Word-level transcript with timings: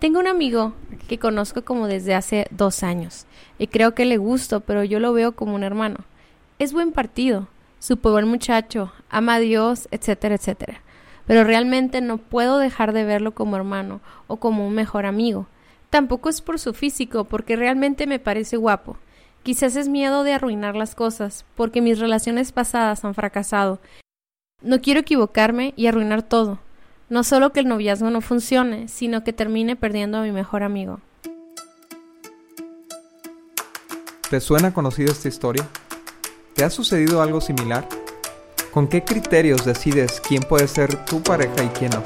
Tengo 0.00 0.18
un 0.18 0.26
amigo 0.26 0.72
que 1.08 1.18
conozco 1.18 1.62
como 1.62 1.86
desde 1.86 2.14
hace 2.14 2.46
dos 2.50 2.82
años 2.82 3.26
y 3.58 3.66
creo 3.66 3.94
que 3.94 4.06
le 4.06 4.16
gusto, 4.16 4.60
pero 4.60 4.82
yo 4.82 4.98
lo 4.98 5.12
veo 5.12 5.32
como 5.32 5.54
un 5.54 5.62
hermano. 5.62 6.06
Es 6.58 6.72
buen 6.72 6.92
partido, 6.92 7.48
súper 7.80 8.12
buen 8.12 8.26
muchacho, 8.26 8.92
ama 9.10 9.34
a 9.34 9.40
Dios, 9.40 9.88
etcétera, 9.90 10.36
etcétera. 10.36 10.80
Pero 11.26 11.44
realmente 11.44 12.00
no 12.00 12.16
puedo 12.16 12.56
dejar 12.56 12.94
de 12.94 13.04
verlo 13.04 13.34
como 13.34 13.56
hermano 13.56 14.00
o 14.26 14.36
como 14.36 14.66
un 14.66 14.74
mejor 14.74 15.04
amigo. 15.04 15.48
Tampoco 15.90 16.30
es 16.30 16.40
por 16.40 16.58
su 16.58 16.72
físico, 16.72 17.24
porque 17.24 17.56
realmente 17.56 18.06
me 18.06 18.18
parece 18.18 18.56
guapo. 18.56 18.96
Quizás 19.42 19.76
es 19.76 19.90
miedo 19.90 20.24
de 20.24 20.32
arruinar 20.32 20.76
las 20.76 20.94
cosas, 20.94 21.44
porque 21.56 21.82
mis 21.82 21.98
relaciones 21.98 22.52
pasadas 22.52 23.04
han 23.04 23.14
fracasado. 23.14 23.80
No 24.62 24.80
quiero 24.80 25.00
equivocarme 25.00 25.74
y 25.76 25.88
arruinar 25.88 26.22
todo. 26.22 26.58
No 27.10 27.24
solo 27.24 27.50
que 27.50 27.58
el 27.58 27.66
noviazgo 27.66 28.08
no 28.10 28.20
funcione, 28.20 28.86
sino 28.86 29.24
que 29.24 29.32
termine 29.32 29.74
perdiendo 29.74 30.18
a 30.18 30.22
mi 30.22 30.30
mejor 30.30 30.62
amigo. 30.62 31.00
¿Te 34.30 34.38
suena 34.40 34.72
conocida 34.72 35.10
esta 35.10 35.26
historia? 35.26 35.66
¿Te 36.54 36.62
ha 36.62 36.70
sucedido 36.70 37.20
algo 37.20 37.40
similar? 37.40 37.88
¿Con 38.70 38.86
qué 38.86 39.02
criterios 39.02 39.64
decides 39.64 40.20
quién 40.20 40.44
puede 40.44 40.68
ser 40.68 41.04
tu 41.04 41.20
pareja 41.20 41.64
y 41.64 41.68
quién 41.70 41.90
no? 41.90 42.04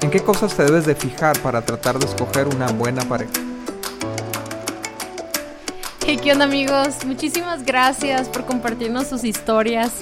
¿En 0.00 0.10
qué 0.10 0.18
cosas 0.18 0.56
te 0.56 0.64
debes 0.64 0.84
de 0.84 0.96
fijar 0.96 1.38
para 1.38 1.64
tratar 1.64 1.96
de 2.00 2.06
escoger 2.06 2.48
una 2.48 2.66
buena 2.72 3.02
pareja? 3.02 3.34
Hey, 6.04 6.18
¿qué 6.20 6.32
onda 6.32 6.46
amigos? 6.46 7.04
Muchísimas 7.04 7.64
gracias 7.64 8.28
por 8.30 8.46
compartirnos 8.46 9.06
sus 9.06 9.22
historias. 9.22 9.92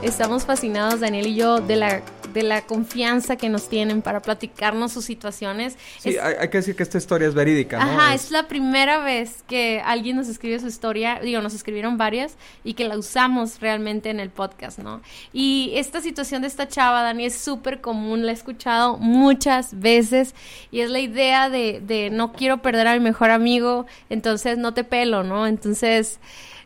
Estamos 0.00 0.44
fascinados, 0.44 1.00
Daniel 1.00 1.26
y 1.26 1.34
yo, 1.34 1.58
de 1.58 1.74
la 1.74 2.02
de 2.32 2.42
la 2.42 2.62
confianza 2.62 3.36
que 3.36 3.48
nos 3.48 3.68
tienen 3.68 4.02
para 4.02 4.20
platicarnos 4.20 4.92
sus 4.92 5.04
situaciones. 5.04 5.76
Sí, 5.98 6.16
hay, 6.18 6.48
que 6.48 6.58
decir 6.58 6.76
que 6.76 6.82
esta 6.82 6.98
historia 6.98 7.28
es 7.28 7.34
verídica, 7.34 7.84
¿no? 7.84 7.90
Ajá, 7.90 8.14
es... 8.14 8.30
la 8.30 8.48
primera 8.48 8.98
vez 8.98 9.44
que 9.46 9.82
alguien 9.84 10.16
nos 10.16 10.28
escribe 10.28 10.58
su 10.60 10.66
historia, 10.66 11.20
digo, 11.22 11.40
nos 11.40 11.54
escribieron 11.54 11.98
varias 11.98 12.36
y 12.64 12.74
que 12.74 12.86
la 12.88 12.96
usamos 12.96 13.60
realmente 13.60 14.10
en 14.10 14.20
el 14.20 14.30
podcast, 14.30 14.78
¿no? 14.78 15.02
Y 15.32 15.72
esta 15.74 16.00
situación 16.00 16.42
de 16.42 16.48
esta 16.48 16.68
chava, 16.68 17.02
Dani, 17.02 17.26
es 17.26 17.34
súper 17.34 17.80
común, 17.80 18.26
la 18.26 18.32
he 18.32 18.34
escuchado 18.34 18.98
muchas 18.98 19.78
veces 19.78 20.34
y 20.70 20.80
es 20.80 20.90
la 20.90 21.00
idea 21.00 21.50
de, 21.50 21.80
de 21.84 22.10
no 22.10 22.32
quiero 22.32 22.62
perder 22.62 22.86
a 22.86 22.94
mi 22.94 23.00
mejor 23.00 23.30
amigo, 23.30 23.86
entonces 24.10 24.58
no 24.58 24.74
te 24.74 24.84
pelo, 24.84 25.22
¿no? 25.22 25.46
Entonces... 25.46 26.18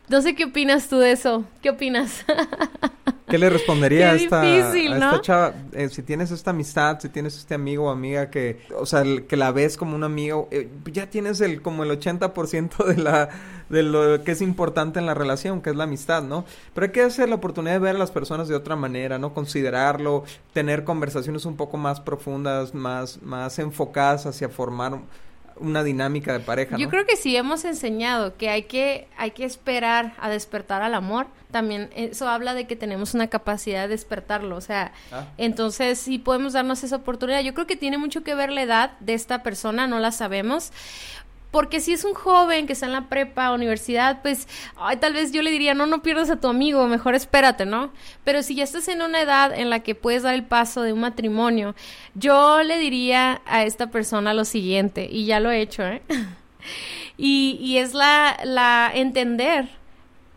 No 0.09 0.21
sé 0.21 0.35
qué 0.35 0.45
opinas 0.45 0.87
tú 0.87 0.99
de 0.99 1.11
eso. 1.11 1.43
¿Qué 1.61 1.69
opinas? 1.69 2.25
¿Qué 3.27 3.37
le 3.37 3.49
respondería 3.49 4.11
a, 4.11 4.15
esta, 4.15 5.21
chava? 5.21 5.53
Eh, 5.73 5.89
si 5.89 6.01
tienes 6.01 6.31
esta 6.31 6.51
amistad, 6.51 6.97
si 7.01 7.09
tienes 7.09 7.35
este 7.35 7.55
amigo 7.55 7.85
o 7.85 7.89
amiga 7.89 8.29
que, 8.29 8.61
o 8.79 8.85
sea, 8.85 9.03
que 9.27 9.35
la 9.35 9.51
ves 9.51 9.75
como 9.75 9.97
un 9.97 10.05
amigo, 10.05 10.47
eh, 10.49 10.69
ya 10.93 11.09
tienes 11.09 11.41
el 11.41 11.61
como 11.61 11.83
el 11.83 11.91
80% 11.91 12.85
de 12.85 12.95
la 12.95 13.27
de 13.67 13.83
lo 13.83 14.23
que 14.23 14.31
es 14.31 14.41
importante 14.41 14.99
en 14.99 15.05
la 15.05 15.13
relación, 15.13 15.61
que 15.61 15.71
es 15.71 15.75
la 15.75 15.83
amistad, 15.83 16.23
¿no? 16.23 16.45
Pero 16.73 16.85
hay 16.85 16.93
que 16.93 17.01
hacer 17.01 17.27
la 17.27 17.35
oportunidad 17.35 17.73
de 17.73 17.79
ver 17.79 17.97
a 17.97 17.99
las 17.99 18.11
personas 18.11 18.47
de 18.47 18.55
otra 18.55 18.77
manera, 18.77 19.19
¿no? 19.19 19.33
Considerarlo, 19.33 20.23
tener 20.53 20.85
conversaciones 20.85 21.43
un 21.43 21.57
poco 21.57 21.75
más 21.75 21.99
profundas, 21.99 22.73
más 22.73 23.21
más 23.23 23.59
enfocadas 23.59 24.25
hacia 24.25 24.47
formar 24.47 25.01
una 25.59 25.83
dinámica 25.83 26.33
de 26.33 26.39
pareja. 26.39 26.77
Yo 26.77 26.89
creo 26.89 27.05
que 27.05 27.15
sí 27.15 27.35
hemos 27.35 27.65
enseñado 27.65 28.37
que 28.37 28.49
hay 28.49 28.63
que 28.63 29.07
hay 29.17 29.31
que 29.31 29.45
esperar 29.45 30.13
a 30.19 30.29
despertar 30.29 30.81
al 30.81 30.93
amor. 30.93 31.27
También 31.51 31.89
eso 31.95 32.27
habla 32.27 32.53
de 32.53 32.67
que 32.67 32.75
tenemos 32.75 33.13
una 33.13 33.27
capacidad 33.27 33.83
de 33.83 33.87
despertarlo, 33.87 34.57
o 34.57 34.61
sea, 34.61 34.91
ah. 35.13 35.27
entonces 35.37 35.97
sí 35.97 36.19
podemos 36.19 36.53
darnos 36.53 36.83
esa 36.83 36.97
oportunidad. 36.97 37.41
Yo 37.41 37.53
creo 37.53 37.67
que 37.67 37.77
tiene 37.77 37.97
mucho 37.97 38.23
que 38.23 38.35
ver 38.35 38.51
la 38.51 38.61
edad 38.61 38.91
de 38.99 39.13
esta 39.13 39.43
persona, 39.43 39.87
no 39.87 39.99
la 39.99 40.11
sabemos. 40.11 40.71
Porque 41.57 41.81
si 41.81 41.91
es 41.91 42.03
un 42.03 42.13
joven 42.13 42.67
que 42.67 42.73
está 42.73 42.85
en 42.85 42.91
la 42.91 43.09
prepa, 43.09 43.51
universidad, 43.51 44.21
pues 44.21 44.47
ay, 44.75 44.97
tal 44.97 45.13
vez 45.13 45.31
yo 45.31 45.41
le 45.41 45.49
diría, 45.49 45.73
no, 45.73 45.87
no 45.87 46.03
pierdas 46.03 46.29
a 46.29 46.39
tu 46.39 46.47
amigo, 46.47 46.85
mejor 46.85 47.15
espérate, 47.15 47.65
¿no? 47.65 47.91
Pero 48.23 48.43
si 48.43 48.53
ya 48.53 48.63
estás 48.63 48.87
en 48.89 49.01
una 49.01 49.21
edad 49.21 49.51
en 49.57 49.71
la 49.71 49.79
que 49.79 49.95
puedes 49.95 50.21
dar 50.21 50.35
el 50.35 50.43
paso 50.43 50.83
de 50.83 50.93
un 50.93 50.99
matrimonio, 50.99 51.73
yo 52.13 52.61
le 52.61 52.77
diría 52.77 53.41
a 53.47 53.63
esta 53.63 53.87
persona 53.87 54.35
lo 54.35 54.45
siguiente, 54.45 55.09
y 55.11 55.25
ya 55.25 55.39
lo 55.39 55.49
he 55.49 55.59
hecho, 55.59 55.81
¿eh? 55.81 56.03
y, 57.17 57.57
y 57.59 57.79
es 57.79 57.95
la, 57.95 58.37
la 58.43 58.91
entender 58.93 59.67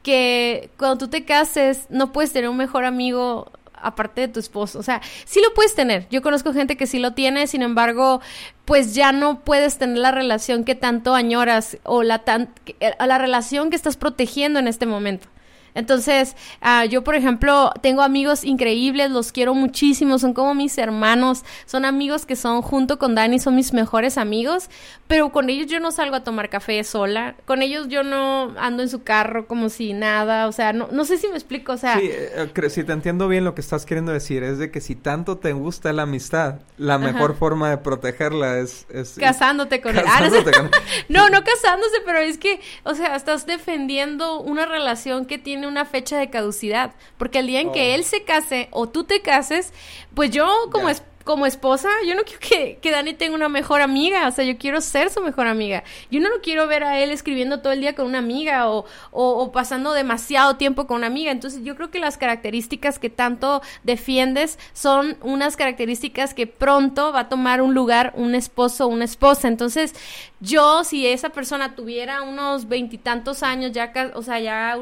que 0.02 0.70
cuando 0.78 0.96
tú 0.96 1.08
te 1.08 1.26
cases 1.26 1.84
no 1.90 2.12
puedes 2.12 2.32
tener 2.32 2.48
un 2.48 2.56
mejor 2.56 2.86
amigo 2.86 3.52
aparte 3.82 4.22
de 4.22 4.28
tu 4.28 4.40
esposo. 4.40 4.78
O 4.78 4.82
sea, 4.82 5.00
sí 5.24 5.40
lo 5.40 5.52
puedes 5.54 5.74
tener. 5.74 6.06
Yo 6.10 6.22
conozco 6.22 6.52
gente 6.52 6.76
que 6.76 6.86
sí 6.86 6.98
lo 6.98 7.12
tiene, 7.12 7.46
sin 7.46 7.62
embargo, 7.62 8.20
pues 8.64 8.94
ya 8.94 9.12
no 9.12 9.40
puedes 9.40 9.78
tener 9.78 9.98
la 9.98 10.12
relación 10.12 10.64
que 10.64 10.74
tanto 10.74 11.14
añoras 11.14 11.78
o 11.84 12.02
la, 12.02 12.20
tan, 12.20 12.50
la 12.80 13.18
relación 13.18 13.70
que 13.70 13.76
estás 13.76 13.96
protegiendo 13.96 14.58
en 14.58 14.68
este 14.68 14.86
momento. 14.86 15.28
Entonces, 15.74 16.36
uh, 16.62 16.86
yo, 16.88 17.04
por 17.04 17.14
ejemplo, 17.14 17.72
tengo 17.80 18.02
amigos 18.02 18.44
increíbles, 18.44 19.10
los 19.10 19.32
quiero 19.32 19.54
muchísimo, 19.54 20.18
son 20.18 20.34
como 20.34 20.54
mis 20.54 20.76
hermanos, 20.78 21.44
son 21.66 21.84
amigos 21.84 22.26
que 22.26 22.36
son 22.36 22.62
junto 22.62 22.98
con 22.98 23.14
Dani, 23.14 23.38
son 23.38 23.54
mis 23.54 23.72
mejores 23.72 24.18
amigos, 24.18 24.68
pero 25.06 25.30
con 25.30 25.50
ellos 25.50 25.66
yo 25.66 25.80
no 25.80 25.90
salgo 25.92 26.16
a 26.16 26.24
tomar 26.24 26.50
café 26.50 26.82
sola, 26.84 27.34
con 27.44 27.62
ellos 27.62 27.88
yo 27.88 28.02
no 28.02 28.54
ando 28.58 28.82
en 28.82 28.88
su 28.88 29.02
carro 29.02 29.46
como 29.46 29.68
si 29.68 29.92
nada, 29.92 30.46
o 30.46 30.52
sea, 30.52 30.72
no, 30.72 30.88
no 30.92 31.04
sé 31.04 31.18
si 31.18 31.28
me 31.28 31.34
explico, 31.34 31.72
o 31.72 31.76
sea... 31.76 31.98
Sí, 31.98 32.08
eh, 32.10 32.70
si 32.70 32.84
te 32.84 32.92
entiendo 32.92 33.28
bien 33.28 33.44
lo 33.44 33.54
que 33.54 33.60
estás 33.60 33.86
queriendo 33.86 34.12
decir, 34.12 34.42
es 34.42 34.58
de 34.58 34.70
que 34.70 34.80
si 34.80 34.94
tanto 34.94 35.38
te 35.38 35.52
gusta 35.52 35.92
la 35.92 36.02
amistad, 36.02 36.60
la 36.76 36.98
mejor 36.98 37.36
forma 37.36 37.70
de 37.70 37.78
protegerla 37.78 38.58
es... 38.58 38.86
es 38.90 39.16
casándote 39.18 39.80
con 39.80 39.96
él. 39.96 40.04
Ah, 40.06 40.20
no, 41.08 41.28
no 41.28 41.44
casándose, 41.44 41.96
pero 42.04 42.18
es 42.18 42.38
que, 42.38 42.60
o 42.84 42.94
sea, 42.94 43.16
estás 43.16 43.46
defendiendo 43.46 44.40
una 44.40 44.66
relación 44.66 45.26
que 45.26 45.38
tiene 45.38 45.59
una 45.68 45.84
fecha 45.84 46.18
de 46.18 46.30
caducidad, 46.30 46.94
porque 47.16 47.40
el 47.40 47.46
día 47.46 47.60
en 47.60 47.72
que 47.72 47.92
oh. 47.92 47.94
él 47.94 48.04
se 48.04 48.24
case 48.24 48.68
o 48.70 48.88
tú 48.88 49.04
te 49.04 49.22
cases, 49.22 49.72
pues 50.14 50.30
yo 50.30 50.46
como 50.72 50.88
como 51.24 51.46
esposa, 51.46 51.88
yo 52.06 52.14
no 52.14 52.22
quiero 52.22 52.40
que, 52.40 52.78
que, 52.80 52.90
Dani 52.90 53.14
tenga 53.14 53.34
una 53.34 53.48
mejor 53.48 53.82
amiga, 53.82 54.26
o 54.26 54.30
sea, 54.30 54.44
yo 54.44 54.56
quiero 54.58 54.80
ser 54.80 55.10
su 55.10 55.20
mejor 55.20 55.46
amiga. 55.46 55.84
Yo 56.10 56.20
no 56.20 56.28
lo 56.28 56.40
quiero 56.40 56.66
ver 56.66 56.82
a 56.82 56.98
él 56.98 57.10
escribiendo 57.10 57.60
todo 57.60 57.72
el 57.72 57.80
día 57.80 57.94
con 57.94 58.06
una 58.06 58.18
amiga 58.18 58.70
o, 58.70 58.86
o, 59.12 59.52
pasando 59.52 59.92
demasiado 59.92 60.56
tiempo 60.56 60.86
con 60.86 60.98
una 60.98 61.06
amiga. 61.06 61.30
Entonces, 61.30 61.62
yo 61.62 61.76
creo 61.76 61.90
que 61.90 62.00
las 62.00 62.16
características 62.16 62.98
que 62.98 63.10
tanto 63.10 63.60
defiendes 63.82 64.58
son 64.72 65.18
unas 65.22 65.56
características 65.56 66.34
que 66.34 66.46
pronto 66.46 67.12
va 67.12 67.20
a 67.20 67.28
tomar 67.28 67.60
un 67.60 67.74
lugar 67.74 68.12
un 68.16 68.34
esposo 68.34 68.86
o 68.86 68.88
una 68.88 69.04
esposa. 69.04 69.46
Entonces, 69.48 69.94
yo, 70.40 70.84
si 70.84 71.06
esa 71.06 71.28
persona 71.28 71.76
tuviera 71.76 72.22
unos 72.22 72.66
veintitantos 72.66 73.42
años, 73.42 73.72
ya, 73.72 73.92
o 74.14 74.22
sea, 74.22 74.40
ya 74.40 74.78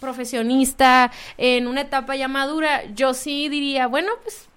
profesionista, 0.00 1.12
en 1.38 1.66
una 1.66 1.82
etapa 1.82 2.16
ya 2.16 2.28
madura, 2.28 2.84
yo 2.94 3.14
sí 3.14 3.48
diría, 3.48 3.86
bueno, 3.86 4.12
pues 4.22 4.49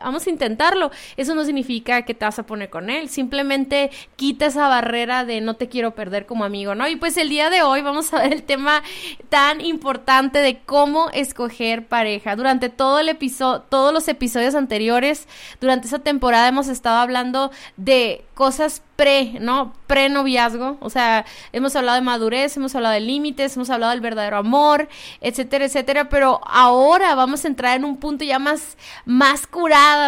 vamos 0.00 0.26
a 0.26 0.30
intentarlo. 0.30 0.90
Eso 1.16 1.34
no 1.34 1.44
significa 1.44 2.02
que 2.02 2.14
te 2.14 2.24
vas 2.24 2.38
a 2.38 2.46
poner 2.46 2.70
con 2.70 2.90
él, 2.90 3.08
simplemente 3.08 3.90
quita 4.16 4.46
esa 4.46 4.68
barrera 4.68 5.24
de 5.24 5.40
no 5.40 5.54
te 5.54 5.68
quiero 5.68 5.94
perder 5.94 6.26
como 6.26 6.44
amigo, 6.44 6.74
¿no? 6.74 6.88
Y 6.88 6.96
pues 6.96 7.16
el 7.16 7.28
día 7.28 7.50
de 7.50 7.62
hoy 7.62 7.82
vamos 7.82 8.12
a 8.12 8.18
ver 8.18 8.32
el 8.32 8.42
tema 8.42 8.82
tan 9.28 9.60
importante 9.60 10.40
de 10.40 10.60
cómo 10.60 11.10
escoger 11.10 11.86
pareja. 11.86 12.36
Durante 12.36 12.68
todo 12.68 12.98
el 12.98 13.08
episodio, 13.08 13.62
todos 13.62 13.92
los 13.92 14.08
episodios 14.08 14.54
anteriores, 14.54 15.28
durante 15.60 15.86
esa 15.86 16.00
temporada 16.00 16.48
hemos 16.48 16.68
estado 16.68 16.98
hablando 16.98 17.50
de 17.76 18.24
cosas 18.34 18.82
pre, 19.00 19.38
¿no? 19.40 19.72
Pre-noviazgo. 19.86 20.76
O 20.80 20.90
sea, 20.90 21.24
hemos 21.52 21.74
hablado 21.74 21.96
de 21.96 22.02
madurez, 22.02 22.54
hemos 22.58 22.74
hablado 22.74 22.92
de 22.92 23.00
límites, 23.00 23.56
hemos 23.56 23.70
hablado 23.70 23.92
del 23.92 24.02
verdadero 24.02 24.36
amor, 24.36 24.88
etcétera, 25.22 25.64
etcétera. 25.64 26.10
Pero 26.10 26.40
ahora 26.46 27.14
vamos 27.14 27.44
a 27.44 27.48
entrar 27.48 27.76
en 27.76 27.86
un 27.86 27.96
punto 27.96 28.24
ya 28.24 28.38
más, 28.38 28.76
más 29.06 29.46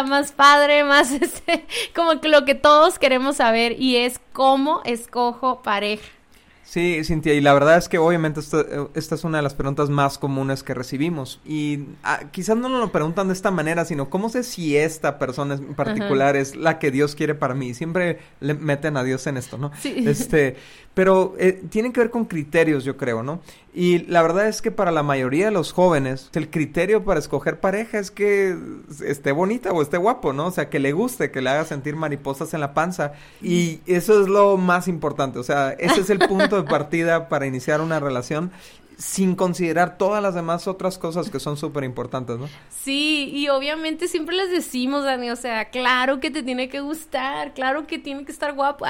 más 0.07 0.31
padre, 0.31 0.83
más 0.83 1.11
este, 1.21 1.65
como 1.95 2.21
que 2.21 2.27
lo 2.27 2.45
que 2.45 2.55
todos 2.55 2.99
queremos 2.99 3.37
saber 3.37 3.79
y 3.79 3.97
es 3.97 4.19
cómo 4.31 4.81
escojo 4.85 5.61
pareja. 5.61 6.03
Sí, 6.73 7.03
Cintia, 7.03 7.35
y 7.35 7.41
la 7.41 7.53
verdad 7.53 7.77
es 7.77 7.87
que 7.87 7.99
obviamente 7.99 8.39
esta, 8.39 8.65
esta 8.95 9.13
es 9.13 9.23
una 9.23 9.37
de 9.37 9.43
las 9.43 9.53
preguntas 9.53 9.89
más 9.89 10.17
comunes 10.17 10.63
que 10.63 10.73
recibimos. 10.73 11.39
Y 11.45 11.81
ah, 12.03 12.21
quizás 12.31 12.57
no 12.57 12.67
nos 12.67 12.79
lo 12.79 12.91
preguntan 12.91 13.27
de 13.27 13.33
esta 13.33 13.51
manera, 13.51 13.85
sino 13.85 14.09
cómo 14.09 14.27
sé 14.29 14.41
si 14.41 14.75
esta 14.75 15.19
persona 15.19 15.53
en 15.53 15.75
particular 15.75 16.35
es 16.35 16.55
la 16.55 16.79
que 16.79 16.89
Dios 16.89 17.13
quiere 17.13 17.35
para 17.35 17.53
mí. 17.53 17.75
Siempre 17.75 18.21
le 18.39 18.55
meten 18.55 18.97
a 18.97 19.03
Dios 19.03 19.27
en 19.27 19.37
esto, 19.37 19.59
¿no? 19.59 19.71
Sí. 19.79 20.03
Este, 20.07 20.55
pero 20.95 21.35
eh, 21.37 21.61
tienen 21.69 21.93
que 21.93 21.99
ver 21.99 22.09
con 22.09 22.25
criterios, 22.25 22.83
yo 22.83 22.97
creo, 22.97 23.21
¿no? 23.21 23.41
Y 23.75 24.05
la 24.05 24.21
verdad 24.21 24.47
es 24.47 24.61
que 24.61 24.69
para 24.69 24.91
la 24.91 25.01
mayoría 25.01 25.45
de 25.45 25.51
los 25.51 25.71
jóvenes, 25.71 26.29
el 26.33 26.49
criterio 26.51 27.03
para 27.03 27.19
escoger 27.19 27.59
pareja 27.59 27.97
es 27.97 28.11
que 28.11 28.55
esté 29.03 29.31
bonita 29.31 29.71
o 29.71 29.81
esté 29.81 29.97
guapo, 29.97 30.31
¿no? 30.31 30.47
O 30.47 30.51
sea, 30.51 30.69
que 30.69 30.79
le 30.79 30.91
guste, 30.91 31.31
que 31.31 31.41
le 31.41 31.49
haga 31.49 31.65
sentir 31.65 31.95
mariposas 31.95 32.53
en 32.53 32.59
la 32.59 32.75
panza. 32.75 33.13
Y 33.41 33.79
eso 33.87 34.21
es 34.21 34.27
lo 34.27 34.57
más 34.57 34.87
importante. 34.87 35.39
O 35.39 35.43
sea, 35.43 35.71
ese 35.71 36.01
es 36.01 36.11
el 36.11 36.19
punto 36.19 36.61
de 36.61 36.69
partida 36.69 37.29
para 37.29 37.47
iniciar 37.47 37.81
una 37.81 37.99
relación 37.99 38.51
sin 38.97 39.35
considerar 39.35 39.97
todas 39.97 40.21
las 40.21 40.35
demás 40.35 40.67
otras 40.67 40.97
cosas 40.97 41.29
que 41.29 41.39
son 41.39 41.57
súper 41.57 41.83
importantes, 41.83 42.37
¿no? 42.37 42.47
Sí, 42.69 43.29
y 43.33 43.49
obviamente 43.49 44.07
siempre 44.07 44.35
les 44.35 44.51
decimos, 44.51 45.03
Dani, 45.03 45.29
o 45.29 45.35
sea, 45.35 45.69
claro 45.69 46.19
que 46.19 46.31
te 46.31 46.43
tiene 46.43 46.69
que 46.69 46.81
gustar, 46.81 47.53
claro 47.53 47.87
que 47.87 47.97
tiene 47.97 48.25
que 48.25 48.31
estar 48.31 48.53
guapo. 48.53 48.85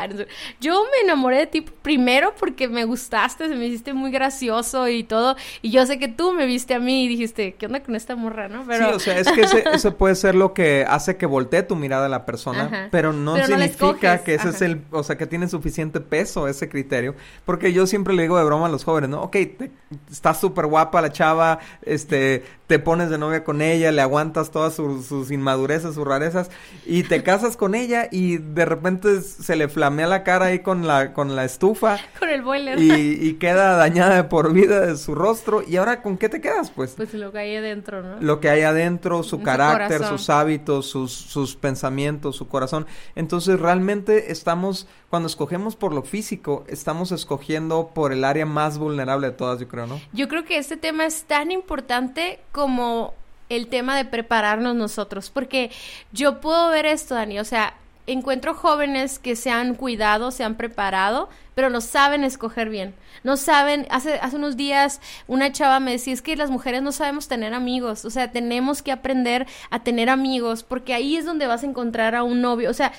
Yo 0.60 0.84
me 0.84 1.04
enamoré 1.04 1.38
de 1.38 1.48
ti 1.48 1.62
primero 1.62 2.34
porque 2.40 2.68
me 2.68 2.86
gustaste, 2.86 3.48
me 3.50 3.68
hiciste 3.68 3.94
muy 3.94 4.12
gracioso 4.12 4.88
y 4.88 5.04
todo, 5.04 5.36
y 5.62 5.72
yo 5.72 5.86
sé 5.86 6.00
que 6.00 6.08
tú 6.08 6.34
me 6.34 6.46
viste 6.46 6.74
a 6.74 6.80
mí 6.80 7.06
y 7.06 7.08
dijiste, 7.08 7.54
¿qué 7.54 7.68
onda 7.68 7.82
con 7.82 7.96
esta 7.96 8.16
morra, 8.16 8.48
no? 8.48 8.64
Pero... 8.68 8.90
Sí, 8.90 8.96
o 8.96 9.00
sea, 9.00 9.20
es 9.20 9.32
que 9.32 9.42
ese, 9.74 9.92
puede 9.98 10.16
ser 10.16 10.36
lo 10.36 10.54
que 10.54 10.86
hace 10.88 11.18
que 11.18 11.26
voltee 11.26 11.64
tu 11.64 11.76
mirada 11.76 12.08
a 12.08 12.10
la 12.10 12.26
persona, 12.26 12.90
pero 12.92 13.14
no 13.14 13.38
significa 13.46 14.24
que 14.24 14.36
ese 14.36 14.50
es 14.50 14.62
el, 14.62 14.82
o 14.92 15.04
sea, 15.04 15.18
que 15.18 15.28
tiene 15.28 15.48
suficiente 15.48 16.00
peso 16.00 16.48
ese 16.48 16.70
criterio, 16.70 17.16
porque 17.46 17.74
yo 17.74 17.88
siempre 17.88 18.14
le 18.14 18.24
digo 18.24 18.38
de 18.38 18.44
broma 18.44 18.68
a 18.68 18.70
los 18.70 18.84
jóvenes, 18.84 19.10
¿no? 19.10 19.22
Ok, 19.22 19.32
te, 19.32 19.72
está 20.12 20.34
súper 20.34 20.68
guapa 20.68 21.02
la 21.02 21.12
chava, 21.12 21.60
este, 21.84 22.44
te 22.68 22.80
pones 22.80 23.10
de 23.10 23.18
novia 23.18 23.44
con 23.44 23.62
ella, 23.62 23.92
le 23.92 24.02
aguantas 24.02 24.50
todas 24.50 24.74
sus, 24.74 25.32
inmadureces, 25.32 25.96
sus 25.96 26.06
rarezas, 26.06 26.50
y 26.86 27.04
te 27.04 27.22
casas 27.24 27.58
con 27.58 27.76
ella 27.76 28.08
y 28.12 28.38
de 28.38 28.66
repente 28.66 29.22
se 29.22 29.56
le 29.56 29.68
flamea 29.68 30.08
la 30.08 30.24
cara 30.24 30.48
ahí 30.48 30.60
con 30.60 30.88
la, 30.88 31.14
con 31.14 31.36
la 31.36 31.46
estufa. 31.46 31.98
Con 32.20 32.30
el 32.30 32.42
boiler. 32.42 32.80
Y, 32.80 33.34
queda 33.34 33.76
dañada 33.76 34.16
de 34.16 34.24
por 34.24 34.54
vida 34.54 34.80
de 34.80 34.96
su 34.98 35.14
rostro. 35.16 35.62
¿Y 35.68 35.76
ahora 35.76 36.02
con 36.02 36.18
qué 36.18 36.30
te 36.30 36.40
quedas, 36.40 36.72
pues? 36.72 36.94
Pues 36.96 37.14
lo 37.14 37.32
que 37.32 37.40
hay 37.40 37.56
adentro, 37.56 38.02
¿no? 38.02 38.22
Lo 38.22 38.40
que 38.40 38.50
hay 38.50 38.62
adentro, 38.62 39.24
su 39.24 39.42
carácter, 39.42 40.04
sus 40.06 40.30
hábitos, 40.30 40.86
sus, 40.86 41.12
sus 41.12 41.56
pensamientos, 41.56 42.36
su 42.36 42.48
corazón. 42.48 42.86
Entonces 43.16 43.60
realmente 43.60 44.32
estamos, 44.32 44.88
cuando 45.14 45.28
escogemos 45.28 45.76
por 45.76 45.94
lo 45.94 46.02
físico, 46.02 46.66
estamos 46.68 47.12
escogiendo 47.12 47.92
por 47.94 48.12
el 48.12 48.24
área 48.24 48.48
más 48.48 48.80
vulnerable 48.80 49.28
de 49.28 49.34
todas, 49.34 49.60
yo 49.60 49.68
creo, 49.68 49.86
¿no? 49.86 50.02
Yo 50.12 50.28
creo 50.28 50.44
que 50.44 50.58
este 50.58 50.76
tema 50.76 51.06
es 51.06 51.26
tan 51.26 51.52
importante 51.52 52.40
como 52.52 53.14
el 53.48 53.68
tema 53.68 53.96
de 53.96 54.06
prepararnos 54.06 54.76
nosotros, 54.76 55.30
porque 55.30 55.70
yo 56.14 56.42
puedo 56.42 56.68
ver 56.70 56.88
esto, 56.88 57.14
Dani, 57.14 57.40
o 57.40 57.46
sea, 57.46 57.76
encuentro 58.08 58.56
jóvenes 58.56 59.20
que 59.20 59.36
se 59.36 59.52
han 59.52 59.76
cuidado, 59.76 60.32
se 60.32 60.44
han 60.44 60.56
preparado, 60.56 61.30
pero 61.54 61.70
no 61.70 61.80
saben 61.80 62.24
escoger 62.24 62.70
bien. 62.70 62.96
No 63.24 63.38
saben, 63.38 63.86
hace, 63.92 64.16
hace 64.16 64.36
unos 64.38 64.58
días 64.58 65.00
una 65.28 65.52
chava 65.52 65.80
me 65.80 65.92
decía, 65.92 66.16
es 66.16 66.24
que 66.24 66.36
las 66.36 66.50
mujeres 66.50 66.82
no 66.82 66.92
sabemos 66.92 67.28
tener 67.28 67.54
amigos, 67.54 68.04
o 68.04 68.10
sea, 68.10 68.32
tenemos 68.32 68.82
que 68.82 68.92
aprender 68.92 69.46
a 69.70 69.84
tener 69.84 70.10
amigos, 70.10 70.64
porque 70.64 70.96
ahí 70.96 71.18
es 71.18 71.26
donde 71.26 71.46
vas 71.46 71.62
a 71.62 71.68
encontrar 71.68 72.16
a 72.16 72.24
un 72.24 72.42
novio, 72.42 72.72
o 72.72 72.74
sea, 72.74 72.94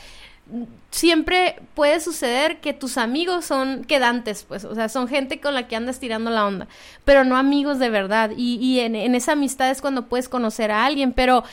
siempre 0.90 1.56
puede 1.74 2.00
suceder 2.00 2.60
que 2.60 2.72
tus 2.72 2.98
amigos 2.98 3.44
son 3.46 3.84
quedantes, 3.84 4.44
pues, 4.46 4.64
o 4.64 4.74
sea, 4.74 4.88
son 4.88 5.08
gente 5.08 5.40
con 5.40 5.54
la 5.54 5.66
que 5.66 5.76
andas 5.76 5.98
tirando 5.98 6.30
la 6.30 6.46
onda, 6.46 6.68
pero 7.04 7.24
no 7.24 7.36
amigos 7.36 7.78
de 7.78 7.90
verdad. 7.90 8.30
Y, 8.36 8.80
en, 8.80 8.94
esa 9.14 9.32
amistad 9.32 9.70
es 9.70 9.80
cuando 9.80 10.06
puedes 10.06 10.28
conocer 10.28 10.70
a 10.70 10.84
alguien, 10.84 11.12
pero 11.12 11.44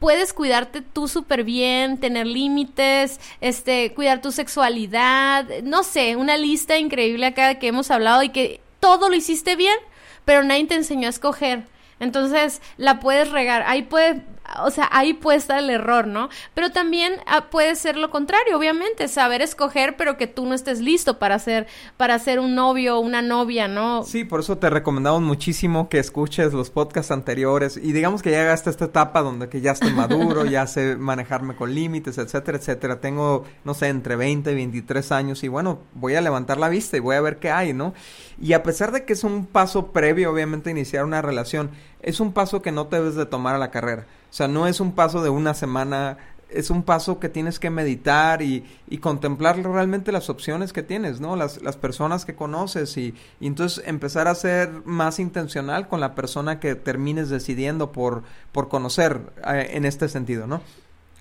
puedes 0.00 0.32
cuidarte 0.32 0.82
tú 0.82 1.08
súper 1.08 1.44
bien, 1.44 1.98
tener 1.98 2.26
límites, 2.26 3.20
este, 3.40 3.94
cuidar 3.94 4.20
tu 4.20 4.32
sexualidad, 4.32 5.46
no 5.62 5.82
sé, 5.82 6.16
una 6.16 6.36
lista 6.36 6.76
increíble 6.76 7.26
acá 7.26 7.58
que 7.58 7.68
hemos 7.68 7.90
hablado 7.90 8.22
y 8.22 8.30
que 8.30 8.60
todo 8.80 9.08
lo 9.08 9.14
hiciste 9.14 9.56
bien, 9.56 9.76
pero 10.24 10.42
nadie 10.42 10.66
te 10.66 10.74
enseñó 10.74 11.06
a 11.06 11.10
escoger. 11.10 11.64
Entonces 12.00 12.60
la 12.76 13.00
puedes 13.00 13.30
regar, 13.30 13.62
ahí 13.66 13.82
puede 13.82 14.22
o 14.62 14.70
sea, 14.70 14.88
ahí 14.92 15.14
puede 15.14 15.38
estar 15.38 15.58
el 15.58 15.70
error, 15.70 16.06
¿no? 16.06 16.28
Pero 16.54 16.70
también 16.70 17.14
ah, 17.26 17.50
puede 17.50 17.74
ser 17.76 17.96
lo 17.96 18.10
contrario, 18.10 18.56
obviamente, 18.56 19.08
saber 19.08 19.42
escoger, 19.42 19.96
pero 19.96 20.16
que 20.16 20.26
tú 20.26 20.46
no 20.46 20.54
estés 20.54 20.80
listo 20.80 21.18
para 21.18 21.38
ser, 21.38 21.66
para 21.96 22.18
ser 22.18 22.40
un 22.40 22.54
novio 22.54 22.96
o 22.96 23.00
una 23.00 23.22
novia, 23.22 23.68
¿no? 23.68 24.04
Sí, 24.04 24.24
por 24.24 24.40
eso 24.40 24.58
te 24.58 24.70
recomendamos 24.70 25.22
muchísimo 25.22 25.88
que 25.88 25.98
escuches 25.98 26.52
los 26.52 26.70
podcasts 26.70 27.10
anteriores 27.10 27.76
y 27.76 27.92
digamos 27.92 28.22
que 28.22 28.30
llegaste 28.30 28.70
a 28.70 28.72
esta 28.72 28.84
etapa 28.86 29.22
donde 29.22 29.48
que 29.48 29.60
ya 29.60 29.72
estoy 29.72 29.92
maduro, 29.94 30.44
ya 30.44 30.66
sé 30.66 30.96
manejarme 30.96 31.56
con 31.56 31.74
límites, 31.74 32.18
etcétera, 32.18 32.58
etcétera. 32.58 33.00
Tengo, 33.00 33.44
no 33.64 33.74
sé, 33.74 33.88
entre 33.88 34.16
20 34.16 34.52
y 34.52 34.54
23 34.54 35.12
años 35.12 35.42
y 35.44 35.48
bueno, 35.48 35.80
voy 35.94 36.14
a 36.14 36.20
levantar 36.20 36.58
la 36.58 36.68
vista 36.68 36.96
y 36.96 37.00
voy 37.00 37.16
a 37.16 37.20
ver 37.20 37.38
qué 37.38 37.50
hay, 37.50 37.72
¿no? 37.72 37.94
Y 38.40 38.52
a 38.52 38.62
pesar 38.62 38.92
de 38.92 39.04
que 39.04 39.12
es 39.12 39.24
un 39.24 39.46
paso 39.46 39.92
previo, 39.92 40.30
obviamente, 40.30 40.70
iniciar 40.70 41.04
una 41.04 41.22
relación, 41.22 41.70
es 42.04 42.20
un 42.20 42.32
paso 42.32 42.60
que 42.60 42.70
no 42.70 42.86
te 42.86 42.96
debes 42.96 43.14
de 43.14 43.26
tomar 43.26 43.54
a 43.54 43.58
la 43.58 43.70
carrera. 43.70 44.06
O 44.30 44.32
sea, 44.32 44.46
no 44.46 44.66
es 44.66 44.78
un 44.78 44.92
paso 44.92 45.22
de 45.22 45.30
una 45.30 45.54
semana, 45.54 46.18
es 46.50 46.68
un 46.68 46.82
paso 46.82 47.18
que 47.18 47.30
tienes 47.30 47.58
que 47.58 47.70
meditar 47.70 48.42
y, 48.42 48.62
y 48.88 48.98
contemplar 48.98 49.56
realmente 49.56 50.12
las 50.12 50.28
opciones 50.28 50.74
que 50.74 50.82
tienes, 50.82 51.20
¿no? 51.20 51.34
Las, 51.34 51.62
las 51.62 51.78
personas 51.78 52.26
que 52.26 52.34
conoces 52.34 52.96
y, 52.98 53.14
entonces 53.40 53.82
empezar 53.86 54.28
a 54.28 54.34
ser 54.34 54.70
más 54.84 55.18
intencional 55.18 55.88
con 55.88 56.00
la 56.00 56.14
persona 56.14 56.60
que 56.60 56.74
termines 56.74 57.30
decidiendo 57.30 57.90
por, 57.90 58.22
por 58.52 58.68
conocer 58.68 59.20
eh, 59.46 59.70
en 59.72 59.86
este 59.86 60.08
sentido, 60.10 60.46
¿no? 60.46 60.60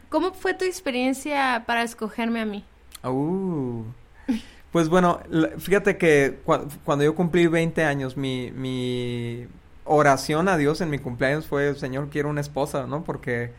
¿Cómo 0.10 0.34
fue 0.34 0.54
tu 0.54 0.66
experiencia 0.66 1.64
para 1.66 1.84
escogerme 1.84 2.42
a 2.42 2.46
mí? 2.46 2.66
Uh, 3.06 3.84
pues 4.72 4.90
bueno, 4.90 5.22
fíjate 5.60 5.98
que 5.98 6.42
cuando 6.84 7.06
yo 7.06 7.16
cumplí 7.16 7.48
20 7.48 7.84
años, 7.84 8.18
mi, 8.18 8.52
mi 8.52 9.48
oración 9.86 10.48
a 10.48 10.58
Dios 10.58 10.82
en 10.82 10.90
mi 10.90 11.00
cumpleaños 11.00 11.48
fue, 11.48 11.76
Señor, 11.76 12.10
quiero 12.10 12.30
una 12.30 12.42
esposa, 12.42 12.88
¿no? 12.88 13.04
Porque 13.04 13.52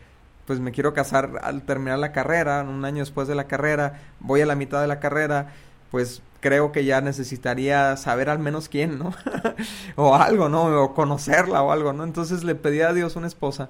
pues 0.45 0.59
me 0.59 0.71
quiero 0.71 0.93
casar 0.93 1.39
al 1.41 1.63
terminar 1.63 1.99
la 1.99 2.11
carrera, 2.11 2.63
un 2.63 2.85
año 2.85 2.99
después 2.99 3.27
de 3.27 3.35
la 3.35 3.45
carrera, 3.45 4.01
voy 4.19 4.41
a 4.41 4.45
la 4.45 4.55
mitad 4.55 4.81
de 4.81 4.87
la 4.87 4.99
carrera, 4.99 5.53
pues 5.89 6.21
creo 6.39 6.71
que 6.71 6.85
ya 6.85 7.01
necesitaría 7.01 7.97
saber 7.97 8.29
al 8.29 8.39
menos 8.39 8.69
quién, 8.69 8.99
¿no? 8.99 9.13
o 9.95 10.15
algo, 10.15 10.49
¿no? 10.49 10.83
O 10.83 10.93
conocerla 10.93 11.63
o 11.63 11.71
algo, 11.71 11.93
¿no? 11.93 12.03
Entonces 12.03 12.43
le 12.43 12.53
pedí 12.53 12.81
a 12.81 12.93
Dios 12.93 13.15
una 13.15 13.27
esposa. 13.27 13.69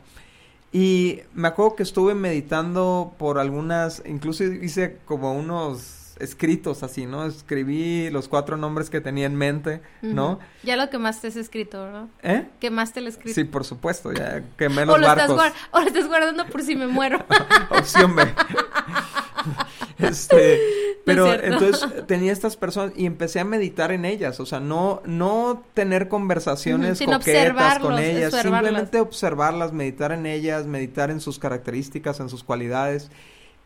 Y 0.73 1.21
me 1.33 1.47
acuerdo 1.47 1.77
que 1.77 1.83
estuve 1.83 2.15
meditando 2.15 3.13
por 3.17 3.39
algunas, 3.39 4.03
incluso 4.05 4.43
hice 4.43 4.97
como 5.05 5.33
unos 5.33 6.04
escritos 6.19 6.83
así, 6.83 7.05
¿no? 7.05 7.25
Escribí 7.25 8.09
los 8.09 8.27
cuatro 8.27 8.57
nombres 8.57 8.89
que 8.89 9.01
tenía 9.01 9.25
en 9.25 9.35
mente, 9.35 9.81
¿no? 10.01 10.39
Ya 10.63 10.75
lo 10.77 10.89
que 10.89 10.97
más 10.97 11.21
te 11.21 11.27
has 11.27 11.35
escrito, 11.35 11.89
¿no? 11.91 12.09
¿Eh? 12.23 12.47
Quemaste 12.59 12.99
el 12.99 13.07
escrito. 13.07 13.35
Sí, 13.35 13.43
por 13.43 13.65
supuesto, 13.65 14.13
ya 14.13 14.43
quemé 14.57 14.85
los 14.85 14.95
o 14.95 14.97
lo 14.97 15.07
barcos. 15.07 15.45
Estás 15.45 15.53
o 15.71 15.79
lo 15.81 15.87
estás 15.87 16.07
guardando 16.07 16.45
por 16.47 16.61
si 16.61 16.75
me 16.75 16.87
muero. 16.87 17.23
Opción 17.69 18.15
B. 18.15 18.23
este, 19.99 20.59
pero 21.05 21.33
entonces 21.33 21.85
tenía 22.07 22.31
estas 22.31 22.57
personas 22.57 22.93
y 22.95 23.05
empecé 23.05 23.39
a 23.39 23.45
meditar 23.45 23.91
en 23.91 24.05
ellas, 24.05 24.39
o 24.39 24.45
sea, 24.45 24.59
no 24.59 25.01
no 25.05 25.63
tener 25.73 26.07
conversaciones 26.07 26.99
coquetas 26.99 27.79
con 27.79 27.99
ellas, 27.99 28.33
simplemente 28.33 28.99
observarlas, 28.99 29.73
meditar 29.73 30.11
en 30.11 30.25
ellas, 30.25 30.65
meditar 30.65 31.11
en 31.11 31.19
sus 31.19 31.39
características, 31.39 32.19
en 32.19 32.29
sus 32.29 32.43
cualidades 32.43 33.11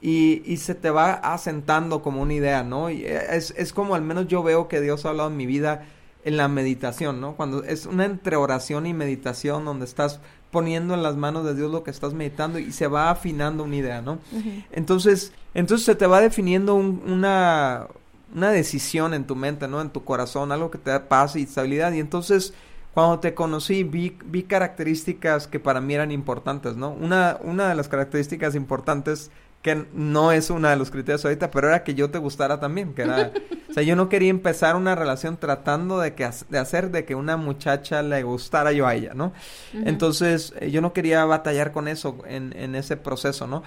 y, 0.02 0.42
y, 0.46 0.58
se 0.58 0.76
te 0.76 0.90
va 0.90 1.14
asentando 1.14 2.02
como 2.02 2.22
una 2.22 2.34
idea, 2.34 2.64
¿no? 2.64 2.90
Y 2.90 3.04
es, 3.06 3.54
es 3.58 3.74
como 3.74 3.96
al 3.96 4.02
menos 4.02 4.28
yo 4.28 4.44
veo 4.44 4.68
que 4.68 4.80
Dios 4.80 5.06
ha 5.06 5.10
hablado 5.10 5.30
en 5.30 5.38
mi 5.38 5.46
vida 5.46 5.86
en 6.24 6.38
la 6.38 6.48
meditación, 6.48 7.22
¿no? 7.22 7.36
Cuando 7.36 7.64
es 7.64 7.86
una 7.86 8.06
entre 8.06 8.36
oración 8.36 8.86
y 8.86 8.94
meditación 8.94 9.66
donde 9.66 9.86
estás 9.86 10.20
poniendo 10.52 10.94
en 10.94 11.04
las 11.04 11.16
manos 11.16 11.46
de 11.46 11.56
Dios 11.56 11.72
lo 11.72 11.84
que 11.84 11.92
estás 11.92 12.14
meditando 12.14 12.60
y 12.60 12.72
se 12.72 12.88
va 12.88 13.10
afinando 13.10 13.64
una 13.64 13.76
idea, 13.76 14.02
¿no? 14.02 14.20
Entonces, 14.72 15.32
entonces 15.54 15.86
se 15.86 15.96
te 15.96 16.08
va 16.08 16.22
definiendo 16.22 16.76
una, 16.76 17.88
una 18.36 18.52
decisión 18.52 19.14
en 19.14 19.26
tu 19.26 19.36
mente, 19.36 19.68
¿no? 19.68 19.82
En 19.82 19.90
tu 19.90 20.04
corazón, 20.04 20.52
algo 20.52 20.72
que 20.72 20.78
te 20.78 20.90
da 20.90 21.08
paz 21.08 21.36
y 21.36 21.44
estabilidad. 21.44 21.94
Y 21.94 22.00
entonces, 22.00 22.54
cuando 22.94 23.20
te 23.20 23.34
conocí, 23.34 23.84
vi, 23.84 24.18
vi 24.26 24.44
características 24.44 25.48
que 25.48 25.60
para 25.60 25.82
mí 25.82 25.94
eran 25.94 26.12
importantes, 26.12 26.76
¿no? 26.76 26.92
Una, 26.92 27.38
una 27.44 27.70
de 27.70 27.76
las 27.76 27.88
características 27.88 28.56
importantes 28.56 29.32
que 29.62 29.86
no 29.94 30.32
es 30.32 30.50
uno 30.50 30.70
de 30.70 30.76
los 30.78 30.90
criterios 30.90 31.26
ahorita, 31.26 31.52
pero 31.52 31.68
era 31.68 31.84
que 31.84 31.94
yo 31.94 32.10
te 32.10 32.18
gustara 32.18 32.60
también, 32.60 32.94
que 32.94 33.02
era, 33.02 33.32
o 33.70 33.74
sea, 33.74 33.84
yo 33.84 33.96
no 33.96 34.08
quería 34.08 34.30
empezar 34.30 34.76
una 34.78 34.96
relación 34.96 35.38
tratando 35.38 36.00
de 36.00 36.16
que 36.16 36.30
de 36.50 36.58
hacer 36.58 36.92
de 36.92 37.04
que 37.04 37.16
una 37.16 37.36
muchacha 37.36 38.02
le 38.02 38.24
gustara 38.24 38.72
yo 38.72 38.88
a 38.88 38.96
ella, 38.96 39.14
¿no? 39.14 39.34
Entonces, 39.74 40.54
eh, 40.60 40.72
yo 40.72 40.82
no 40.82 40.94
quería 40.94 41.26
batallar 41.26 41.72
con 41.74 41.90
eso 41.90 42.18
en, 42.26 42.56
en 42.58 42.76
ese 42.76 42.96
proceso, 42.96 43.48
¿no? 43.48 43.64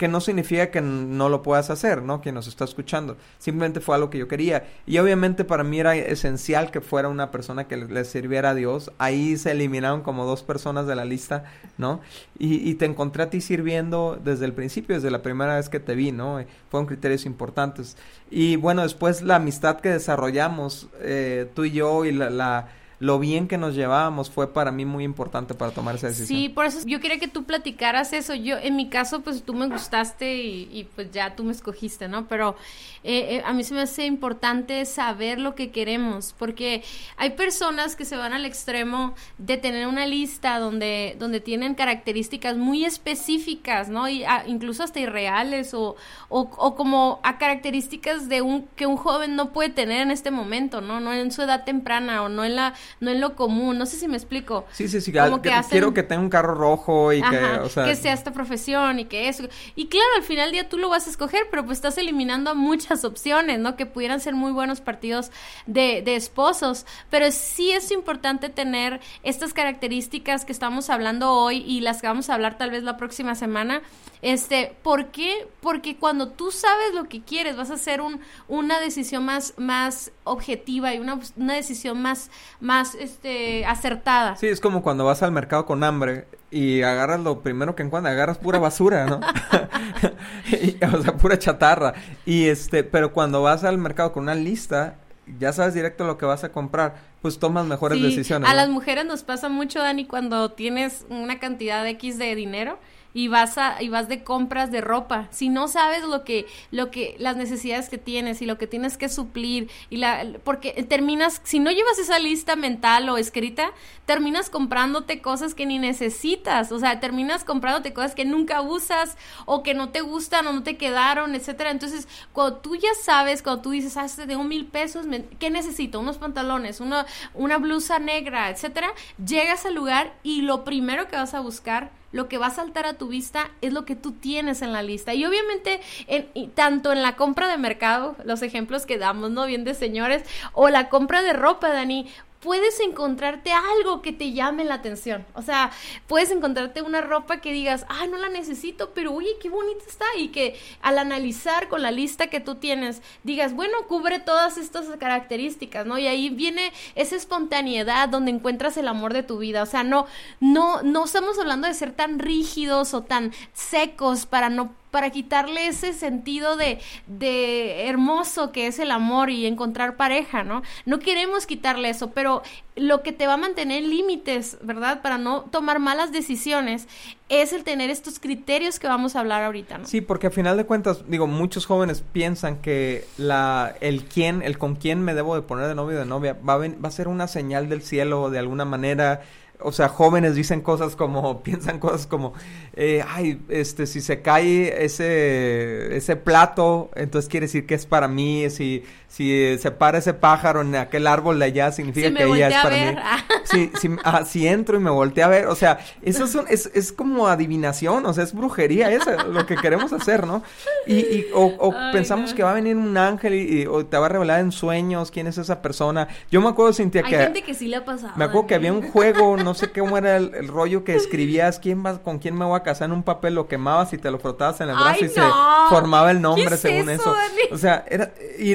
Que 0.00 0.08
no 0.08 0.22
significa 0.22 0.70
que 0.70 0.80
no 0.80 1.28
lo 1.28 1.42
puedas 1.42 1.68
hacer, 1.68 2.00
¿no? 2.00 2.22
Quien 2.22 2.34
nos 2.34 2.46
está 2.46 2.64
escuchando. 2.64 3.18
Simplemente 3.36 3.80
fue 3.80 3.96
algo 3.96 4.08
que 4.08 4.16
yo 4.16 4.28
quería. 4.28 4.66
Y 4.86 4.96
obviamente 4.96 5.44
para 5.44 5.62
mí 5.62 5.78
era 5.78 5.94
esencial 5.94 6.70
que 6.70 6.80
fuera 6.80 7.10
una 7.10 7.30
persona 7.30 7.68
que 7.68 7.76
le, 7.76 8.04
sirviera 8.06 8.48
a 8.48 8.54
Dios. 8.54 8.92
Ahí 8.96 9.36
se 9.36 9.50
eliminaron 9.50 10.00
como 10.00 10.24
dos 10.24 10.42
personas 10.42 10.86
de 10.86 10.96
la 10.96 11.04
lista, 11.04 11.44
¿no? 11.76 12.00
Y, 12.38 12.72
te 12.76 12.86
encontré 12.86 13.24
a 13.24 13.28
ti 13.28 13.42
sirviendo 13.42 14.18
desde 14.24 14.46
el 14.46 14.54
principio, 14.54 14.94
desde 14.94 15.10
la 15.10 15.20
primera 15.20 15.56
vez 15.56 15.68
que 15.68 15.80
te 15.80 15.94
vi, 15.94 16.12
¿no? 16.12 16.42
Fueron 16.70 16.86
criterios 16.86 17.26
importantes. 17.26 17.98
Y 18.30 18.56
bueno, 18.56 18.80
después 18.80 19.20
la 19.20 19.36
amistad 19.36 19.80
que 19.80 19.90
desarrollamos, 19.90 20.88
eh, 21.00 21.46
tú 21.52 21.66
y 21.66 21.72
yo, 21.72 22.06
y 22.06 22.12
la 22.12 22.70
lo 23.00 23.18
bien 23.18 23.48
que 23.48 23.56
nos 23.56 23.74
llevábamos 23.74 24.28
fue 24.28 24.52
para 24.52 24.70
mí 24.70 24.84
muy 24.84 25.04
importante 25.04 25.54
para 25.54 25.70
tomar 25.70 25.94
esa 25.94 26.08
decisión. 26.08 26.38
Sí, 26.38 26.48
por 26.50 26.66
eso 26.66 26.80
yo 26.84 27.00
quería 27.00 27.18
que 27.18 27.28
tú 27.28 27.44
platicaras 27.44 28.12
eso. 28.12 28.34
Yo, 28.34 28.58
en 28.58 28.76
mi 28.76 28.90
caso, 28.90 29.22
pues 29.22 29.42
tú 29.42 29.54
me 29.54 29.68
gustaste 29.68 30.36
y, 30.36 30.86
pues 30.94 31.10
ya 31.10 31.34
tú 31.34 31.42
me 31.44 31.52
escogiste, 31.52 32.08
¿no? 32.08 32.28
Pero 32.28 32.56
eh, 33.02 33.36
eh, 33.36 33.42
a 33.46 33.54
mí 33.54 33.64
se 33.64 33.72
me 33.72 33.80
hace 33.80 34.04
importante 34.04 34.84
saber 34.84 35.40
lo 35.40 35.54
que 35.54 35.70
queremos, 35.70 36.34
porque 36.38 36.84
hay 37.16 37.30
personas 37.30 37.96
que 37.96 38.04
se 38.04 38.16
van 38.16 38.34
al 38.34 38.44
extremo 38.44 39.14
de 39.38 39.56
tener 39.56 39.86
una 39.86 40.04
lista 40.04 40.58
donde, 40.58 41.16
donde 41.18 41.40
tienen 41.40 41.74
características 41.74 42.58
muy 42.58 42.84
específicas, 42.84 43.88
¿no? 43.88 44.10
Y 44.10 44.24
ah, 44.24 44.44
incluso 44.46 44.82
hasta 44.82 45.00
irreales 45.00 45.72
o, 45.72 45.96
o, 46.28 46.40
o, 46.40 46.74
como 46.74 47.18
a 47.22 47.38
características 47.38 48.28
de 48.28 48.42
un 48.42 48.66
que 48.76 48.84
un 48.84 48.98
joven 48.98 49.36
no 49.36 49.54
puede 49.54 49.70
tener 49.70 50.02
en 50.02 50.10
este 50.10 50.30
momento, 50.30 50.82
¿no? 50.82 51.00
No 51.00 51.14
en 51.14 51.32
su 51.32 51.40
edad 51.40 51.64
temprana 51.64 52.22
o 52.22 52.28
no 52.28 52.44
en 52.44 52.56
la 52.56 52.74
no 52.98 53.10
en 53.10 53.20
lo 53.20 53.36
común, 53.36 53.78
no 53.78 53.86
sé 53.86 53.96
si 53.96 54.08
me 54.08 54.16
explico. 54.16 54.66
Sí, 54.72 54.88
sí, 54.88 55.00
sí, 55.00 55.12
Como 55.12 55.42
que 55.42 55.52
quiero 55.70 55.94
que 55.94 56.02
tenga 56.02 56.22
un 56.22 56.30
carro 56.30 56.54
rojo 56.54 57.12
y 57.12 57.22
que, 57.22 57.38
o 57.62 57.68
sea... 57.68 57.84
que 57.84 57.94
sea 57.94 58.12
esta 58.12 58.32
profesión 58.32 58.98
y 58.98 59.04
que 59.04 59.28
eso. 59.28 59.44
Y 59.76 59.86
claro, 59.86 60.08
al 60.16 60.22
final 60.22 60.46
del 60.46 60.52
día 60.52 60.68
tú 60.68 60.78
lo 60.78 60.88
vas 60.88 61.06
a 61.06 61.10
escoger, 61.10 61.42
pero 61.50 61.64
pues 61.64 61.78
estás 61.78 61.98
eliminando 61.98 62.54
muchas 62.54 63.04
opciones, 63.04 63.58
¿no? 63.58 63.76
Que 63.76 63.86
pudieran 63.86 64.20
ser 64.20 64.34
muy 64.34 64.52
buenos 64.52 64.80
partidos 64.80 65.30
de, 65.66 66.02
de 66.02 66.16
esposos, 66.16 66.86
pero 67.10 67.30
sí 67.30 67.70
es 67.70 67.90
importante 67.90 68.48
tener 68.48 69.00
estas 69.22 69.52
características 69.52 70.44
que 70.44 70.52
estamos 70.52 70.90
hablando 70.90 71.32
hoy 71.32 71.58
y 71.66 71.80
las 71.80 72.00
que 72.00 72.06
vamos 72.06 72.30
a 72.30 72.34
hablar 72.34 72.58
tal 72.58 72.70
vez 72.70 72.82
la 72.82 72.96
próxima 72.96 73.34
semana. 73.34 73.82
Este, 74.22 74.76
¿por 74.82 75.06
qué? 75.06 75.48
Porque 75.60 75.96
cuando 75.96 76.28
tú 76.28 76.50
sabes 76.50 76.94
lo 76.94 77.08
que 77.08 77.22
quieres, 77.22 77.56
vas 77.56 77.70
a 77.70 77.74
hacer 77.74 78.00
un, 78.00 78.20
una 78.48 78.78
decisión 78.78 79.24
más, 79.24 79.54
más 79.56 80.12
objetiva 80.24 80.94
y 80.94 80.98
una, 80.98 81.18
una 81.36 81.54
decisión 81.54 82.02
más, 82.02 82.30
más 82.60 82.79
este, 82.94 83.64
acertada. 83.64 84.36
Sí, 84.36 84.46
es 84.46 84.60
como 84.60 84.82
cuando 84.82 85.04
vas 85.04 85.22
al 85.22 85.32
mercado 85.32 85.66
con 85.66 85.84
hambre 85.84 86.26
y 86.50 86.82
agarras 86.82 87.20
lo 87.20 87.40
primero 87.42 87.76
que 87.76 87.82
encuentras, 87.82 88.12
agarras 88.12 88.38
pura 88.38 88.58
basura, 88.58 89.06
¿no? 89.06 89.20
o 90.98 91.02
sea, 91.02 91.16
pura 91.16 91.38
chatarra. 91.38 91.94
Y 92.26 92.46
este, 92.46 92.84
pero 92.84 93.12
cuando 93.12 93.42
vas 93.42 93.64
al 93.64 93.78
mercado 93.78 94.12
con 94.12 94.24
una 94.24 94.34
lista, 94.34 94.96
ya 95.38 95.52
sabes 95.52 95.74
directo 95.74 96.04
lo 96.04 96.18
que 96.18 96.26
vas 96.26 96.44
a 96.44 96.50
comprar, 96.52 96.96
pues 97.22 97.38
tomas 97.38 97.66
mejores 97.66 98.02
decisiones. 98.02 98.48
A 98.48 98.54
las 98.54 98.68
mujeres 98.68 99.04
nos 99.04 99.22
pasa 99.22 99.48
mucho, 99.48 99.80
Dani, 99.80 100.06
cuando 100.06 100.52
tienes 100.52 101.06
una 101.08 101.38
cantidad 101.38 101.84
de 101.84 101.90
X 101.90 102.18
de 102.18 102.34
dinero 102.34 102.78
y 103.14 103.28
vas 103.28 103.58
a 103.58 103.82
y 103.82 103.88
vas 103.88 104.08
de 104.08 104.22
compras 104.22 104.70
de 104.70 104.80
ropa. 104.80 105.28
Si 105.30 105.48
no 105.48 105.68
sabes 105.68 106.04
lo 106.04 106.24
que 106.24 106.46
lo 106.70 106.90
que 106.90 107.16
las 107.18 107.36
necesidades 107.36 107.88
que 107.88 107.98
tienes 107.98 108.42
y 108.42 108.46
lo 108.46 108.58
que 108.58 108.66
tienes 108.66 108.96
que 108.96 109.08
suplir 109.08 109.70
y 109.88 109.96
la 109.96 110.26
porque 110.44 110.72
terminas 110.88 111.40
si 111.44 111.58
no 111.58 111.70
llevas 111.70 111.98
esa 111.98 112.18
lista 112.18 112.56
mental 112.56 113.08
o 113.08 113.16
escrita 113.16 113.72
terminas 114.06 114.50
comprándote 114.50 115.20
cosas 115.20 115.54
que 115.54 115.66
ni 115.66 115.78
necesitas. 115.78 116.72
O 116.72 116.78
sea 116.78 117.00
terminas 117.00 117.44
comprándote 117.44 117.92
cosas 117.92 118.14
que 118.14 118.24
nunca 118.24 118.60
usas 118.60 119.16
o 119.46 119.62
que 119.62 119.74
no 119.74 119.90
te 119.90 120.00
gustan 120.00 120.46
o 120.46 120.52
no 120.52 120.62
te 120.62 120.76
quedaron 120.76 121.34
etcétera. 121.34 121.70
Entonces 121.70 122.06
cuando 122.32 122.58
tú 122.58 122.76
ya 122.76 122.94
sabes 123.02 123.42
cuando 123.42 123.62
tú 123.62 123.70
dices 123.70 123.96
ah 123.96 124.06
de 124.26 124.36
un 124.36 124.48
mil 124.48 124.66
pesos 124.66 125.06
qué 125.38 125.50
necesito 125.50 126.00
unos 126.00 126.18
pantalones 126.18 126.80
una 126.80 127.06
una 127.34 127.58
blusa 127.58 127.98
negra 127.98 128.50
etcétera 128.50 128.92
llegas 129.24 129.66
al 129.66 129.74
lugar 129.74 130.14
y 130.22 130.42
lo 130.42 130.64
primero 130.64 131.08
que 131.08 131.16
vas 131.16 131.34
a 131.34 131.40
buscar 131.40 131.90
lo 132.12 132.28
que 132.28 132.38
va 132.38 132.46
a 132.46 132.50
saltar 132.50 132.86
a 132.86 132.94
tu 132.94 133.08
vista 133.08 133.50
es 133.60 133.72
lo 133.72 133.84
que 133.84 133.96
tú 133.96 134.12
tienes 134.12 134.62
en 134.62 134.72
la 134.72 134.82
lista. 134.82 135.14
Y 135.14 135.24
obviamente, 135.24 135.80
en, 136.06 136.50
tanto 136.50 136.92
en 136.92 137.02
la 137.02 137.16
compra 137.16 137.48
de 137.48 137.58
mercado, 137.58 138.16
los 138.24 138.42
ejemplos 138.42 138.86
que 138.86 138.98
damos, 138.98 139.30
¿no? 139.30 139.46
Bien 139.46 139.64
de 139.64 139.74
señores, 139.74 140.24
o 140.52 140.68
la 140.68 140.88
compra 140.88 141.22
de 141.22 141.32
ropa, 141.32 141.68
Dani, 141.68 142.08
puedes 142.40 142.80
encontrarte 142.80 143.52
algo 143.52 144.02
que 144.02 144.12
te 144.12 144.32
llame 144.32 144.64
la 144.64 144.74
atención. 144.74 145.26
O 145.34 145.42
sea, 145.42 145.70
puedes 146.06 146.30
encontrarte 146.30 146.82
una 146.82 147.00
ropa 147.00 147.40
que 147.40 147.52
digas, 147.52 147.84
ah, 147.88 148.06
no 148.06 148.16
la 148.16 148.28
necesito, 148.28 148.90
pero 148.90 149.12
oye, 149.12 149.36
qué 149.40 149.48
bonita 149.50 149.84
está. 149.86 150.06
Y 150.16 150.28
que 150.28 150.58
al 150.82 150.98
analizar 150.98 151.68
con 151.68 151.82
la 151.82 151.90
lista 151.90 152.28
que 152.28 152.40
tú 152.40 152.56
tienes, 152.56 153.02
digas, 153.22 153.54
bueno, 153.54 153.86
cubre 153.88 154.18
todas 154.18 154.56
estas 154.56 154.86
características, 154.98 155.86
¿no? 155.86 155.98
Y 155.98 156.06
ahí 156.06 156.30
viene 156.30 156.72
esa 156.94 157.16
espontaneidad 157.16 158.08
donde 158.08 158.30
encuentras 158.30 158.76
el 158.76 158.88
amor 158.88 159.12
de 159.12 159.22
tu 159.22 159.38
vida. 159.38 159.62
O 159.62 159.66
sea, 159.66 159.84
no, 159.84 160.06
no, 160.40 160.82
no 160.82 161.04
estamos 161.04 161.38
hablando 161.38 161.68
de 161.68 161.74
ser 161.74 161.92
tan 161.92 162.18
rígidos 162.18 162.94
o 162.94 163.02
tan 163.02 163.32
secos 163.52 164.26
para 164.26 164.48
no 164.48 164.79
para 164.90 165.10
quitarle 165.10 165.66
ese 165.66 165.92
sentido 165.92 166.56
de, 166.56 166.78
de 167.06 167.88
hermoso 167.88 168.52
que 168.52 168.66
es 168.66 168.78
el 168.78 168.90
amor 168.90 169.30
y 169.30 169.46
encontrar 169.46 169.96
pareja, 169.96 170.42
¿no? 170.44 170.62
No 170.86 170.98
queremos 170.98 171.46
quitarle 171.46 171.90
eso, 171.90 172.10
pero 172.10 172.42
lo 172.76 173.02
que 173.02 173.12
te 173.12 173.26
va 173.26 173.34
a 173.34 173.36
mantener 173.36 173.82
límites, 173.82 174.58
¿verdad? 174.62 175.02
Para 175.02 175.18
no 175.18 175.42
tomar 175.42 175.78
malas 175.78 176.12
decisiones 176.12 176.88
es 177.28 177.52
el 177.52 177.62
tener 177.62 177.90
estos 177.90 178.18
criterios 178.18 178.78
que 178.78 178.88
vamos 178.88 179.14
a 179.14 179.20
hablar 179.20 179.44
ahorita, 179.44 179.78
¿no? 179.78 179.86
Sí, 179.86 180.00
porque 180.00 180.28
a 180.28 180.30
final 180.30 180.56
de 180.56 180.64
cuentas, 180.64 181.04
digo, 181.08 181.26
muchos 181.26 181.66
jóvenes 181.66 182.02
piensan 182.12 182.58
que 182.60 183.04
la, 183.18 183.74
el 183.80 184.04
quién, 184.04 184.42
el 184.42 184.58
con 184.58 184.76
quién 184.76 185.02
me 185.02 185.14
debo 185.14 185.34
de 185.34 185.42
poner 185.42 185.68
de 185.68 185.74
novio 185.74 185.96
o 185.96 186.00
de 186.00 186.06
novia 186.06 186.36
va 186.46 186.54
a, 186.54 186.58
va 186.58 186.88
a 186.88 186.90
ser 186.90 187.08
una 187.08 187.28
señal 187.28 187.68
del 187.68 187.82
cielo 187.82 188.30
de 188.30 188.38
alguna 188.38 188.64
manera 188.64 189.22
o 189.62 189.72
sea, 189.72 189.88
jóvenes 189.88 190.34
dicen 190.34 190.60
cosas 190.60 190.96
como, 190.96 191.40
piensan 191.42 191.78
cosas 191.78 192.06
como, 192.06 192.34
eh, 192.74 193.04
ay, 193.08 193.40
este, 193.48 193.86
si 193.86 194.00
se 194.00 194.22
cae 194.22 194.84
ese, 194.84 195.96
ese 195.96 196.16
plato, 196.16 196.90
entonces 196.94 197.28
quiere 197.28 197.46
decir 197.46 197.66
que 197.66 197.74
es 197.74 197.86
para 197.86 198.08
mí, 198.08 198.48
si, 198.50 198.84
si 199.08 199.58
se 199.58 199.70
para 199.70 199.98
ese 199.98 200.14
pájaro 200.14 200.62
en 200.62 200.74
aquel 200.76 201.06
árbol 201.06 201.38
de 201.38 201.46
allá, 201.46 201.72
significa 201.72 202.12
que 202.12 202.24
ella 202.24 202.48
es 202.48 202.62
para 202.62 202.76
mí. 202.76 202.98
Si, 203.44 203.70
si, 203.80 203.96
ah, 204.04 204.24
si, 204.24 204.46
entro 204.46 204.76
y 204.76 204.80
me 204.80 204.90
volteé 204.90 205.24
a 205.24 205.28
ver, 205.28 205.46
o 205.46 205.54
sea, 205.54 205.78
eso 206.02 206.24
es, 206.24 206.36
es, 206.48 206.70
es, 206.74 206.92
como 206.92 207.28
adivinación, 207.28 208.06
o 208.06 208.12
sea, 208.12 208.24
es 208.24 208.32
brujería, 208.32 208.90
eso 208.90 209.10
lo 209.28 209.46
que 209.46 209.56
queremos 209.56 209.92
hacer, 209.92 210.26
¿no? 210.26 210.42
Y, 210.90 210.98
y 210.98 211.26
o, 211.34 211.72
pensamos 211.92 212.34
que 212.34 212.42
va 212.42 212.50
a 212.50 212.54
venir 212.54 212.76
un 212.76 212.96
ángel 212.96 213.34
y, 213.34 213.66
o 213.66 213.86
te 213.86 213.96
va 213.96 214.06
a 214.06 214.08
revelar 214.08 214.40
en 214.40 214.50
sueños 214.50 215.10
quién 215.10 215.26
es 215.26 215.38
esa 215.38 215.62
persona. 215.62 216.08
Yo 216.30 216.40
me 216.40 216.48
acuerdo, 216.48 216.72
Cintia, 216.72 217.02
que... 217.02 217.16
Hay 217.16 217.24
gente 217.24 217.42
que 217.42 217.54
sí 217.54 217.68
le 217.68 217.76
ha 217.76 217.84
pasado. 217.84 218.12
Me 218.16 218.24
acuerdo 218.24 218.48
que 218.48 218.54
había 218.56 218.72
un 218.72 218.82
juego, 218.82 219.36
no 219.36 219.54
sé 219.54 219.70
cómo 219.70 219.96
era 219.96 220.16
el, 220.16 220.48
rollo 220.48 220.82
que 220.84 220.94
escribías 220.96 221.60
quién 221.60 221.84
va, 221.84 221.98
con 222.02 222.18
quién 222.18 222.36
me 222.36 222.44
voy 222.44 222.56
a 222.56 222.62
casar 222.62 222.86
en 222.86 222.92
un 222.92 223.02
papel, 223.02 223.34
lo 223.34 223.46
quemabas 223.46 223.92
y 223.92 223.98
te 223.98 224.10
lo 224.10 224.18
frotabas 224.18 224.60
en 224.60 224.70
el 224.70 224.76
brazo 224.76 225.04
y 225.04 225.08
se 225.08 225.22
formaba 225.68 226.10
el 226.10 226.20
nombre 226.20 226.56
según 226.56 226.90
eso. 226.90 227.14
O 227.52 227.56
sea, 227.56 227.84
era 227.88 228.12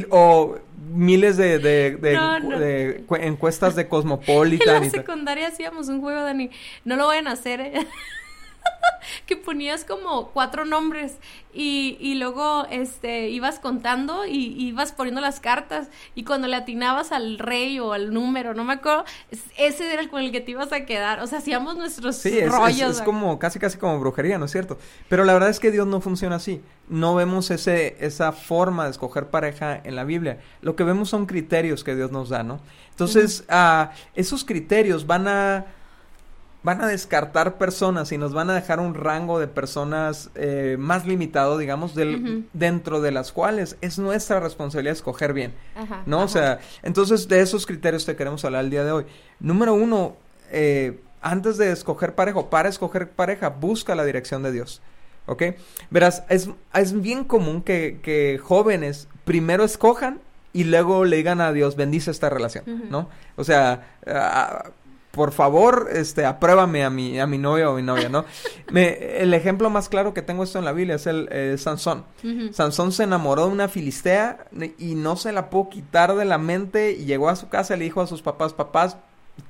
o 0.10 0.58
miles 0.96 1.38
de, 1.38 1.60
de, 1.60 3.06
encuestas 3.22 3.76
de 3.76 3.88
Cosmopolitan. 3.88 4.84
En 4.84 4.84
la 4.84 4.90
secundaria 4.90 5.48
hacíamos 5.48 5.88
un 5.88 6.02
juego, 6.02 6.22
Dani. 6.22 6.50
No 6.84 6.96
lo 6.96 7.08
vayan 7.08 7.28
a 7.28 7.32
hacer, 7.32 7.62
¿eh? 7.62 7.74
que 9.26 9.36
ponías 9.36 9.84
como 9.84 10.30
cuatro 10.30 10.66
nombres 10.66 11.18
y, 11.54 11.98
y 12.00 12.16
luego 12.16 12.66
este 12.70 13.30
ibas 13.30 13.60
contando 13.60 14.26
y, 14.26 14.54
ibas 14.66 14.92
poniendo 14.92 15.22
las 15.22 15.40
cartas 15.40 15.88
y 16.16 16.24
cuando 16.24 16.48
le 16.48 16.56
atinabas 16.56 17.12
al 17.12 17.40
rey 17.40 17.80
o 17.80 17.94
al 17.94 18.14
número, 18.14 18.54
no 18.54 18.64
me 18.64 18.74
acuerdo, 18.74 19.06
ese 19.58 19.92
era 19.92 20.02
el 20.02 20.10
con 20.10 20.22
el 20.22 20.32
que 20.32 20.42
te 20.42 20.52
ibas 20.52 20.74
a 20.74 20.86
quedar. 20.86 21.22
O 21.22 21.28
sea, 21.28 21.40
hacíamos 21.40 21.78
nuestros 21.78 22.18
sí, 22.18 22.42
rollos. 22.46 22.92
Es, 22.92 22.98
es, 22.98 23.02
como 23.02 23.40
casi 23.40 23.60
casi 23.60 23.78
como 23.78 24.00
brujería, 24.00 24.38
¿no 24.38 24.46
es 24.46 24.52
cierto? 24.52 24.78
Pero 25.10 25.24
la 25.24 25.34
verdad 25.34 25.50
es 25.50 25.60
que 25.60 25.72
Dios 25.72 25.88
no 25.88 26.02
funciona 26.02 26.36
así. 26.38 26.62
No 26.90 27.16
vemos 27.16 27.50
ese 27.52 27.98
esa 28.00 28.32
forma 28.32 28.86
de 28.86 28.92
escoger 28.92 29.28
pareja 29.28 29.80
en 29.84 29.96
la 29.96 30.04
Biblia. 30.04 30.40
Lo 30.62 30.76
que 30.76 30.84
vemos 30.84 31.10
son 31.10 31.26
criterios 31.26 31.84
que 31.84 31.96
Dios 31.96 32.12
nos 32.12 32.30
da, 32.30 32.44
¿no? 32.44 32.60
Entonces, 32.92 33.44
ah, 33.50 33.92
esos 34.16 34.46
criterios 34.46 35.06
van 35.08 35.28
a 35.28 35.66
van 36.66 36.82
a 36.82 36.88
descartar 36.88 37.60
personas 37.60 38.12
y 38.12 38.18
nos 38.18 38.34
van 38.34 38.50
a 38.50 38.56
dejar 38.56 38.80
un 38.80 38.96
rango 38.96 39.40
de 39.40 39.48
personas 39.48 40.32
eh, 40.34 40.78
más 40.80 41.06
limitado, 41.06 41.60
digamos, 41.60 41.94
del, 41.94 42.48
dentro 42.54 43.02
de 43.02 43.12
las 43.12 43.32
cuales 43.32 43.78
es 43.82 44.00
nuestra 44.00 44.40
responsabilidad 44.40 44.94
escoger 44.94 45.34
bien, 45.34 45.54
¿no? 46.08 46.24
O 46.24 46.28
sea, 46.28 46.60
entonces 46.82 47.28
de 47.28 47.42
esos 47.42 47.68
criterios 47.68 48.04
te 48.04 48.16
queremos 48.16 48.44
hablar 48.46 48.64
el 48.64 48.72
día 48.72 48.84
de 48.84 48.92
hoy. 48.92 49.06
Número 49.40 49.76
uno, 49.76 50.16
eh, 50.50 51.00
antes 51.22 51.58
de 51.58 51.72
escoger 51.72 52.16
pareja 52.16 52.40
o 52.40 52.50
para 52.50 52.68
escoger 52.68 53.12
pareja, 53.12 53.50
busca 53.50 53.94
la 53.94 54.04
dirección 54.04 54.42
de 54.42 54.52
Dios. 54.52 54.82
¿Ok? 55.28 55.44
Verás, 55.92 56.24
es, 56.30 56.50
es 56.74 57.00
bien 57.00 57.26
común 57.26 57.62
que, 57.62 58.00
que 58.02 58.40
jóvenes 58.44 59.08
primero 59.24 59.64
escojan 59.64 60.20
y 60.52 60.64
luego 60.64 61.06
le 61.06 61.18
digan 61.18 61.42
a 61.42 61.52
Dios, 61.52 61.76
bendice 61.76 62.10
esta 62.10 62.30
relación, 62.30 62.90
¿no? 62.90 63.10
O 63.36 63.44
sea, 63.44 63.88
por 65.16 65.32
favor, 65.32 65.88
este, 65.94 66.26
apruébame 66.26 66.84
a 66.84 66.90
mi, 66.90 67.18
a 67.22 67.26
mi 67.26 67.38
novio 67.38 67.72
o 67.72 67.76
mi 67.76 67.82
novia, 67.82 68.10
¿no? 68.10 68.26
Me, 68.72 69.22
el 69.22 69.34
ejemplo 69.34 69.70
más 69.70 69.88
claro 69.88 70.14
que 70.14 70.22
tengo 70.22 70.44
esto 70.44 70.60
en 70.60 70.66
la 70.66 70.74
Biblia 70.74 70.96
es 70.96 71.08
el 71.08 71.30
eh, 71.32 71.56
Sansón. 71.58 72.04
Sansón 72.52 72.92
se 72.92 73.04
enamoró 73.04 73.48
de 73.48 73.54
una 73.54 73.70
filistea 73.70 74.48
y 74.78 74.96
no 74.96 75.16
se 75.16 75.32
la 75.32 75.50
pudo 75.50 75.70
quitar 75.70 76.14
de 76.16 76.26
la 76.26 76.38
mente 76.38 76.92
y 76.92 77.06
llegó 77.06 77.30
a 77.30 77.38
su 77.38 77.48
casa 77.48 77.76
y 77.76 77.80
le 77.80 77.86
dijo 77.86 78.02
a 78.02 78.08
sus 78.08 78.22
papás, 78.22 78.54
papás, 78.54 78.98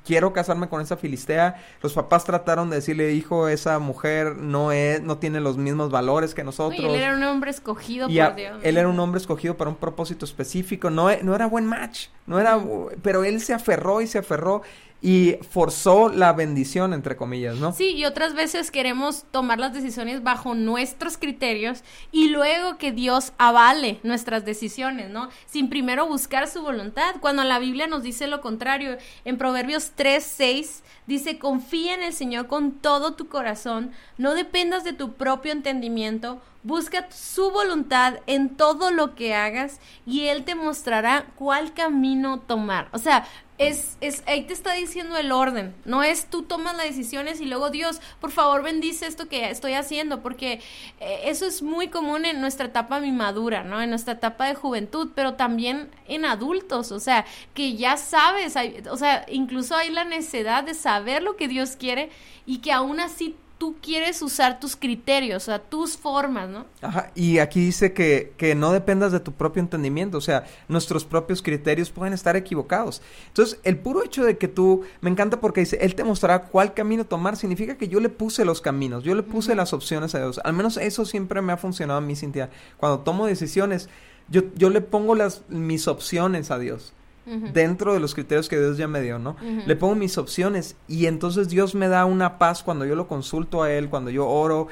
quiero 0.05 0.33
casarme 0.33 0.69
con 0.69 0.81
esa 0.81 0.97
filistea. 0.97 1.55
Los 1.81 1.93
papás 1.93 2.25
trataron 2.25 2.69
de 2.69 2.75
decirle, 2.75 3.13
hijo, 3.13 3.47
esa 3.47 3.79
mujer 3.79 4.35
no 4.35 4.71
es, 4.71 5.01
no 5.01 5.17
tiene 5.17 5.39
los 5.39 5.57
mismos 5.57 5.89
valores 5.89 6.35
que 6.35 6.43
nosotros. 6.43 6.79
él 6.79 6.95
era 6.95 7.15
un 7.15 7.23
hombre 7.23 7.49
escogido 7.49 8.07
por 8.07 8.35
Dios. 8.35 8.59
Él 8.61 8.77
era 8.77 8.87
un 8.87 8.99
hombre 8.99 9.19
escogido 9.19 9.57
para 9.57 9.71
un 9.71 9.77
propósito 9.77 10.25
específico. 10.25 10.91
No, 10.91 11.09
no 11.23 11.33
era 11.33 11.47
buen 11.47 11.65
match, 11.65 12.09
no 12.27 12.39
era, 12.39 12.59
pero 13.01 13.23
él 13.23 13.41
se 13.41 13.53
aferró 13.55 14.01
y 14.01 14.07
se 14.07 14.19
aferró 14.19 14.61
y 15.05 15.37
forzó 15.51 16.09
la 16.09 16.33
bendición, 16.33 16.91
entre 16.91 17.15
comillas, 17.15 17.57
¿no? 17.57 17.73
Sí, 17.73 17.91
y 17.91 18.05
otras 18.05 18.33
veces 18.33 18.71
queremos 18.71 19.25
tomar 19.29 19.59
las 19.59 19.71
decisiones 19.71 20.23
bajo 20.23 20.55
nuestros 20.55 21.19
criterios 21.19 21.83
y 22.11 22.29
luego 22.29 22.79
que 22.79 22.91
Dios 22.91 23.31
avale 23.37 23.99
nuestras 24.01 24.45
decisiones, 24.45 25.11
¿no? 25.11 25.29
Sin 25.45 25.69
primero 25.69 26.07
buscar 26.07 26.47
su 26.47 26.63
voluntad, 26.63 27.17
cuando 27.19 27.43
la 27.43 27.59
Biblia 27.59 27.85
nos 27.85 28.01
dice 28.01 28.25
lo 28.25 28.41
contrario. 28.41 28.97
En 29.25 29.37
Proverbios 29.37 29.91
3, 29.93 30.23
6 30.23 30.83
dice, 31.05 31.37
confía 31.37 31.93
en 31.93 32.01
el 32.01 32.13
Señor 32.13 32.47
con 32.47 32.71
todo 32.71 33.13
tu 33.13 33.27
corazón, 33.27 33.91
no 34.17 34.33
dependas 34.33 34.83
de 34.83 34.93
tu 34.93 35.13
propio 35.13 35.51
entendimiento, 35.51 36.41
busca 36.65 37.07
su 37.11 37.51
voluntad 37.51 38.15
en 38.25 38.49
todo 38.49 38.89
lo 38.89 39.13
que 39.13 39.35
hagas 39.35 39.79
y 40.07 40.25
Él 40.29 40.43
te 40.45 40.55
mostrará 40.55 41.27
cuál 41.35 41.75
camino 41.75 42.39
tomar. 42.39 42.89
O 42.91 42.97
sea, 42.97 43.27
es, 43.57 43.97
es, 44.01 44.23
ahí 44.27 44.43
te 44.43 44.53
está 44.53 44.73
diciendo 44.73 45.15
el 45.17 45.31
orden, 45.31 45.73
no 45.85 46.03
es 46.03 46.29
tú 46.29 46.43
tomas 46.43 46.75
las 46.75 46.87
decisiones 46.87 47.39
y 47.39 47.45
luego 47.45 47.69
Dios, 47.69 48.01
por 48.19 48.31
favor 48.31 48.63
bendice 48.63 49.07
esto 49.07 49.29
que 49.29 49.49
estoy 49.49 49.73
haciendo, 49.73 50.21
porque 50.21 50.59
eh, 50.99 51.21
eso 51.25 51.45
es 51.45 51.61
muy 51.61 51.87
común 51.87 52.25
en 52.25 52.41
nuestra 52.41 52.65
etapa 52.65 52.99
madura, 52.99 53.63
¿no? 53.63 53.81
En 53.81 53.89
nuestra 53.89 54.13
etapa 54.13 54.47
de 54.47 54.55
juventud, 54.55 55.11
pero 55.15 55.35
también 55.35 55.89
en 56.07 56.25
adultos, 56.25 56.91
o 56.91 56.99
sea, 56.99 57.25
que 57.53 57.75
ya 57.75 57.97
sabes, 57.97 58.55
o 58.89 58.97
sea, 58.97 59.25
incluso 59.29 59.75
hay 59.75 59.89
la 59.89 60.03
necesidad 60.03 60.63
de 60.63 60.73
saber 60.73 61.23
lo 61.23 61.37
que 61.37 61.47
Dios 61.47 61.75
quiere 61.77 62.09
y 62.45 62.57
que 62.59 62.71
aún 62.71 62.99
así 62.99 63.35
tú 63.57 63.75
quieres 63.81 64.21
usar 64.21 64.59
tus 64.59 64.75
criterios, 64.75 65.43
o 65.43 65.45
sea, 65.45 65.59
tus 65.59 65.97
formas, 65.97 66.49
¿no? 66.49 66.65
Ajá, 66.81 67.11
y 67.15 67.39
aquí 67.39 67.65
dice 67.65 67.93
que, 67.93 68.33
que 68.37 68.55
no 68.55 68.71
dependas 68.71 69.11
de 69.11 69.19
tu 69.19 69.31
propio 69.31 69.61
entendimiento, 69.61 70.17
o 70.17 70.21
sea, 70.21 70.45
nuestros 70.67 71.05
propios 71.05 71.41
criterios 71.41 71.89
pueden 71.89 72.13
estar 72.13 72.35
equivocados. 72.35 73.01
Entonces, 73.27 73.59
el 73.63 73.77
puro 73.77 74.03
hecho 74.03 74.23
de 74.23 74.37
que 74.37 74.47
tú, 74.47 74.83
me 75.01 75.09
encanta 75.09 75.39
porque 75.39 75.61
dice, 75.61 75.77
Él 75.81 75.95
te 75.95 76.03
mostrará 76.03 76.43
cuál 76.43 76.73
camino 76.73 77.05
tomar, 77.05 77.37
significa 77.37 77.77
que 77.77 77.87
yo 77.87 77.99
le 77.99 78.09
puse 78.09 78.43
los 78.43 78.61
caminos, 78.61 79.03
yo 79.03 79.15
le 79.15 79.23
puse 79.23 79.55
las 79.55 79.73
opciones 79.73 80.15
a 80.15 80.19
Dios. 80.19 80.41
Al 80.43 80.53
menos 80.53 80.77
eso 80.77 81.05
siempre 81.05 81.41
me 81.41 81.53
ha 81.53 81.57
funcionado 81.57 81.99
a 81.99 82.01
mí, 82.01 82.15
Cintia. 82.15 82.49
Cuando 82.77 82.99
tomo 82.99 83.25
decisiones, 83.25 83.89
yo, 84.27 84.41
yo 84.55 84.69
le 84.69 84.81
pongo 84.81 85.15
las, 85.15 85.43
mis 85.49 85.87
opciones 85.87 86.51
a 86.51 86.59
Dios 86.59 86.94
dentro 87.25 87.93
de 87.93 87.99
los 87.99 88.13
criterios 88.13 88.49
que 88.49 88.57
Dios 88.57 88.77
ya 88.77 88.87
me 88.87 89.01
dio, 89.01 89.19
¿no? 89.19 89.35
Le 89.65 89.75
pongo 89.75 89.95
mis 89.95 90.17
opciones 90.17 90.75
y 90.87 91.07
entonces 91.07 91.49
Dios 91.49 91.75
me 91.75 91.87
da 91.87 92.05
una 92.05 92.37
paz 92.37 92.63
cuando 92.63 92.85
yo 92.85 92.95
lo 92.95 93.07
consulto 93.07 93.63
a 93.63 93.71
Él, 93.71 93.89
cuando 93.89 94.11
yo 94.11 94.27
oro. 94.27 94.67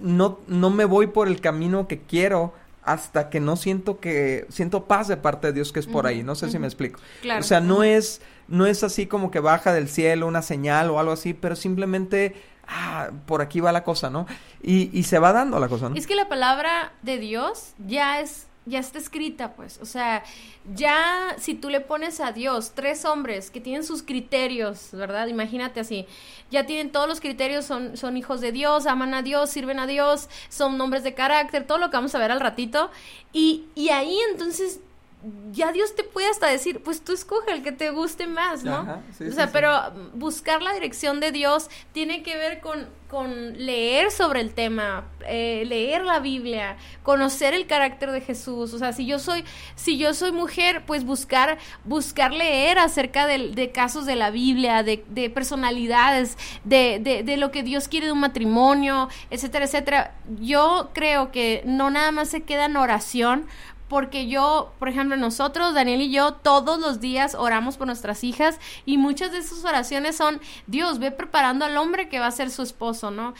No, 0.00 0.38
no 0.46 0.70
me 0.70 0.84
voy 0.84 1.08
por 1.08 1.28
el 1.28 1.40
camino 1.40 1.88
que 1.88 2.00
quiero 2.00 2.54
hasta 2.88 3.28
que 3.28 3.40
no 3.40 3.56
siento 3.56 4.00
que 4.00 4.46
siento 4.48 4.84
paz 4.84 5.08
de 5.08 5.18
parte 5.18 5.48
de 5.48 5.52
Dios 5.52 5.72
que 5.72 5.80
es 5.80 5.86
por 5.86 6.06
ahí, 6.06 6.22
no 6.22 6.34
sé 6.34 6.50
si 6.50 6.58
me 6.58 6.66
explico. 6.66 7.00
O 7.38 7.42
sea, 7.42 7.60
no 7.60 7.82
es 7.82 8.22
no 8.48 8.64
es 8.64 8.82
así 8.82 9.06
como 9.06 9.30
que 9.30 9.40
baja 9.40 9.74
del 9.74 9.88
cielo 9.88 10.26
una 10.26 10.40
señal 10.40 10.90
o 10.90 10.98
algo 10.98 11.12
así, 11.12 11.34
pero 11.34 11.54
simplemente 11.54 12.34
ah, 12.66 13.10
por 13.26 13.42
aquí 13.42 13.60
va 13.60 13.72
la 13.72 13.84
cosa, 13.84 14.08
¿no? 14.08 14.26
Y, 14.62 14.90
y 14.98 15.02
se 15.02 15.18
va 15.18 15.32
dando 15.32 15.60
la 15.60 15.68
cosa, 15.68 15.90
¿no? 15.90 15.96
Es 15.96 16.06
que 16.06 16.14
la 16.14 16.28
palabra 16.28 16.92
de 17.02 17.18
Dios 17.18 17.74
ya 17.78 18.20
es 18.20 18.47
ya 18.68 18.78
está 18.78 18.98
escrita, 18.98 19.54
pues. 19.54 19.78
O 19.82 19.86
sea, 19.86 20.22
ya 20.74 21.34
si 21.38 21.54
tú 21.54 21.70
le 21.70 21.80
pones 21.80 22.20
a 22.20 22.32
Dios 22.32 22.72
tres 22.74 23.04
hombres 23.04 23.50
que 23.50 23.60
tienen 23.60 23.84
sus 23.84 24.02
criterios, 24.02 24.88
¿verdad? 24.92 25.26
Imagínate 25.28 25.80
así. 25.80 26.06
Ya 26.50 26.66
tienen 26.66 26.92
todos 26.92 27.08
los 27.08 27.20
criterios, 27.20 27.64
son, 27.64 27.96
son 27.96 28.16
hijos 28.16 28.40
de 28.40 28.52
Dios, 28.52 28.86
aman 28.86 29.14
a 29.14 29.22
Dios, 29.22 29.50
sirven 29.50 29.78
a 29.78 29.86
Dios, 29.86 30.28
son 30.48 30.80
hombres 30.80 31.02
de 31.02 31.14
carácter, 31.14 31.66
todo 31.66 31.78
lo 31.78 31.90
que 31.90 31.96
vamos 31.96 32.14
a 32.14 32.18
ver 32.18 32.30
al 32.30 32.40
ratito. 32.40 32.90
Y, 33.32 33.66
y 33.74 33.90
ahí 33.90 34.18
entonces 34.30 34.80
ya 35.50 35.72
Dios 35.72 35.96
te 35.96 36.04
puede 36.04 36.28
hasta 36.28 36.46
decir, 36.46 36.80
pues 36.82 37.02
tú 37.02 37.12
escoge 37.12 37.50
el 37.52 37.62
que 37.62 37.72
te 37.72 37.90
guste 37.90 38.26
más, 38.26 38.62
¿no? 38.62 39.02
o 39.20 39.32
sea, 39.32 39.50
pero 39.50 39.70
buscar 40.14 40.62
la 40.62 40.72
dirección 40.72 41.18
de 41.18 41.32
Dios 41.32 41.68
tiene 41.92 42.22
que 42.22 42.36
ver 42.36 42.60
con, 42.60 42.88
con 43.08 43.54
leer 43.54 44.12
sobre 44.12 44.40
el 44.40 44.54
tema, 44.54 45.08
eh, 45.26 45.64
leer 45.66 46.04
la 46.04 46.20
Biblia, 46.20 46.76
conocer 47.02 47.52
el 47.52 47.66
carácter 47.66 48.12
de 48.12 48.20
Jesús. 48.20 48.72
O 48.72 48.78
sea, 48.78 48.92
si 48.92 49.06
yo 49.06 49.18
soy, 49.18 49.44
si 49.74 49.98
yo 49.98 50.14
soy 50.14 50.30
mujer, 50.30 50.84
pues 50.86 51.04
buscar, 51.04 51.58
buscar 51.84 52.32
leer 52.32 52.78
acerca 52.78 53.26
de, 53.26 53.72
casos 53.72 54.06
de 54.06 54.14
la 54.14 54.30
Biblia, 54.30 54.84
de, 54.84 55.04
de 55.08 55.30
personalidades, 55.30 56.38
de, 56.62 57.00
de, 57.00 57.24
de 57.24 57.36
lo 57.36 57.50
que 57.50 57.64
Dios 57.64 57.88
quiere 57.88 58.06
de 58.06 58.12
un 58.12 58.20
matrimonio, 58.20 59.08
etcétera, 59.30 59.64
etcétera. 59.64 60.14
Yo 60.38 60.90
creo 60.92 61.32
que 61.32 61.62
no 61.64 61.90
nada 61.90 62.12
más 62.12 62.28
se 62.28 62.42
queda 62.42 62.66
en 62.66 62.76
oración, 62.76 63.46
porque 63.88 64.28
yo, 64.28 64.72
por 64.78 64.88
ejemplo, 64.88 65.16
nosotros, 65.16 65.74
Daniel 65.74 66.02
y 66.02 66.10
yo, 66.10 66.34
todos 66.34 66.78
los 66.78 67.00
días 67.00 67.34
oramos 67.34 67.76
por 67.76 67.86
nuestras 67.86 68.22
hijas 68.22 68.58
y 68.84 68.98
muchas 68.98 69.32
de 69.32 69.38
esas 69.38 69.64
oraciones 69.64 70.16
son, 70.16 70.40
Dios, 70.66 70.98
ve 70.98 71.10
preparando 71.10 71.64
al 71.64 71.76
hombre 71.76 72.08
que 72.08 72.20
va 72.20 72.26
a 72.26 72.30
ser 72.30 72.50
su 72.50 72.62
esposo, 72.62 73.10
¿no? 73.10 73.34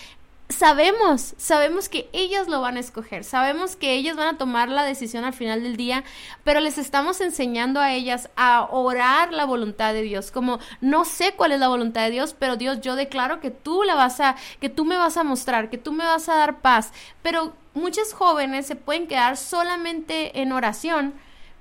Sabemos, 0.51 1.35
sabemos 1.37 1.91
que 1.91 2.09
ellas 2.15 2.49
lo 2.49 2.63
van 2.63 2.79
a 2.79 2.81
escoger, 2.81 3.23
sabemos 3.23 3.77
que 3.77 3.93
ellas 3.93 4.17
van 4.17 4.35
a 4.35 4.39
tomar 4.39 4.71
la 4.71 4.83
decisión 4.83 5.27
al 5.27 5.35
final 5.35 5.63
del 5.63 5.77
día, 5.77 6.05
pero 6.43 6.61
les 6.61 6.79
estamos 6.79 7.21
enseñando 7.21 7.81
a 7.81 7.93
ellas 7.93 8.31
a 8.35 8.67
orar 8.71 9.31
la 9.35 9.45
voluntad 9.45 9.93
de 9.93 10.01
Dios, 10.01 10.31
como 10.31 10.59
no 10.81 11.05
sé 11.05 11.35
cuál 11.37 11.53
es 11.53 11.61
la 11.61 11.69
voluntad 11.69 12.05
de 12.05 12.13
Dios, 12.13 12.35
pero 12.39 12.57
Dios, 12.57 12.81
yo 12.81 12.97
declaro 12.97 13.41
que 13.41 13.51
tú 13.51 13.83
la 13.83 13.95
vas 13.95 14.21
a, 14.21 14.37
que 14.59 14.71
tú 14.71 14.87
me 14.87 14.97
vas 14.97 15.19
a 15.19 15.25
mostrar, 15.25 15.69
que 15.69 15.77
tú 15.77 15.93
me 15.93 16.07
vas 16.07 16.31
a 16.31 16.37
dar 16.37 16.61
paz, 16.61 16.95
pero 17.23 17.53
muchos 17.75 18.13
jóvenes 18.13 18.67
se 18.67 18.77
pueden 18.77 19.07
quedar 19.07 19.37
solamente 19.37 20.41
en 20.41 20.53
oración, 20.53 21.15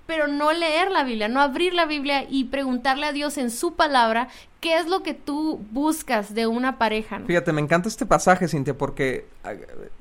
pero 0.06 0.28
no 0.28 0.54
leer 0.54 0.89
la 0.89 1.04
Biblia, 1.04 1.28
no 1.28 1.41
abrir 1.41 1.74
la 1.74 1.86
Biblia 1.86 2.26
y 2.28 2.46
preguntarle 2.46 3.06
a 3.06 3.12
Dios 3.12 3.38
en 3.38 3.52
su 3.52 3.76
palabra 3.76 4.30
qué 4.62 4.78
es 4.78 4.88
lo 4.88 5.04
que 5.04 5.13
tú 5.13 5.60
buscas 5.72 6.34
de 6.34 6.48
una 6.48 6.78
pareja. 6.78 7.20
Fíjate, 7.28 7.52
me 7.52 7.62
encanta 7.62 7.89
este 7.89 8.06
pasaje, 8.06 8.48
Cintia, 8.48 8.78
porque 8.78 9.28
ah, 9.43 9.52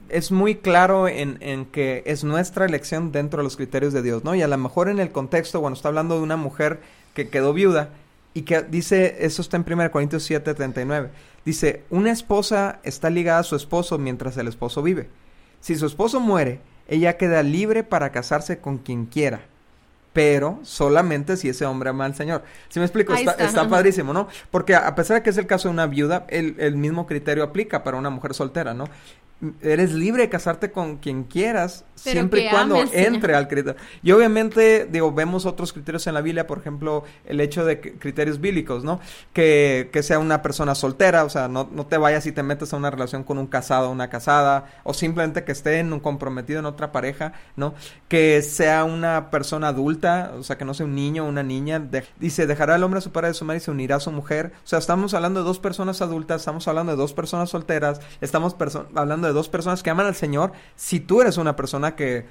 es 0.09 0.31
muy 0.31 0.55
claro 0.55 1.09
en, 1.09 1.39
en, 1.41 1.67
que 1.67 2.05
es 2.07 2.25
nuestra 2.25 2.65
elección 2.65 3.13
dentro 3.13 3.39
de 3.39 3.45
los 3.45 3.57
criterios 3.57 3.93
de 3.93 4.03
Dios, 4.03 4.25
¿no? 4.25 4.35
Y 4.35 4.43
a 4.43 4.49
lo 4.49 4.57
mejor 4.57 4.89
en 4.89 5.01
el 5.01 5.11
contexto, 5.11 5.61
bueno, 5.61 5.75
está 5.75 5.89
hablando 5.89 6.17
de 6.17 6.23
una 6.23 6.37
mujer 6.37 6.81
que 7.15 7.29
quedó 7.29 7.53
viuda 7.53 7.91
y 8.33 8.43
que 8.43 8.63
dice, 8.63 9.17
eso 9.21 9.43
está 9.43 9.57
en 9.57 9.65
1 9.67 9.91
Corintios 9.91 10.23
7, 10.23 10.55
39, 10.55 11.11
dice, 11.45 11.83
una 11.91 12.13
esposa 12.13 12.81
está 12.85 13.11
ligada 13.11 13.41
a 13.41 13.45
su 13.45 13.57
esposo 13.57 13.99
mientras 13.99 14.37
el 14.37 14.47
esposo 14.47 14.83
vive. 14.83 15.09
Si 15.67 15.75
su 15.75 15.87
esposo 15.87 16.21
muere, 16.21 16.61
ella 16.87 17.17
queda 17.17 17.43
libre 17.43 17.83
para 17.83 18.13
casarse 18.13 18.61
con 18.61 18.79
quien 18.79 19.07
quiera 19.07 19.41
pero 20.13 20.61
solamente 20.63 21.37
si 21.37 21.51
ese 21.51 21.67
hombre 21.67 21.91
ama 21.91 22.07
al 22.07 22.15
Señor. 22.15 22.43
Si 22.71 22.79
me 22.79 22.87
explico, 22.87 23.13
está, 23.13 23.33
está, 23.33 23.69
padrísimo, 23.69 24.15
¿no? 24.15 24.29
Porque 24.51 24.75
a 24.75 24.95
pesar 24.95 25.19
de 25.19 25.23
que 25.23 25.29
es 25.29 25.37
el 25.37 25.47
caso 25.47 25.69
de 25.69 25.75
una 25.75 25.87
viuda, 25.87 26.25
el, 26.29 26.55
el 26.59 26.75
mismo 26.75 27.07
criterio 27.07 27.45
aplica 27.45 27.85
para 27.85 27.99
una 27.99 28.09
mujer 28.09 28.33
soltera, 28.33 28.73
¿no? 28.73 28.89
Eres 29.61 29.93
libre 29.93 30.23
de 30.23 30.29
casarte 30.31 30.71
con 30.71 30.97
quien 30.97 31.25
quieras, 31.25 31.85
siempre 31.95 32.47
y 32.47 32.51
cuando 32.51 32.83
entre 32.93 33.35
al 33.35 33.49
criterio. 33.49 33.79
Y 34.03 34.13
obviamente, 34.13 34.89
digo, 34.91 35.13
vemos 35.13 35.45
otros 35.45 35.75
criterios 35.75 36.07
en 36.07 36.15
la 36.15 36.23
Biblia, 36.23 36.47
por 36.47 36.59
ejemplo, 36.59 37.05
el 37.27 37.41
hecho 37.41 37.65
de 37.65 37.81
criterios 37.81 38.41
bíblicos, 38.41 38.83
¿no? 38.83 38.99
Que, 39.35 39.91
que 39.93 40.03
sea 40.03 40.19
una 40.19 40.41
persona 40.41 40.75
soltera, 40.75 41.25
o 41.25 41.29
sea, 41.29 41.49
no, 41.49 41.69
no 41.71 41.87
te 41.87 41.99
vayas 41.99 42.25
y 42.27 42.33
te 42.33 42.43
metes 42.43 42.73
a 42.73 42.77
una 42.77 42.91
relación 42.91 43.25
con 43.25 43.37
un 43.37 43.47
casado 43.47 43.91
o 43.91 43.93
una 43.93 44.09
casada, 44.09 44.67
o 44.85 44.95
simplemente 44.95 45.45
que 45.45 45.53
esté 45.53 45.81
en 45.81 45.93
un 45.93 46.01
comprometido 46.01 46.61
en 46.61 46.67
otra 46.67 46.91
pareja, 46.91 47.35
¿no? 47.57 47.75
Que 48.09 48.41
sea 48.41 48.85
una 48.85 49.31
persona 49.31 49.69
adulta, 49.69 50.33
o 50.39 50.43
sea, 50.43 50.57
que 50.57 50.65
no 50.65 50.73
sea 50.73 50.87
un 50.87 50.95
niño 50.95 51.25
o 51.25 51.29
una 51.29 51.43
niña. 51.43 51.87
dice, 52.19 52.47
dejará 52.47 52.77
el 52.77 52.83
hombre 52.83 52.99
a 52.99 53.03
su 53.03 53.13
padre 53.13 53.29
a 53.29 53.35
su 53.35 53.45
madre 53.45 53.59
y 53.59 53.61
se 53.61 53.71
unirá 53.71 53.97
a 53.97 54.01
su 54.01 54.13
mujer. 54.13 54.53
O 54.65 54.67
sea, 54.67 54.79
estamos 54.79 55.13
hablando 55.13 55.41
de 55.41 55.47
dos 55.47 55.59
personas 55.59 56.01
adultas, 56.01 56.41
estamos 56.41 56.67
hablando 56.69 56.93
de 56.93 56.97
dos 56.97 57.13
personas 57.13 57.51
solteras, 57.51 58.01
estamos 58.21 58.57
hablando 58.95 59.26
de 59.27 59.33
dos 59.33 59.49
personas 59.49 59.83
que 59.83 59.91
aman 59.91 60.07
al 60.07 60.15
Señor 60.15 60.53
si 60.77 61.01
tú 61.01 61.21
eres 61.21 61.37
una 61.37 61.57
persona 61.57 61.97
que 61.97 62.25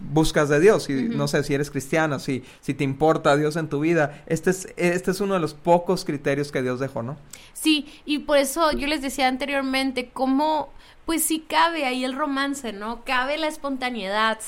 buscas 0.00 0.48
de 0.48 0.60
Dios, 0.60 0.88
y 0.88 0.94
no 0.94 1.28
sé 1.28 1.44
si 1.44 1.54
eres 1.54 1.70
cristiano, 1.70 2.18
si, 2.18 2.42
si 2.60 2.74
te 2.74 2.84
importa 2.84 3.36
Dios 3.36 3.56
en 3.56 3.68
tu 3.68 3.80
vida. 3.80 4.22
Este 4.26 4.50
es, 4.50 4.68
este 4.76 5.10
es 5.10 5.20
uno 5.20 5.34
de 5.34 5.40
los 5.40 5.54
pocos 5.54 6.04
criterios 6.04 6.50
que 6.50 6.62
Dios 6.62 6.80
dejó, 6.80 7.02
¿no? 7.02 7.16
Sí, 7.52 7.86
y 8.04 8.20
por 8.20 8.38
eso 8.38 8.72
yo 8.72 8.86
les 8.86 9.02
decía 9.02 9.28
anteriormente, 9.28 10.10
cómo 10.12 10.72
pues 11.06 11.24
sí 11.24 11.44
cabe 11.46 11.86
ahí 11.86 12.04
el 12.04 12.14
romance, 12.14 12.72
¿no? 12.72 13.04
Cabe 13.04 13.36
la 13.36 13.48
espontaneidad, 13.48 14.38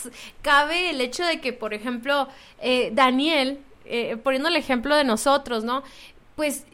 cabe 0.42 0.90
el 0.90 1.00
hecho 1.00 1.24
de 1.24 1.40
que, 1.40 1.52
por 1.52 1.74
ejemplo, 1.74 2.28
eh, 2.60 2.92
Daniel, 2.94 3.58
eh, 3.84 4.16
poniendo 4.16 4.48
el 4.48 4.56
ejemplo 4.56 4.94
de 4.94 5.04
nosotros, 5.04 5.64
¿no? 5.64 5.82
Pues 6.36 6.64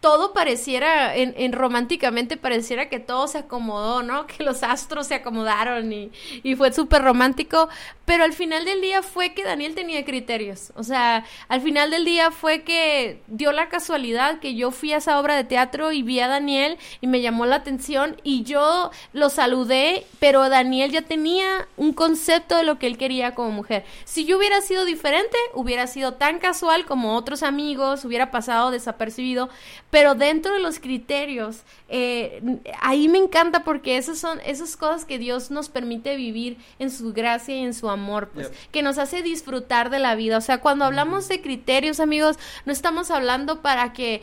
todo 0.00 0.32
pareciera, 0.32 1.14
en, 1.14 1.52
románticamente 1.52 2.38
pareciera 2.38 2.88
que 2.88 3.00
todo 3.00 3.28
se 3.28 3.38
acomodó, 3.38 4.02
¿no? 4.02 4.26
Que 4.30 4.44
los 4.44 4.62
astros 4.62 5.06
se 5.06 5.14
acomodaron 5.14 5.92
y, 5.92 6.10
y 6.42 6.54
fue 6.54 6.72
súper 6.72 7.02
romántico, 7.02 7.68
pero 8.06 8.24
al 8.24 8.32
final 8.32 8.64
del 8.64 8.80
día 8.80 9.02
fue 9.02 9.34
que 9.34 9.44
Daniel 9.44 9.74
tenía 9.74 10.04
criterios, 10.04 10.72
o 10.74 10.82
sea, 10.82 11.24
al 11.48 11.60
final 11.60 11.90
del 11.90 12.04
día 12.04 12.30
fue 12.30 12.62
que 12.62 13.22
dio 13.26 13.52
la 13.52 13.68
casualidad 13.68 14.40
que 14.40 14.54
yo 14.54 14.70
fui 14.70 14.92
a 14.92 14.98
esa 14.98 15.20
obra 15.20 15.36
de 15.36 15.44
teatro 15.44 15.92
y 15.92 16.02
vi 16.02 16.20
a 16.20 16.28
Daniel 16.28 16.78
y 17.00 17.06
me 17.06 17.20
llamó 17.20 17.44
la 17.44 17.56
atención 17.56 18.16
y 18.22 18.42
yo 18.42 18.90
lo 19.12 19.28
saludé, 19.28 20.06
pero 20.18 20.48
Daniel 20.48 20.90
ya 20.90 21.02
tenía 21.02 21.68
un 21.76 21.92
concepto 21.92 22.56
de 22.56 22.62
lo 22.62 22.78
que 22.78 22.86
él 22.86 22.96
quería 22.96 23.34
como 23.34 23.50
mujer. 23.50 23.84
Si 24.04 24.24
yo 24.24 24.38
hubiera 24.38 24.60
sido 24.60 24.84
diferente, 24.84 25.36
hubiera 25.54 25.86
sido 25.86 26.14
tan 26.14 26.38
casual 26.38 26.86
como 26.86 27.16
otros 27.16 27.42
amigos, 27.42 28.04
hubiera 28.04 28.30
pasado 28.30 28.70
desapercibido, 28.70 29.50
pero 29.90 30.14
dentro 30.14 30.54
de 30.54 30.60
los 30.60 30.78
criterios, 30.78 31.62
eh, 31.88 32.42
ahí 32.80 33.08
me 33.08 33.18
encanta 33.18 33.64
porque 33.64 33.96
esas 33.96 34.18
son 34.18 34.40
esas 34.46 34.76
cosas 34.76 35.04
que 35.04 35.18
Dios 35.18 35.50
nos 35.50 35.68
permite 35.68 36.16
vivir 36.16 36.58
en 36.78 36.90
su 36.90 37.12
gracia 37.12 37.56
y 37.56 37.64
en 37.64 37.74
su 37.74 37.90
amor, 37.90 38.30
pues, 38.32 38.52
que 38.70 38.82
nos 38.82 38.98
hace 38.98 39.22
disfrutar 39.22 39.90
de 39.90 39.98
la 39.98 40.14
vida. 40.14 40.38
O 40.38 40.40
sea, 40.40 40.60
cuando 40.60 40.84
hablamos 40.84 41.28
de 41.28 41.40
criterios, 41.40 41.98
amigos, 41.98 42.38
no 42.64 42.72
estamos 42.72 43.10
hablando 43.10 43.62
para 43.62 43.92
que 43.92 44.22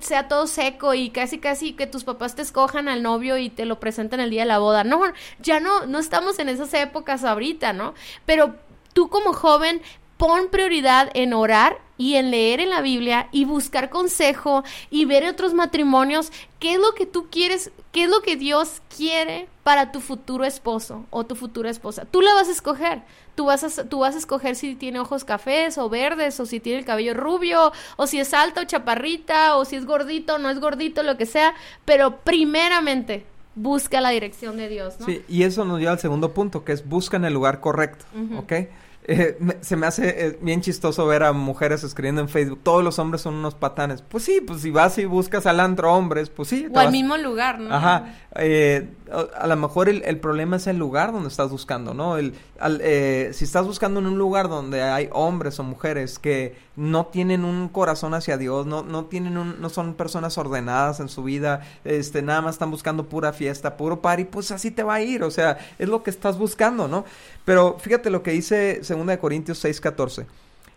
sea 0.00 0.26
todo 0.28 0.46
seco 0.46 0.94
y 0.94 1.10
casi 1.10 1.38
casi 1.38 1.72
que 1.72 1.86
tus 1.86 2.04
papás 2.04 2.34
te 2.34 2.42
escojan 2.42 2.88
al 2.88 3.02
novio 3.02 3.38
y 3.38 3.50
te 3.50 3.64
lo 3.64 3.78
presenten 3.78 4.20
el 4.20 4.30
día 4.30 4.42
de 4.42 4.48
la 4.48 4.58
boda. 4.58 4.82
No, 4.82 5.00
ya 5.40 5.60
no, 5.60 5.86
no 5.86 5.98
estamos 5.98 6.38
en 6.38 6.48
esas 6.48 6.74
épocas 6.74 7.24
ahorita, 7.24 7.72
¿no? 7.72 7.94
Pero 8.26 8.56
tú 8.92 9.08
como 9.08 9.32
joven 9.32 9.82
pon 10.16 10.48
prioridad 10.50 11.10
en 11.14 11.32
orar 11.32 11.78
y 11.96 12.14
en 12.14 12.30
leer 12.30 12.60
en 12.60 12.70
la 12.70 12.80
Biblia 12.80 13.28
y 13.30 13.44
buscar 13.44 13.90
consejo 13.90 14.64
y 14.90 15.04
ver 15.04 15.24
otros 15.26 15.54
matrimonios, 15.54 16.32
qué 16.58 16.74
es 16.74 16.80
lo 16.80 16.92
que 16.94 17.06
tú 17.06 17.28
quieres, 17.30 17.70
qué 17.92 18.04
es 18.04 18.10
lo 18.10 18.20
que 18.20 18.36
Dios 18.36 18.82
quiere 18.94 19.48
para 19.62 19.92
tu 19.92 20.00
futuro 20.00 20.44
esposo 20.44 21.04
o 21.10 21.24
tu 21.24 21.36
futura 21.36 21.70
esposa. 21.70 22.04
Tú 22.10 22.20
la 22.20 22.34
vas 22.34 22.48
a 22.48 22.52
escoger. 22.52 23.02
Tú 23.34 23.46
vas 23.46 23.64
a, 23.64 23.84
tú 23.84 23.98
vas 23.98 24.14
a 24.14 24.18
escoger 24.18 24.54
si 24.54 24.76
tiene 24.76 25.00
ojos 25.00 25.24
cafés 25.24 25.76
o 25.76 25.88
verdes 25.88 26.38
o 26.38 26.46
si 26.46 26.60
tiene 26.60 26.78
el 26.78 26.84
cabello 26.84 27.14
rubio 27.14 27.72
o 27.96 28.06
si 28.06 28.20
es 28.20 28.32
alta 28.32 28.60
o 28.60 28.64
chaparrita 28.64 29.56
o 29.56 29.64
si 29.64 29.74
es 29.74 29.86
gordito 29.86 30.36
o 30.36 30.38
no 30.38 30.50
es 30.50 30.60
gordito, 30.60 31.02
lo 31.02 31.16
que 31.16 31.26
sea, 31.26 31.52
pero 31.84 32.18
primeramente 32.18 33.26
busca 33.56 34.00
la 34.00 34.10
dirección 34.10 34.56
de 34.56 34.68
Dios, 34.68 34.94
Sí, 35.04 35.22
y 35.28 35.44
eso 35.44 35.64
nos 35.64 35.78
lleva 35.78 35.92
al 35.92 35.98
segundo 35.98 36.32
punto, 36.32 36.64
que 36.64 36.72
es 36.72 36.88
busca 36.88 37.16
en 37.16 37.24
el 37.24 37.34
lugar 37.34 37.60
correcto, 37.60 38.04
¿ok? 38.36 38.52
Eh, 39.06 39.36
se 39.60 39.76
me 39.76 39.86
hace 39.86 40.26
eh, 40.26 40.38
bien 40.40 40.62
chistoso 40.62 41.06
ver 41.06 41.24
a 41.24 41.32
mujeres 41.32 41.84
escribiendo 41.84 42.22
en 42.22 42.28
Facebook, 42.28 42.60
todos 42.62 42.82
los 42.82 42.98
hombres 42.98 43.20
son 43.20 43.34
unos 43.34 43.54
patanes. 43.54 44.02
Pues 44.02 44.24
sí, 44.24 44.40
pues 44.40 44.62
si 44.62 44.70
vas 44.70 44.96
y 44.96 45.04
buscas 45.04 45.44
al 45.46 45.60
antro 45.60 45.92
hombres, 45.92 46.30
pues 46.30 46.48
sí. 46.48 46.66
O 46.72 46.78
al 46.78 46.90
mismo 46.90 47.16
lugar, 47.18 47.60
¿no? 47.60 47.74
Ajá. 47.74 48.14
Eh, 48.36 48.88
a, 49.10 49.46
lo 49.46 49.56
mejor 49.56 49.88
el, 49.88 50.18
problema 50.18 50.56
es 50.56 50.66
el 50.66 50.78
lugar 50.78 51.12
donde 51.12 51.28
estás 51.28 51.50
buscando, 51.50 51.92
¿no? 51.92 52.16
El, 52.16 52.34
eh, 52.80 53.30
si 53.34 53.44
estás 53.44 53.66
buscando 53.66 54.00
en 54.00 54.06
un 54.06 54.16
lugar 54.16 54.48
donde 54.48 54.82
hay 54.82 55.10
hombres 55.12 55.58
o 55.58 55.62
mujeres 55.62 56.18
que 56.18 56.56
no 56.76 57.06
tienen 57.06 57.44
un 57.44 57.68
corazón 57.68 58.14
hacia 58.14 58.38
Dios, 58.38 58.66
no, 58.66 58.82
no 58.82 59.04
tienen 59.04 59.36
un, 59.36 59.60
no 59.60 59.68
son 59.68 59.94
personas 59.94 60.38
ordenadas 60.38 61.00
en 61.00 61.08
su 61.08 61.22
vida, 61.22 61.62
este, 61.84 62.22
nada 62.22 62.40
más 62.40 62.54
están 62.54 62.70
buscando 62.70 63.06
pura 63.06 63.32
fiesta, 63.32 63.76
puro 63.76 64.00
party, 64.00 64.24
pues 64.24 64.50
así 64.50 64.70
te 64.70 64.82
va 64.82 64.94
a 64.94 65.02
ir, 65.02 65.22
o 65.22 65.30
sea, 65.30 65.58
es 65.78 65.88
lo 65.88 66.02
que 66.02 66.10
estás 66.10 66.38
buscando, 66.38 66.88
¿no? 66.88 67.04
Pero 67.44 67.76
fíjate 67.78 68.08
lo 68.08 68.22
que 68.22 68.30
dice 68.30 68.80
2 68.88 69.18
Corintios 69.18 69.58
6, 69.58 69.80
14. 69.80 70.26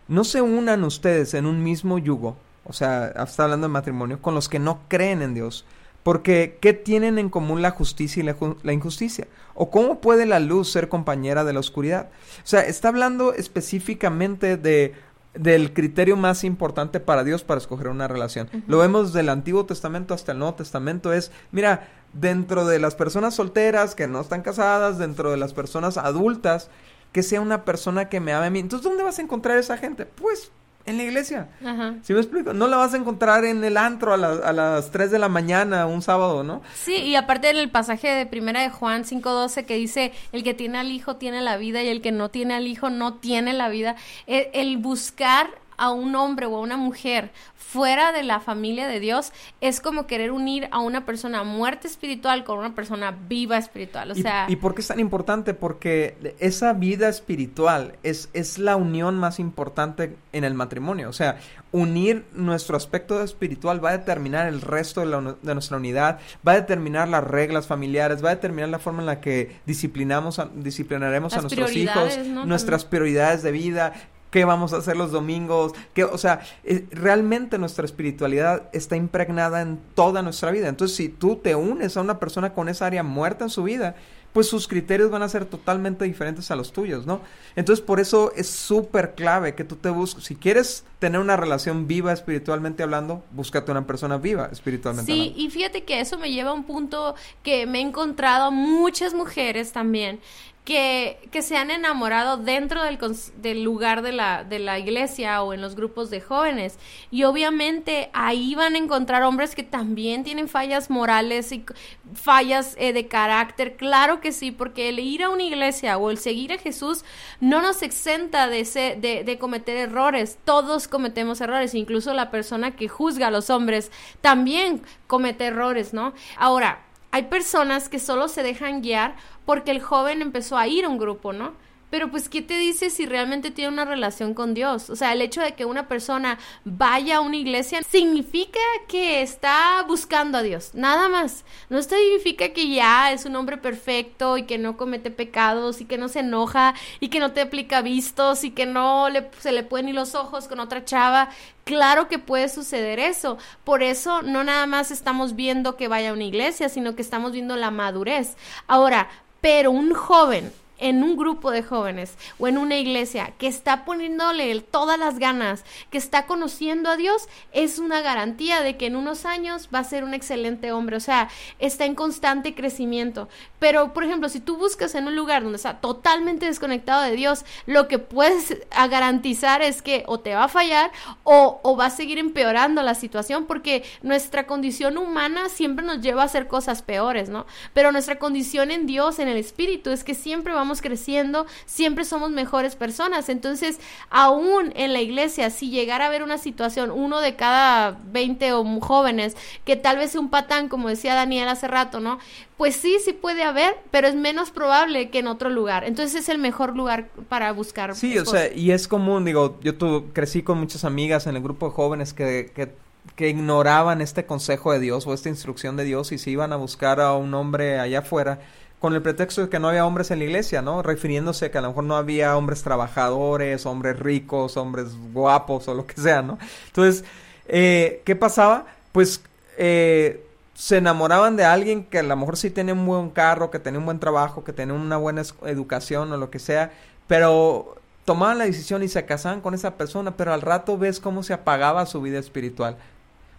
No 0.08 0.24
se 0.24 0.42
unan 0.42 0.84
ustedes 0.84 1.32
en 1.34 1.46
un 1.46 1.62
mismo 1.62 1.98
yugo, 1.98 2.36
o 2.64 2.74
sea, 2.74 3.08
está 3.08 3.44
hablando 3.44 3.66
de 3.66 3.72
matrimonio, 3.72 4.20
con 4.20 4.34
los 4.34 4.48
que 4.48 4.58
no 4.58 4.80
creen 4.88 5.22
en 5.22 5.32
Dios 5.32 5.64
porque, 6.08 6.56
¿qué 6.62 6.72
tienen 6.72 7.18
en 7.18 7.28
común 7.28 7.60
la 7.60 7.70
justicia 7.70 8.22
y 8.22 8.24
la, 8.62 8.72
injusticia? 8.72 9.28
¿O 9.52 9.70
cómo 9.70 10.00
puede 10.00 10.24
la 10.24 10.40
luz 10.40 10.72
ser 10.72 10.88
compañera 10.88 11.44
de 11.44 11.52
la 11.52 11.60
oscuridad? 11.60 12.08
O 12.38 12.46
sea, 12.46 12.62
está 12.62 12.88
hablando 12.88 13.34
específicamente 13.34 14.56
de 14.56 14.94
del 15.34 15.74
criterio 15.74 16.16
más 16.16 16.44
importante 16.44 16.98
para 16.98 17.24
Dios 17.24 17.44
para 17.44 17.58
escoger 17.58 17.88
una 17.88 18.08
relación. 18.08 18.48
Lo 18.66 18.78
vemos 18.78 19.12
del 19.12 19.28
Antiguo 19.28 19.66
Testamento 19.66 20.14
hasta 20.14 20.32
el 20.32 20.38
Nuevo 20.38 20.54
Testamento. 20.54 21.12
Es, 21.12 21.30
mira, 21.52 21.90
dentro 22.14 22.64
de 22.64 22.78
las 22.78 22.94
personas 22.94 23.34
solteras 23.34 23.94
que 23.94 24.08
no 24.08 24.22
están 24.22 24.40
casadas, 24.40 24.96
dentro 24.96 25.30
de 25.30 25.36
las 25.36 25.52
personas 25.52 25.98
adultas, 25.98 26.70
que 27.12 27.22
sea 27.22 27.42
una 27.42 27.66
persona 27.66 28.08
que 28.08 28.20
me 28.20 28.32
ame 28.32 28.46
a 28.46 28.50
mí. 28.50 28.60
Entonces, 28.60 28.88
¿dónde 28.88 29.04
vas 29.04 29.18
a 29.18 29.22
encontrar 29.22 29.58
esa 29.58 29.76
gente? 29.76 30.06
Pues 30.06 30.52
en 30.88 30.96
la 30.96 31.02
iglesia. 31.04 31.48
Ajá. 31.64 31.94
¿Sí 32.02 32.12
me 32.12 32.20
explico? 32.20 32.52
No 32.52 32.66
la 32.66 32.76
vas 32.76 32.94
a 32.94 32.96
encontrar 32.96 33.44
en 33.44 33.62
el 33.62 33.76
antro 33.76 34.12
a, 34.12 34.16
a 34.16 34.52
las 34.52 34.90
3 34.90 35.10
de 35.10 35.18
la 35.18 35.28
mañana 35.28 35.86
un 35.86 36.02
sábado, 36.02 36.42
¿no? 36.42 36.62
Sí, 36.74 36.94
y 36.96 37.14
aparte 37.16 37.48
del 37.52 37.70
pasaje 37.70 38.08
de 38.08 38.26
primera 38.26 38.60
de 38.62 38.70
Juan 38.70 39.04
5.12 39.04 39.64
que 39.66 39.74
dice, 39.74 40.12
el 40.32 40.42
que 40.42 40.54
tiene 40.54 40.78
al 40.78 40.90
hijo 40.90 41.16
tiene 41.16 41.40
la 41.40 41.56
vida 41.56 41.82
y 41.82 41.88
el 41.88 42.00
que 42.00 42.12
no 42.12 42.28
tiene 42.30 42.54
al 42.54 42.66
hijo 42.66 42.90
no 42.90 43.14
tiene 43.14 43.52
la 43.52 43.68
vida. 43.68 43.96
el, 44.26 44.46
el 44.52 44.76
buscar 44.78 45.48
a 45.78 45.90
un 45.90 46.14
hombre 46.14 46.46
o 46.46 46.56
a 46.56 46.60
una 46.60 46.76
mujer 46.76 47.30
fuera 47.54 48.12
de 48.12 48.22
la 48.22 48.40
familia 48.40 48.86
de 48.88 49.00
Dios 49.00 49.32
es 49.60 49.80
como 49.80 50.06
querer 50.06 50.32
unir 50.32 50.68
a 50.70 50.80
una 50.80 51.06
persona 51.06 51.44
muerta 51.44 51.88
espiritual 51.88 52.44
con 52.44 52.58
una 52.58 52.74
persona 52.74 53.10
viva 53.10 53.56
espiritual. 53.56 54.10
O 54.10 54.14
sea. 54.14 54.46
¿Y, 54.48 54.56
por 54.56 54.74
qué 54.74 54.82
es 54.82 54.88
tan 54.88 55.00
importante? 55.00 55.54
Porque 55.54 56.34
esa 56.38 56.72
vida 56.72 57.08
espiritual 57.08 57.96
es, 58.02 58.28
es 58.32 58.58
la 58.58 58.76
unión 58.76 59.18
más 59.18 59.38
importante 59.38 60.16
en 60.32 60.44
el 60.44 60.54
matrimonio. 60.54 61.08
O 61.08 61.12
sea, 61.12 61.38
unir 61.72 62.26
nuestro 62.32 62.76
aspecto 62.76 63.22
espiritual 63.22 63.84
va 63.84 63.90
a 63.90 63.98
determinar 63.98 64.48
el 64.48 64.60
resto 64.60 65.04
de, 65.04 65.34
de 65.42 65.54
nuestra 65.54 65.76
unidad, 65.76 66.20
va 66.46 66.52
a 66.52 66.56
determinar 66.56 67.08
las 67.08 67.24
reglas 67.24 67.66
familiares, 67.66 68.24
va 68.24 68.30
a 68.30 68.34
determinar 68.34 68.68
la 68.70 68.78
forma 68.78 69.00
en 69.00 69.06
la 69.06 69.20
que 69.20 69.60
disciplinamos 69.66 70.40
disciplinaremos 70.54 71.34
a 71.34 71.40
nuestros 71.40 71.74
hijos, 71.76 72.18
nuestras 72.44 72.84
prioridades 72.84 73.42
de 73.42 73.52
vida, 73.52 73.92
qué 74.30 74.44
vamos 74.44 74.72
a 74.72 74.78
hacer 74.78 74.96
los 74.96 75.12
domingos, 75.12 75.72
que, 75.94 76.04
o 76.04 76.18
sea, 76.18 76.40
eh, 76.64 76.86
realmente 76.90 77.58
nuestra 77.58 77.84
espiritualidad 77.84 78.68
está 78.72 78.96
impregnada 78.96 79.62
en 79.62 79.78
toda 79.94 80.22
nuestra 80.22 80.50
vida. 80.50 80.68
Entonces, 80.68 80.96
si 80.96 81.08
tú 81.08 81.36
te 81.36 81.54
unes 81.54 81.96
a 81.96 82.00
una 82.00 82.18
persona 82.18 82.52
con 82.52 82.68
esa 82.68 82.86
área 82.86 83.02
muerta 83.02 83.44
en 83.44 83.50
su 83.50 83.62
vida, 83.62 83.96
pues 84.32 84.46
sus 84.46 84.68
criterios 84.68 85.10
van 85.10 85.22
a 85.22 85.28
ser 85.28 85.46
totalmente 85.46 86.04
diferentes 86.04 86.50
a 86.50 86.56
los 86.56 86.72
tuyos, 86.72 87.06
¿no? 87.06 87.22
Entonces, 87.56 87.84
por 87.84 87.98
eso 87.98 88.32
es 88.36 88.48
súper 88.48 89.14
clave 89.14 89.54
que 89.54 89.64
tú 89.64 89.76
te 89.76 89.88
busques, 89.88 90.24
si 90.24 90.36
quieres 90.36 90.84
tener 90.98 91.20
una 91.20 91.36
relación 91.36 91.88
viva 91.88 92.12
espiritualmente 92.12 92.82
hablando, 92.82 93.24
búscate 93.32 93.70
una 93.72 93.86
persona 93.86 94.18
viva 94.18 94.48
espiritualmente 94.52 95.10
hablando. 95.10 95.34
Sí, 95.34 95.42
y 95.44 95.50
fíjate 95.50 95.84
que 95.84 96.00
eso 96.00 96.18
me 96.18 96.30
lleva 96.30 96.50
a 96.50 96.52
un 96.52 96.64
punto 96.64 97.14
que 97.42 97.66
me 97.66 97.78
he 97.78 97.82
encontrado 97.82 98.52
muchas 98.52 99.14
mujeres 99.14 99.72
también 99.72 100.20
que, 100.68 101.40
se 101.40 101.56
han 101.56 101.70
enamorado 101.70 102.36
dentro 102.36 102.82
del, 102.82 102.98
del 103.36 103.62
lugar 103.62 104.02
de 104.02 104.12
la, 104.12 104.78
iglesia 104.78 105.42
o 105.42 105.54
en 105.54 105.62
los 105.62 105.74
grupos 105.74 106.10
de 106.10 106.20
jóvenes. 106.20 106.78
Y 107.10 107.24
obviamente 107.24 108.10
ahí 108.12 108.54
van 108.54 108.74
a 108.74 108.78
encontrar 108.78 109.22
hombres 109.22 109.54
que 109.54 109.62
también 109.62 110.24
tienen 110.24 110.46
fallas 110.46 110.90
morales 110.90 111.52
y 111.52 111.64
fallas 112.12 112.74
eh, 112.78 112.92
de 112.92 113.08
carácter. 113.08 113.78
Claro 113.78 114.20
que 114.20 114.30
sí, 114.30 114.50
porque 114.50 114.90
el 114.90 114.98
ir 114.98 115.22
a 115.22 115.30
una 115.30 115.44
iglesia 115.44 115.96
o 115.96 116.10
el 116.10 116.18
seguir 116.18 116.52
a 116.52 116.58
Jesús 116.58 117.02
no 117.40 117.62
nos 117.62 117.82
exenta 117.82 118.46
de, 118.46 118.62
de, 119.00 119.24
de 119.24 119.38
cometer 119.38 119.78
errores. 119.78 120.36
Todos 120.44 120.86
cometemos 120.86 121.40
errores, 121.40 121.74
incluso 121.74 122.12
la 122.12 122.30
persona 122.30 122.76
que 122.76 122.88
juzga 122.88 123.28
a 123.28 123.30
los 123.30 123.48
hombres 123.48 123.90
también 124.20 124.82
comete 125.06 125.46
errores, 125.46 125.94
¿no? 125.94 126.12
Ahora, 126.36 126.82
hay 127.10 127.22
personas 127.24 127.88
que 127.88 127.98
solo 127.98 128.28
se 128.28 128.42
dejan 128.42 128.82
guiar 128.82 129.16
porque 129.48 129.70
el 129.70 129.80
joven 129.80 130.20
empezó 130.20 130.58
a 130.58 130.66
ir 130.66 130.84
a 130.84 130.90
un 130.90 130.98
grupo, 130.98 131.32
¿no? 131.32 131.54
Pero 131.88 132.10
pues, 132.10 132.28
¿qué 132.28 132.42
te 132.42 132.58
dice 132.58 132.90
si 132.90 133.06
realmente 133.06 133.50
tiene 133.50 133.72
una 133.72 133.86
relación 133.86 134.34
con 134.34 134.52
Dios? 134.52 134.90
O 134.90 134.96
sea, 134.96 135.14
el 135.14 135.22
hecho 135.22 135.40
de 135.40 135.54
que 135.54 135.64
una 135.64 135.88
persona 135.88 136.38
vaya 136.66 137.16
a 137.16 137.20
una 137.20 137.36
iglesia 137.38 137.82
significa 137.82 138.60
que 138.88 139.22
está 139.22 139.82
buscando 139.88 140.36
a 140.36 140.42
Dios, 140.42 140.72
nada 140.74 141.08
más. 141.08 141.46
No 141.70 141.80
significa 141.80 142.50
que 142.50 142.68
ya 142.68 143.10
es 143.10 143.24
un 143.24 143.36
hombre 143.36 143.56
perfecto 143.56 144.36
y 144.36 144.42
que 144.42 144.58
no 144.58 144.76
comete 144.76 145.10
pecados 145.10 145.80
y 145.80 145.86
que 145.86 145.96
no 145.96 146.08
se 146.08 146.20
enoja 146.20 146.74
y 147.00 147.08
que 147.08 147.18
no 147.18 147.32
te 147.32 147.40
aplica 147.40 147.80
vistos 147.80 148.44
y 148.44 148.50
que 148.50 148.66
no 148.66 149.08
le, 149.08 149.30
se 149.38 149.52
le 149.52 149.62
pueden 149.62 149.88
ir 149.88 149.94
los 149.94 150.14
ojos 150.14 150.46
con 150.46 150.60
otra 150.60 150.84
chava. 150.84 151.30
Claro 151.64 152.08
que 152.08 152.18
puede 152.18 152.50
suceder 152.50 152.98
eso. 152.98 153.38
Por 153.64 153.82
eso 153.82 154.20
no 154.20 154.44
nada 154.44 154.66
más 154.66 154.90
estamos 154.90 155.36
viendo 155.36 155.76
que 155.76 155.88
vaya 155.88 156.10
a 156.10 156.12
una 156.12 156.24
iglesia, 156.24 156.68
sino 156.68 156.94
que 156.94 157.02
estamos 157.02 157.32
viendo 157.32 157.56
la 157.56 157.70
madurez. 157.70 158.36
Ahora, 158.66 159.08
pero 159.40 159.70
un 159.70 159.94
joven 159.94 160.52
en 160.78 161.02
un 161.02 161.16
grupo 161.16 161.50
de 161.50 161.62
jóvenes 161.62 162.16
o 162.38 162.48
en 162.48 162.58
una 162.58 162.76
iglesia 162.76 163.32
que 163.38 163.46
está 163.46 163.84
poniéndole 163.84 164.60
todas 164.60 164.98
las 164.98 165.18
ganas, 165.18 165.64
que 165.90 165.98
está 165.98 166.26
conociendo 166.26 166.90
a 166.90 166.96
Dios, 166.96 167.28
es 167.52 167.78
una 167.78 168.00
garantía 168.00 168.62
de 168.62 168.76
que 168.76 168.86
en 168.86 168.96
unos 168.96 169.26
años 169.26 169.68
va 169.74 169.80
a 169.80 169.84
ser 169.84 170.04
un 170.04 170.14
excelente 170.14 170.72
hombre. 170.72 170.96
O 170.96 171.00
sea, 171.00 171.28
está 171.58 171.84
en 171.84 171.94
constante 171.94 172.54
crecimiento. 172.54 173.28
Pero, 173.58 173.92
por 173.92 174.04
ejemplo, 174.04 174.28
si 174.28 174.40
tú 174.40 174.56
buscas 174.56 174.94
en 174.94 175.06
un 175.06 175.16
lugar 175.16 175.42
donde 175.42 175.56
está 175.56 175.80
totalmente 175.80 176.46
desconectado 176.46 177.02
de 177.02 177.12
Dios, 177.12 177.44
lo 177.66 177.88
que 177.88 177.98
puedes 177.98 178.56
garantizar 178.90 179.62
es 179.62 179.82
que 179.82 180.04
o 180.06 180.20
te 180.20 180.34
va 180.34 180.44
a 180.44 180.48
fallar 180.48 180.90
o, 181.24 181.60
o 181.62 181.76
va 181.76 181.86
a 181.86 181.90
seguir 181.90 182.18
empeorando 182.18 182.82
la 182.82 182.94
situación 182.94 183.46
porque 183.46 183.84
nuestra 184.02 184.46
condición 184.46 184.98
humana 184.98 185.48
siempre 185.48 185.84
nos 185.84 186.00
lleva 186.00 186.22
a 186.22 186.26
hacer 186.26 186.46
cosas 186.46 186.82
peores, 186.82 187.28
¿no? 187.28 187.46
Pero 187.74 187.92
nuestra 187.92 188.18
condición 188.18 188.70
en 188.70 188.86
Dios, 188.86 189.18
en 189.18 189.28
el 189.28 189.36
Espíritu, 189.36 189.90
es 189.90 190.04
que 190.04 190.14
siempre 190.14 190.52
vamos 190.52 190.67
creciendo, 190.80 191.46
siempre 191.66 192.04
somos 192.04 192.30
mejores 192.30 192.76
personas. 192.76 193.28
Entonces, 193.28 193.80
aún 194.10 194.72
en 194.76 194.92
la 194.92 195.00
iglesia, 195.00 195.50
si 195.50 195.70
llegara 195.70 196.04
a 196.04 196.08
haber 196.08 196.22
una 196.22 196.38
situación, 196.38 196.90
uno 196.90 197.20
de 197.20 197.36
cada 197.36 197.98
20 198.12 198.52
o 198.52 198.80
jóvenes, 198.80 199.36
que 199.64 199.76
tal 199.76 199.96
vez 199.96 200.12
sea 200.12 200.20
un 200.20 200.30
patán, 200.30 200.68
como 200.68 200.88
decía 200.88 201.14
Daniel 201.14 201.48
hace 201.48 201.68
rato, 201.68 202.00
¿no? 202.00 202.18
Pues 202.56 202.74
sí, 202.76 202.96
sí 203.04 203.12
puede 203.12 203.44
haber, 203.44 203.76
pero 203.90 204.08
es 204.08 204.14
menos 204.14 204.50
probable 204.50 205.10
que 205.10 205.20
en 205.20 205.28
otro 205.28 205.48
lugar. 205.48 205.84
Entonces 205.84 206.22
es 206.22 206.28
el 206.28 206.38
mejor 206.38 206.76
lugar 206.76 207.08
para 207.28 207.52
buscar. 207.52 207.94
Sí, 207.94 208.18
o 208.18 208.24
sea, 208.24 208.52
y 208.52 208.72
es 208.72 208.88
común, 208.88 209.24
digo, 209.24 209.58
yo 209.62 209.76
tu, 209.76 210.12
crecí 210.12 210.42
con 210.42 210.58
muchas 210.58 210.84
amigas 210.84 211.26
en 211.26 211.36
el 211.36 211.42
grupo 211.42 211.66
de 211.66 211.72
jóvenes 211.72 212.12
que, 212.12 212.50
que 212.54 212.72
que 213.16 213.28
ignoraban 213.28 214.00
este 214.00 214.26
consejo 214.26 214.72
de 214.72 214.80
Dios 214.80 215.06
o 215.06 215.14
esta 215.14 215.28
instrucción 215.28 215.76
de 215.76 215.84
Dios 215.84 216.12
y 216.12 216.18
se 216.18 216.30
iban 216.30 216.52
a 216.52 216.56
buscar 216.56 217.00
a 217.00 217.14
un 217.14 217.32
hombre 217.34 217.78
allá 217.80 218.00
afuera 218.00 218.40
con 218.80 218.94
el 218.94 219.02
pretexto 219.02 219.42
de 219.42 219.48
que 219.48 219.58
no 219.58 219.68
había 219.68 219.84
hombres 219.84 220.10
en 220.10 220.20
la 220.20 220.24
iglesia, 220.26 220.62
¿no? 220.62 220.82
Refiriéndose 220.82 221.46
a 221.46 221.50
que 221.50 221.58
a 221.58 221.60
lo 221.60 221.68
mejor 221.68 221.84
no 221.84 221.96
había 221.96 222.36
hombres 222.36 222.62
trabajadores, 222.62 223.66
hombres 223.66 223.98
ricos, 223.98 224.56
hombres 224.56 224.88
guapos 225.12 225.66
o 225.68 225.74
lo 225.74 225.86
que 225.86 226.00
sea, 226.00 226.22
¿no? 226.22 226.38
Entonces, 226.66 227.04
eh, 227.48 228.02
¿qué 228.04 228.14
pasaba? 228.14 228.66
Pues 228.92 229.22
eh, 229.56 230.24
se 230.54 230.76
enamoraban 230.76 231.36
de 231.36 231.44
alguien 231.44 231.84
que 231.84 231.98
a 231.98 232.02
lo 232.02 232.16
mejor 232.16 232.36
sí 232.36 232.50
tenía 232.50 232.74
un 232.74 232.86
buen 232.86 233.10
carro, 233.10 233.50
que 233.50 233.58
tenía 233.58 233.80
un 233.80 233.86
buen 233.86 233.98
trabajo, 233.98 234.44
que 234.44 234.52
tenía 234.52 234.74
una 234.74 234.96
buena 234.96 235.22
educación 235.46 236.12
o 236.12 236.16
lo 236.16 236.30
que 236.30 236.38
sea, 236.38 236.72
pero 237.06 237.76
tomaban 238.04 238.38
la 238.38 238.44
decisión 238.44 238.82
y 238.82 238.88
se 238.88 239.04
casaban 239.04 239.40
con 239.40 239.54
esa 239.54 239.76
persona, 239.76 240.16
pero 240.16 240.32
al 240.32 240.40
rato 240.40 240.78
ves 240.78 241.00
cómo 241.00 241.22
se 241.22 241.32
apagaba 241.32 241.84
su 241.86 242.00
vida 242.00 242.18
espiritual. 242.18 242.76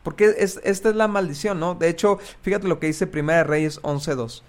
Porque 0.04 0.34
es, 0.38 0.60
esta 0.63 0.89
es 0.89 0.95
la 0.95 1.08
maldición, 1.08 1.60
¿no? 1.60 1.75
De 1.75 1.89
hecho, 1.89 2.19
fíjate 2.41 2.67
lo 2.67 2.80
que 2.80 2.88
dice 2.88 3.08
Primera 3.08 3.43
Reyes 3.43 3.82
11.2. 3.82 4.43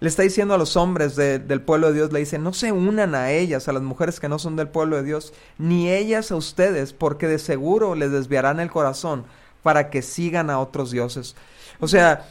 Le 0.00 0.08
está 0.08 0.22
diciendo 0.22 0.54
a 0.54 0.58
los 0.58 0.76
hombres 0.76 1.14
del 1.14 1.60
pueblo 1.60 1.88
de 1.88 1.94
Dios, 1.94 2.12
le 2.12 2.20
dice, 2.20 2.38
no 2.38 2.54
se 2.54 2.72
unan 2.72 3.14
a 3.14 3.32
ellas, 3.32 3.68
a 3.68 3.72
las 3.72 3.82
mujeres 3.82 4.18
que 4.18 4.30
no 4.30 4.38
son 4.38 4.56
del 4.56 4.68
pueblo 4.68 4.96
de 4.96 5.02
Dios, 5.02 5.34
ni 5.58 5.90
ellas 5.90 6.32
a 6.32 6.36
ustedes, 6.36 6.94
porque 6.94 7.28
de 7.28 7.38
seguro 7.38 7.94
les 7.94 8.10
desviarán 8.10 8.60
el 8.60 8.70
corazón 8.70 9.24
para 9.62 9.90
que 9.90 10.00
sigan 10.00 10.48
a 10.48 10.58
otros 10.58 10.90
dioses. 10.90 11.36
O 11.80 11.88
sea, 11.88 12.26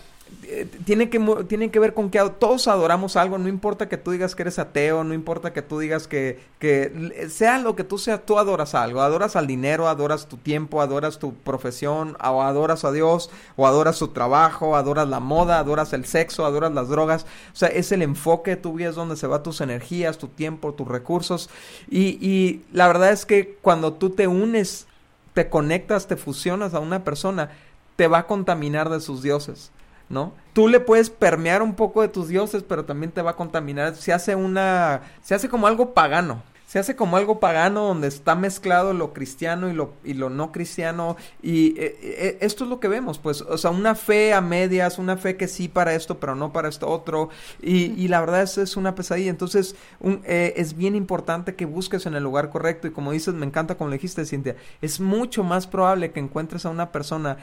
tiene 0.85 1.09
que, 1.09 1.19
tiene 1.47 1.69
que 1.69 1.79
ver 1.79 1.93
con 1.93 2.09
que 2.09 2.19
todos 2.39 2.67
adoramos 2.67 3.15
algo, 3.15 3.37
no 3.37 3.47
importa 3.47 3.87
que 3.87 3.97
tú 3.97 4.11
digas 4.11 4.35
que 4.35 4.43
eres 4.43 4.57
ateo, 4.57 5.03
no 5.03 5.13
importa 5.13 5.53
que 5.53 5.61
tú 5.61 5.79
digas 5.79 6.07
que, 6.07 6.39
que 6.57 7.27
sea 7.29 7.59
lo 7.59 7.75
que 7.75 7.83
tú 7.83 7.97
seas, 7.97 8.25
tú 8.25 8.39
adoras 8.39 8.73
algo, 8.73 9.01
adoras 9.01 9.35
al 9.35 9.47
dinero, 9.47 9.87
adoras 9.87 10.27
tu 10.27 10.37
tiempo, 10.37 10.81
adoras 10.81 11.19
tu 11.19 11.33
profesión, 11.33 12.17
o 12.23 12.41
adoras 12.41 12.83
a 12.83 12.91
Dios, 12.91 13.29
o 13.55 13.67
adoras 13.67 13.97
su 13.97 14.09
trabajo, 14.09 14.75
adoras 14.75 15.07
la 15.07 15.19
moda, 15.19 15.59
adoras 15.59 15.93
el 15.93 16.05
sexo, 16.05 16.45
adoras 16.45 16.73
las 16.73 16.89
drogas, 16.89 17.25
o 17.53 17.55
sea, 17.55 17.69
es 17.69 17.91
el 17.91 18.01
enfoque 18.01 18.51
de 18.51 18.57
tu 18.57 18.73
vida, 18.73 18.89
es 18.89 18.95
donde 18.95 19.17
se 19.17 19.27
van 19.27 19.43
tus 19.43 19.61
energías, 19.61 20.17
tu 20.17 20.27
tiempo, 20.27 20.73
tus 20.73 20.87
recursos, 20.87 21.49
y, 21.89 22.17
y 22.25 22.63
la 22.73 22.87
verdad 22.87 23.11
es 23.11 23.25
que 23.25 23.57
cuando 23.61 23.93
tú 23.93 24.09
te 24.09 24.27
unes, 24.27 24.87
te 25.33 25.49
conectas, 25.49 26.07
te 26.07 26.17
fusionas 26.17 26.73
a 26.73 26.79
una 26.79 27.03
persona, 27.03 27.51
te 27.95 28.07
va 28.07 28.19
a 28.19 28.27
contaminar 28.27 28.89
de 28.89 28.99
sus 28.99 29.21
dioses. 29.21 29.71
¿No? 30.09 30.33
Tú 30.53 30.67
le 30.67 30.79
puedes 30.79 31.09
permear 31.09 31.61
un 31.61 31.75
poco 31.75 32.01
de 32.01 32.09
tus 32.09 32.27
dioses, 32.27 32.63
pero 32.63 32.85
también 32.85 33.11
te 33.11 33.21
va 33.21 33.31
a 33.31 33.35
contaminar. 33.35 33.95
Se 33.95 34.11
hace 34.11 34.35
una, 34.35 35.01
se 35.21 35.35
hace 35.35 35.47
como 35.47 35.67
algo 35.67 35.93
pagano. 35.93 36.43
Se 36.69 36.77
hace 36.77 36.95
como 36.95 37.17
algo 37.17 37.39
pagano 37.39 37.87
donde 37.87 38.07
está 38.07 38.35
mezclado 38.35 38.93
lo 38.93 39.11
cristiano 39.11 39.71
y 39.71 39.73
lo, 39.73 39.93
y 40.03 40.13
lo 40.13 40.29
no 40.29 40.51
cristiano. 40.51 41.17
Y 41.41 41.69
eh, 41.79 41.97
eh, 41.99 42.37
esto 42.41 42.63
es 42.63 42.69
lo 42.69 42.79
que 42.79 42.87
vemos, 42.87 43.17
pues, 43.17 43.41
o 43.41 43.57
sea, 43.57 43.71
una 43.71 43.95
fe 43.95 44.33
a 44.33 44.41
medias, 44.41 44.99
una 44.99 45.17
fe 45.17 45.35
que 45.35 45.47
sí 45.47 45.67
para 45.67 45.95
esto, 45.95 46.19
pero 46.19 46.35
no 46.35 46.53
para 46.53 46.69
esto 46.69 46.87
otro. 46.87 47.29
Y, 47.59 47.85
y 47.99 48.07
la 48.07 48.19
verdad 48.19 48.43
es, 48.43 48.59
es 48.59 48.77
una 48.77 48.93
pesadilla. 48.93 49.31
Entonces, 49.31 49.75
un, 49.99 50.21
eh, 50.25 50.53
es 50.57 50.77
bien 50.77 50.95
importante 50.95 51.55
que 51.55 51.65
busques 51.65 52.05
en 52.05 52.13
el 52.13 52.21
lugar 52.21 52.51
correcto. 52.51 52.87
Y 52.87 52.91
como 52.91 53.13
dices, 53.13 53.33
me 53.33 53.47
encanta 53.47 53.73
como 53.73 53.89
le 53.89 53.95
dijiste, 53.95 54.23
Cintia, 54.25 54.55
es 54.79 54.99
mucho 54.99 55.43
más 55.43 55.65
probable 55.65 56.11
que 56.11 56.19
encuentres 56.19 56.67
a 56.67 56.69
una 56.69 56.91
persona 56.91 57.37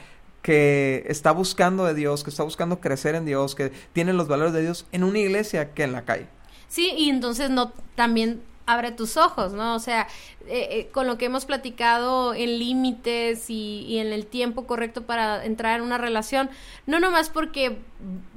que 0.47 1.03
está 1.07 1.33
buscando 1.33 1.83
de 1.83 1.93
Dios, 1.93 2.23
que 2.23 2.29
está 2.29 2.41
buscando 2.41 2.79
crecer 2.79 3.15
en 3.15 3.25
Dios, 3.25 3.53
que 3.53 3.73
tiene 3.91 4.13
los 4.13 4.29
valores 4.29 4.53
de 4.53 4.61
Dios 4.61 4.85
en 4.93 5.03
una 5.03 5.19
iglesia 5.19 5.73
que 5.73 5.83
en 5.83 5.91
la 5.91 6.05
calle. 6.05 6.27
Sí, 6.69 6.93
y 6.97 7.09
entonces 7.09 7.49
no 7.49 7.73
también 7.95 8.41
abre 8.65 8.93
tus 8.93 9.17
ojos, 9.17 9.51
¿no? 9.51 9.75
O 9.75 9.79
sea, 9.79 10.07
eh, 10.47 10.69
eh, 10.71 10.89
con 10.93 11.05
lo 11.05 11.17
que 11.17 11.25
hemos 11.25 11.43
platicado 11.43 12.33
en 12.33 12.59
límites 12.59 13.49
y, 13.49 13.83
y, 13.89 13.97
en 13.97 14.13
el 14.13 14.25
tiempo 14.25 14.65
correcto 14.67 15.01
para 15.05 15.43
entrar 15.43 15.81
en 15.81 15.85
una 15.85 15.97
relación, 15.97 16.49
no 16.85 17.01
nomás 17.01 17.27
porque 17.27 17.79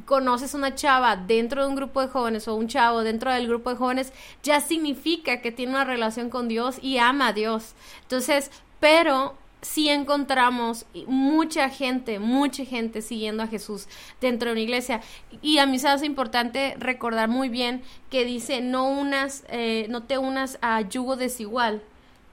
conoces 0.05 0.55
una 0.55 0.75
chava 0.75 1.14
dentro 1.14 1.62
de 1.62 1.68
un 1.68 1.77
grupo 1.77 2.01
de 2.01 2.09
jóvenes 2.09 2.49
o 2.49 2.57
un 2.57 2.66
chavo 2.66 3.05
dentro 3.05 3.33
del 3.33 3.46
grupo 3.46 3.70
de 3.70 3.77
jóvenes, 3.77 4.12
ya 4.42 4.61
significa 4.61 5.40
que 5.40 5.53
tiene 5.53 5.75
una 5.75 5.85
relación 5.85 6.29
con 6.29 6.49
Dios 6.49 6.81
y 6.83 6.99
ama 6.99 7.29
a 7.29 7.33
Dios. 7.33 7.75
Entonces, 8.03 8.51
pero 8.81 9.37
sí 9.62 9.88
encontramos 9.88 10.87
mucha 11.07 11.68
gente, 11.68 12.18
mucha 12.18 12.64
gente 12.64 13.03
siguiendo 13.03 13.42
a 13.42 13.46
Jesús 13.46 13.88
dentro 14.20 14.49
de 14.49 14.53
una 14.53 14.61
iglesia. 14.62 15.01
Y 15.42 15.59
a 15.59 15.66
mí 15.66 15.79
se 15.79 15.88
hace 15.88 16.07
importante 16.07 16.75
recordar 16.79 17.29
muy 17.29 17.49
bien 17.49 17.83
que 18.11 18.25
dice, 18.25 18.61
no, 18.61 18.88
unas, 18.88 19.44
eh, 19.49 19.87
no 19.88 20.03
te 20.05 20.18
unas 20.18 20.59
a 20.62 20.81
yugo 20.83 21.16
desigual. 21.16 21.83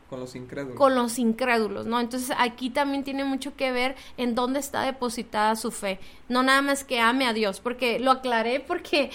Con 0.09 0.21
los 0.21 0.35
incrédulos. 0.35 0.77
Con 0.77 0.95
los 0.95 1.19
incrédulos, 1.19 1.85
¿no? 1.85 1.99
Entonces 1.99 2.33
aquí 2.39 2.69
también 2.69 3.03
tiene 3.03 3.25
mucho 3.25 3.57
que 3.57 3.73
ver 3.73 3.95
en 4.15 4.35
dónde 4.35 4.59
está 4.59 4.83
depositada 4.83 5.57
su 5.57 5.69
fe. 5.69 5.99
No 6.29 6.43
nada 6.43 6.61
más 6.61 6.85
que 6.85 7.01
ame 7.01 7.27
a 7.27 7.33
Dios, 7.33 7.59
porque 7.59 7.99
lo 7.99 8.11
aclaré 8.11 8.61
porque 8.61 9.11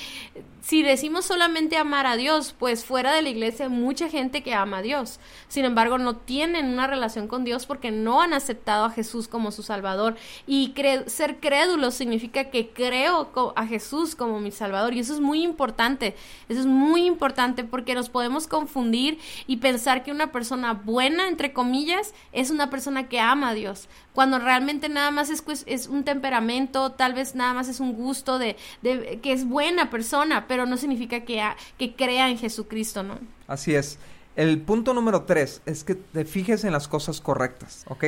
si 0.62 0.85
decimos 0.85 1.25
solamente 1.25 1.77
amar 1.77 2.07
a 2.07 2.16
Dios, 2.16 2.55
pues 2.57 2.85
fuera 2.85 3.12
de 3.12 3.20
la 3.20 3.31
iglesia 3.31 3.66
hay 3.66 3.70
mucha 3.72 4.09
gente 4.09 4.44
que 4.44 4.55
ama 4.55 4.79
a 4.79 4.83
Dios. 4.83 5.18
Sin 5.48 5.64
embargo, 5.64 5.98
no 5.98 6.14
tienen 6.14 6.66
una 6.66 6.87
relación 6.87 7.27
con 7.27 7.42
Dios 7.42 7.66
porque 7.66 7.90
no 7.90 8.22
han 8.22 8.33
aceptado 8.33 8.85
a 8.85 8.90
Jesús 8.90 9.27
como 9.27 9.51
su 9.51 9.64
Salvador. 9.64 10.14
Y 10.46 10.72
ser 11.07 11.40
crédulo 11.40 11.90
significa 11.90 12.44
que 12.44 12.70
creo 12.70 13.53
a 13.57 13.66
Jesús 13.66 14.14
como 14.14 14.38
mi 14.38 14.53
Salvador. 14.53 14.94
Y 14.94 15.01
eso 15.01 15.12
es 15.14 15.20
muy 15.20 15.42
importante. 15.42 16.14
Eso 16.48 16.61
es 16.61 16.66
muy 16.66 17.07
importante 17.07 17.64
porque 17.64 17.96
nos 17.96 18.09
podemos 18.09 18.46
confundir 18.46 19.18
y 19.48 19.57
pensar 19.57 20.05
que 20.05 20.12
una 20.12 20.31
persona 20.31 20.75
buena, 20.75 21.27
entre 21.27 21.53
comillas, 21.53 22.14
es 22.31 22.51
una 22.51 22.70
persona 22.70 23.09
que 23.09 23.18
ama 23.18 23.48
a 23.48 23.55
Dios. 23.55 23.88
Cuando 24.12 24.38
realmente 24.38 24.88
nada 24.88 25.11
más 25.11 25.31
es, 25.31 25.42
es 25.66 25.87
un 25.87 26.05
temperamento, 26.05 26.92
tal 26.92 27.14
vez 27.14 27.35
nada 27.35 27.55
más 27.55 27.68
es 27.68 27.81
un 27.81 27.94
gusto 27.94 28.38
de, 28.38 28.57
de 28.83 29.20
que 29.22 29.33
es 29.33 29.46
buena 29.46 29.90
persona 29.90 30.33
pero 30.46 30.66
no 30.66 30.77
significa 30.77 31.20
que, 31.20 31.42
que 31.79 31.94
crea 31.94 32.29
en 32.29 32.38
Jesucristo, 32.38 33.03
¿no? 33.03 33.18
Así 33.46 33.75
es. 33.75 33.98
El 34.37 34.61
punto 34.61 34.94
número 34.94 35.25
tres 35.25 35.62
es 35.66 35.85
que 35.85 35.94
te 35.94 36.25
fijes 36.25 36.64
en 36.64 36.72
las 36.72 36.88
cosas 36.88 37.20
correctas, 37.20 37.85
¿ok? 37.88 38.05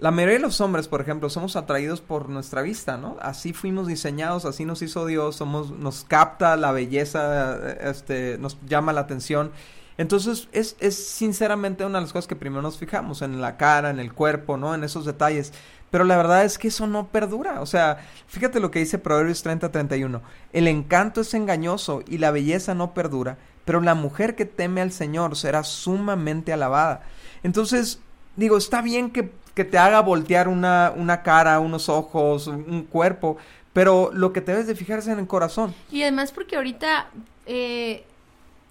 La 0.00 0.10
mayoría 0.10 0.36
de 0.36 0.42
los 0.42 0.60
hombres, 0.60 0.88
por 0.88 1.00
ejemplo, 1.00 1.30
somos 1.30 1.54
atraídos 1.54 2.00
por 2.00 2.28
nuestra 2.28 2.62
vista, 2.62 2.96
¿no? 2.96 3.16
Así 3.20 3.52
fuimos 3.52 3.86
diseñados, 3.86 4.44
así 4.44 4.64
nos 4.64 4.82
hizo 4.82 5.06
Dios, 5.06 5.36
somos, 5.36 5.70
nos 5.70 6.02
capta 6.02 6.56
la 6.56 6.72
belleza, 6.72 7.72
este, 7.80 8.36
nos 8.38 8.58
llama 8.66 8.92
la 8.92 9.02
atención. 9.02 9.52
Entonces, 9.98 10.48
es, 10.52 10.76
es 10.80 10.96
sinceramente 10.96 11.84
una 11.84 11.98
de 11.98 12.04
las 12.04 12.12
cosas 12.12 12.26
que 12.26 12.36
primero 12.36 12.62
nos 12.62 12.78
fijamos, 12.78 13.22
en 13.22 13.40
la 13.40 13.56
cara, 13.56 13.90
en 13.90 13.98
el 13.98 14.12
cuerpo, 14.12 14.56
¿no? 14.56 14.74
En 14.74 14.84
esos 14.84 15.04
detalles. 15.04 15.52
Pero 15.90 16.04
la 16.04 16.16
verdad 16.16 16.44
es 16.44 16.56
que 16.56 16.68
eso 16.68 16.86
no 16.86 17.08
perdura. 17.08 17.60
O 17.60 17.66
sea, 17.66 17.98
fíjate 18.26 18.60
lo 18.60 18.70
que 18.70 18.78
dice 18.78 18.98
Proverbios 18.98 19.44
30-31. 19.44 20.22
El 20.52 20.66
encanto 20.66 21.20
es 21.20 21.34
engañoso 21.34 22.02
y 22.08 22.18
la 22.18 22.30
belleza 22.30 22.74
no 22.74 22.94
perdura, 22.94 23.36
pero 23.66 23.80
la 23.82 23.94
mujer 23.94 24.34
que 24.34 24.46
teme 24.46 24.80
al 24.80 24.90
Señor 24.90 25.36
será 25.36 25.64
sumamente 25.64 26.52
alabada. 26.52 27.02
Entonces, 27.42 28.00
digo, 28.36 28.56
está 28.56 28.80
bien 28.80 29.10
que, 29.10 29.32
que 29.54 29.64
te 29.64 29.76
haga 29.76 30.00
voltear 30.00 30.48
una, 30.48 30.94
una 30.96 31.22
cara, 31.22 31.60
unos 31.60 31.90
ojos, 31.90 32.46
un 32.46 32.84
cuerpo, 32.84 33.36
pero 33.72 34.10
lo 34.14 34.32
que 34.32 34.40
te 34.40 34.52
debes 34.52 34.66
de 34.66 34.74
fijar 34.74 35.00
es 35.00 35.08
en 35.08 35.18
el 35.18 35.26
corazón. 35.26 35.74
Y 35.90 36.02
además 36.02 36.32
porque 36.32 36.56
ahorita 36.56 37.08
eh, 37.46 38.04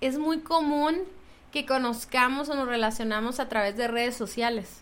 es 0.01 0.17
muy 0.17 0.39
común 0.39 0.97
que 1.51 1.65
conozcamos 1.65 2.49
o 2.49 2.55
nos 2.55 2.67
relacionamos 2.67 3.39
a 3.39 3.49
través 3.49 3.77
de 3.77 3.87
redes 3.87 4.15
sociales. 4.15 4.81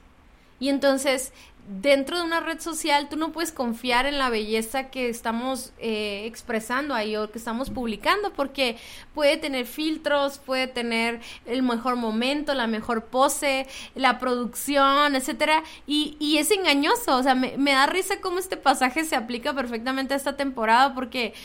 Y 0.60 0.70
entonces 0.70 1.32
dentro 1.70 2.18
de 2.18 2.24
una 2.24 2.40
red 2.40 2.60
social 2.60 3.10
tú 3.10 3.16
no 3.16 3.32
puedes 3.32 3.52
confiar 3.52 4.08
en 4.08 4.18
la 4.18 4.30
belleza 4.30 4.90
que 4.90 5.08
estamos 5.08 5.72
eh, 5.78 6.24
expresando 6.26 6.96
ahí 6.96 7.16
o 7.16 7.30
que 7.32 7.38
estamos 7.38 7.70
publicando 7.70 8.34
porque 8.34 8.76
puede 9.14 9.38
tener 9.38 9.68
filtros, 9.68 10.40
puede 10.40 10.66
tener 10.66 11.22
el 11.46 11.62
mejor 11.62 11.96
momento, 11.96 12.56
la 12.56 12.66
mejor 12.66 13.06
pose, 13.06 13.68
la 13.94 14.18
producción, 14.18 15.16
etcétera 15.16 15.64
y, 15.86 16.18
y 16.20 16.40
es 16.40 16.50
engañoso, 16.50 17.18
o 17.18 17.24
sea, 17.24 17.36
me, 17.36 17.56
me 17.58 17.74
da 17.74 17.86
risa 17.86 18.20
cómo 18.20 18.40
este 18.40 18.58
pasaje 18.58 19.04
se 19.04 19.16
aplica 19.16 19.54
perfectamente 19.54 20.16
a 20.16 20.18
esta 20.18 20.36
temporada 20.36 20.96
porque 20.96 21.36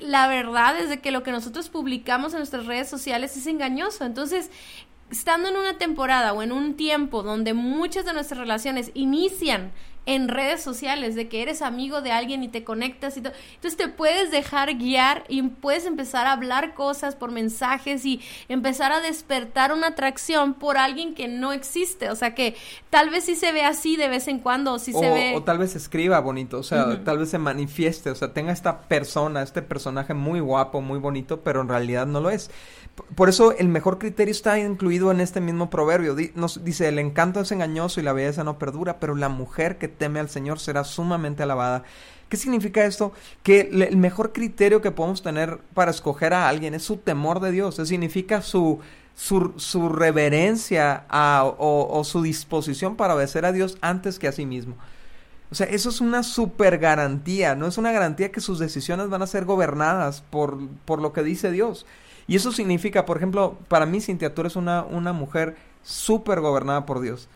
la 0.00 0.28
verdad 0.28 0.78
es 0.78 0.88
de 0.88 1.00
que 1.00 1.10
lo 1.10 1.22
que 1.22 1.32
nosotros 1.32 1.68
publicamos 1.68 2.32
en 2.32 2.38
nuestras 2.38 2.66
redes 2.66 2.88
sociales 2.88 3.36
es 3.36 3.46
engañoso. 3.46 4.04
Entonces, 4.04 4.50
estando 5.10 5.48
en 5.48 5.56
una 5.56 5.78
temporada 5.78 6.32
o 6.32 6.42
en 6.42 6.52
un 6.52 6.74
tiempo 6.74 7.22
donde 7.22 7.54
muchas 7.54 8.04
de 8.04 8.14
nuestras 8.14 8.38
relaciones 8.38 8.90
inician 8.94 9.72
en 10.04 10.28
redes 10.28 10.62
sociales, 10.62 11.14
de 11.14 11.28
que 11.28 11.42
eres 11.42 11.62
amigo 11.62 12.02
de 12.02 12.10
alguien 12.10 12.42
y 12.42 12.48
te 12.48 12.64
conectas 12.64 13.16
y 13.16 13.20
todo. 13.20 13.32
Entonces 13.54 13.76
te 13.76 13.88
puedes 13.88 14.30
dejar 14.30 14.74
guiar 14.76 15.24
y 15.28 15.42
puedes 15.42 15.86
empezar 15.86 16.26
a 16.26 16.32
hablar 16.32 16.74
cosas 16.74 17.14
por 17.14 17.30
mensajes 17.30 18.04
y 18.04 18.20
empezar 18.48 18.92
a 18.92 19.00
despertar 19.00 19.72
una 19.72 19.88
atracción 19.88 20.54
por 20.54 20.76
alguien 20.76 21.14
que 21.14 21.28
no 21.28 21.52
existe. 21.52 22.10
O 22.10 22.16
sea 22.16 22.34
que 22.34 22.56
tal 22.90 23.10
vez 23.10 23.24
sí 23.24 23.36
se 23.36 23.52
ve 23.52 23.64
así 23.64 23.96
de 23.96 24.08
vez 24.08 24.28
en 24.28 24.40
cuando, 24.40 24.74
o 24.74 24.78
sí 24.78 24.92
se 24.92 25.10
ve. 25.10 25.34
O 25.36 25.42
tal 25.42 25.58
vez 25.58 25.76
escriba 25.76 26.18
bonito, 26.20 26.58
o 26.58 26.62
sea, 26.62 27.02
tal 27.04 27.18
vez 27.18 27.30
se 27.30 27.38
manifieste, 27.38 28.10
o 28.10 28.14
sea, 28.14 28.32
tenga 28.32 28.52
esta 28.52 28.82
persona, 28.82 29.42
este 29.42 29.62
personaje 29.62 30.14
muy 30.14 30.40
guapo, 30.40 30.80
muy 30.80 30.98
bonito, 30.98 31.40
pero 31.40 31.60
en 31.60 31.68
realidad 31.68 32.06
no 32.06 32.20
lo 32.20 32.30
es. 32.30 32.50
Por 33.14 33.30
eso 33.30 33.52
el 33.52 33.68
mejor 33.68 33.98
criterio 33.98 34.32
está 34.32 34.58
incluido 34.58 35.10
en 35.10 35.20
este 35.20 35.40
mismo 35.40 35.70
proverbio. 35.70 36.14
Nos 36.34 36.62
dice, 36.62 36.88
el 36.88 36.98
encanto 36.98 37.40
es 37.40 37.50
engañoso 37.50 38.00
y 38.00 38.02
la 38.02 38.12
belleza 38.12 38.44
no 38.44 38.58
perdura, 38.58 39.00
pero 39.00 39.14
la 39.14 39.30
mujer 39.30 39.78
que 39.78 39.88
teme 39.92 40.20
al 40.20 40.28
Señor 40.28 40.58
será 40.58 40.84
sumamente 40.84 41.42
alabada. 41.42 41.84
¿Qué 42.28 42.36
significa 42.36 42.84
esto? 42.84 43.12
Que 43.42 43.68
el 43.70 43.96
mejor 43.98 44.32
criterio 44.32 44.80
que 44.80 44.90
podemos 44.90 45.22
tener 45.22 45.58
para 45.74 45.90
escoger 45.90 46.32
a 46.32 46.48
alguien 46.48 46.74
es 46.74 46.82
su 46.82 46.96
temor 46.96 47.40
de 47.40 47.52
Dios. 47.52 47.74
Eso 47.74 47.84
significa 47.84 48.40
su, 48.40 48.80
su, 49.14 49.88
reverencia 49.90 51.04
o, 51.58 52.02
su 52.04 52.22
disposición 52.22 52.96
para 52.96 53.14
obedecer 53.14 53.44
a 53.44 53.52
Dios 53.52 53.76
antes 53.82 54.18
que 54.18 54.28
a 54.28 54.32
sí 54.32 54.46
mismo. 54.46 54.76
O 55.50 55.54
sea, 55.54 55.66
eso 55.66 55.90
es 55.90 56.00
una 56.00 56.22
super 56.22 56.78
garantía, 56.78 57.54
no 57.54 57.66
es 57.66 57.76
una 57.76 57.92
garantía 57.92 58.32
que 58.32 58.40
sus 58.40 58.58
decisiones 58.58 59.10
van 59.10 59.20
a 59.20 59.26
ser 59.26 59.44
gobernadas 59.44 60.22
por, 60.22 60.58
por 60.86 61.02
lo 61.02 61.12
que 61.12 61.22
dice 61.22 61.50
Dios. 61.50 61.84
Y 62.26 62.36
eso 62.36 62.52
significa, 62.52 63.04
por 63.04 63.18
ejemplo, 63.18 63.58
para 63.68 63.84
mí, 63.84 64.00
Cintia, 64.00 64.34
tú 64.34 64.42
una, 64.54 64.84
una 64.84 65.12
mujer 65.12 65.56
súper 65.82 66.40
gobernada 66.40 66.86
por 66.86 67.00
Dios. 67.00 67.28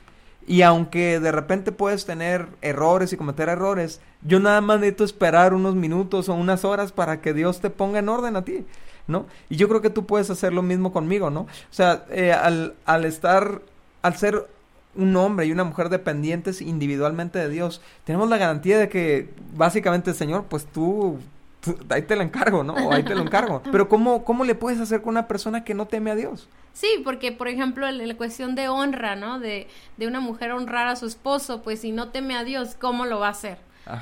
Y 0.47 0.63
aunque 0.63 1.19
de 1.19 1.33
repente 1.33 1.73
puedes 1.73 2.07
tener 2.07 2.47
errores 2.63 3.13
y 3.13 3.17
cometer 3.17 3.49
errores, 3.49 4.01
yo 4.23 4.39
nada 4.39 4.61
más 4.61 4.79
necesito 4.79 5.05
esperar 5.05 5.55
unos 5.55 5.75
minutos 5.75 6.29
o 6.29 6.35
unas 6.35 6.65
horas 6.65 6.93
para 6.93 7.21
que 7.21 7.35
Dios 7.35 7.61
te 7.61 7.71
ponga 7.71 7.99
en 7.99 8.09
orden 8.09 8.37
a 8.37 8.45
ti, 8.45 8.65
¿no? 9.09 9.27
Y 9.49 9.57
yo 9.57 9.69
creo 9.69 9.83
que 9.83 9.91
tú 9.91 10.07
puedes 10.07 10.31
hacer 10.31 10.53
lo 10.53 10.63
mismo 10.63 10.93
conmigo, 10.93 11.31
¿no? 11.31 11.41
O 11.41 11.49
sea, 11.71 12.05
eh, 12.11 12.33
al, 12.33 12.75
al 12.85 13.05
estar, 13.05 13.61
al 14.03 14.17
ser 14.17 14.47
un 14.95 15.17
hombre 15.17 15.47
y 15.47 15.53
una 15.53 15.65
mujer 15.65 15.89
dependientes 15.89 16.63
individualmente 16.63 17.39
de 17.39 17.49
Dios, 17.49 17.81
tenemos 18.05 18.29
la 18.29 18.39
garantía 18.39 18.79
de 18.79 18.89
que 18.89 19.31
básicamente, 19.55 20.15
Señor, 20.15 20.45
pues 20.45 20.65
tú 20.67 21.19
ahí 21.91 22.03
te 22.03 22.17
lo 22.17 22.23
encargo, 22.23 22.65
¿no? 22.65 22.75
O 22.75 22.93
ahí 22.93 23.03
te 23.03 23.15
lo 23.15 23.23
encargo. 23.23 23.63
Pero 23.73 23.89
¿cómo, 23.89 24.25
¿cómo 24.25 24.45
le 24.45 24.55
puedes 24.55 24.81
hacer 24.81 25.03
con 25.03 25.11
una 25.11 25.29
persona 25.29 25.65
que 25.65 25.75
no 25.75 25.87
teme 25.87 26.11
a 26.11 26.15
Dios? 26.15 26.49
Sí, 26.73 26.89
porque 27.05 27.33
por 27.33 27.49
ejemplo 27.49 27.89
en 27.89 28.07
la 28.07 28.15
cuestión 28.17 28.55
de 28.55 28.69
honra, 28.69 29.17
¿no? 29.17 29.39
De, 29.41 29.69
de 29.97 30.07
una 30.07 30.21
mujer 30.21 30.53
honrar 30.53 30.89
a 30.89 30.97
su 30.97 31.07
esposo, 31.07 31.63
pues 31.63 31.81
si 31.81 31.93
no 31.93 32.09
teme 32.09 32.37
a 32.37 32.45
Dios, 32.45 32.77
¿cómo 32.79 33.07
lo 33.07 33.19
va 33.21 33.29
a 33.29 33.31
hacer? 33.31 33.59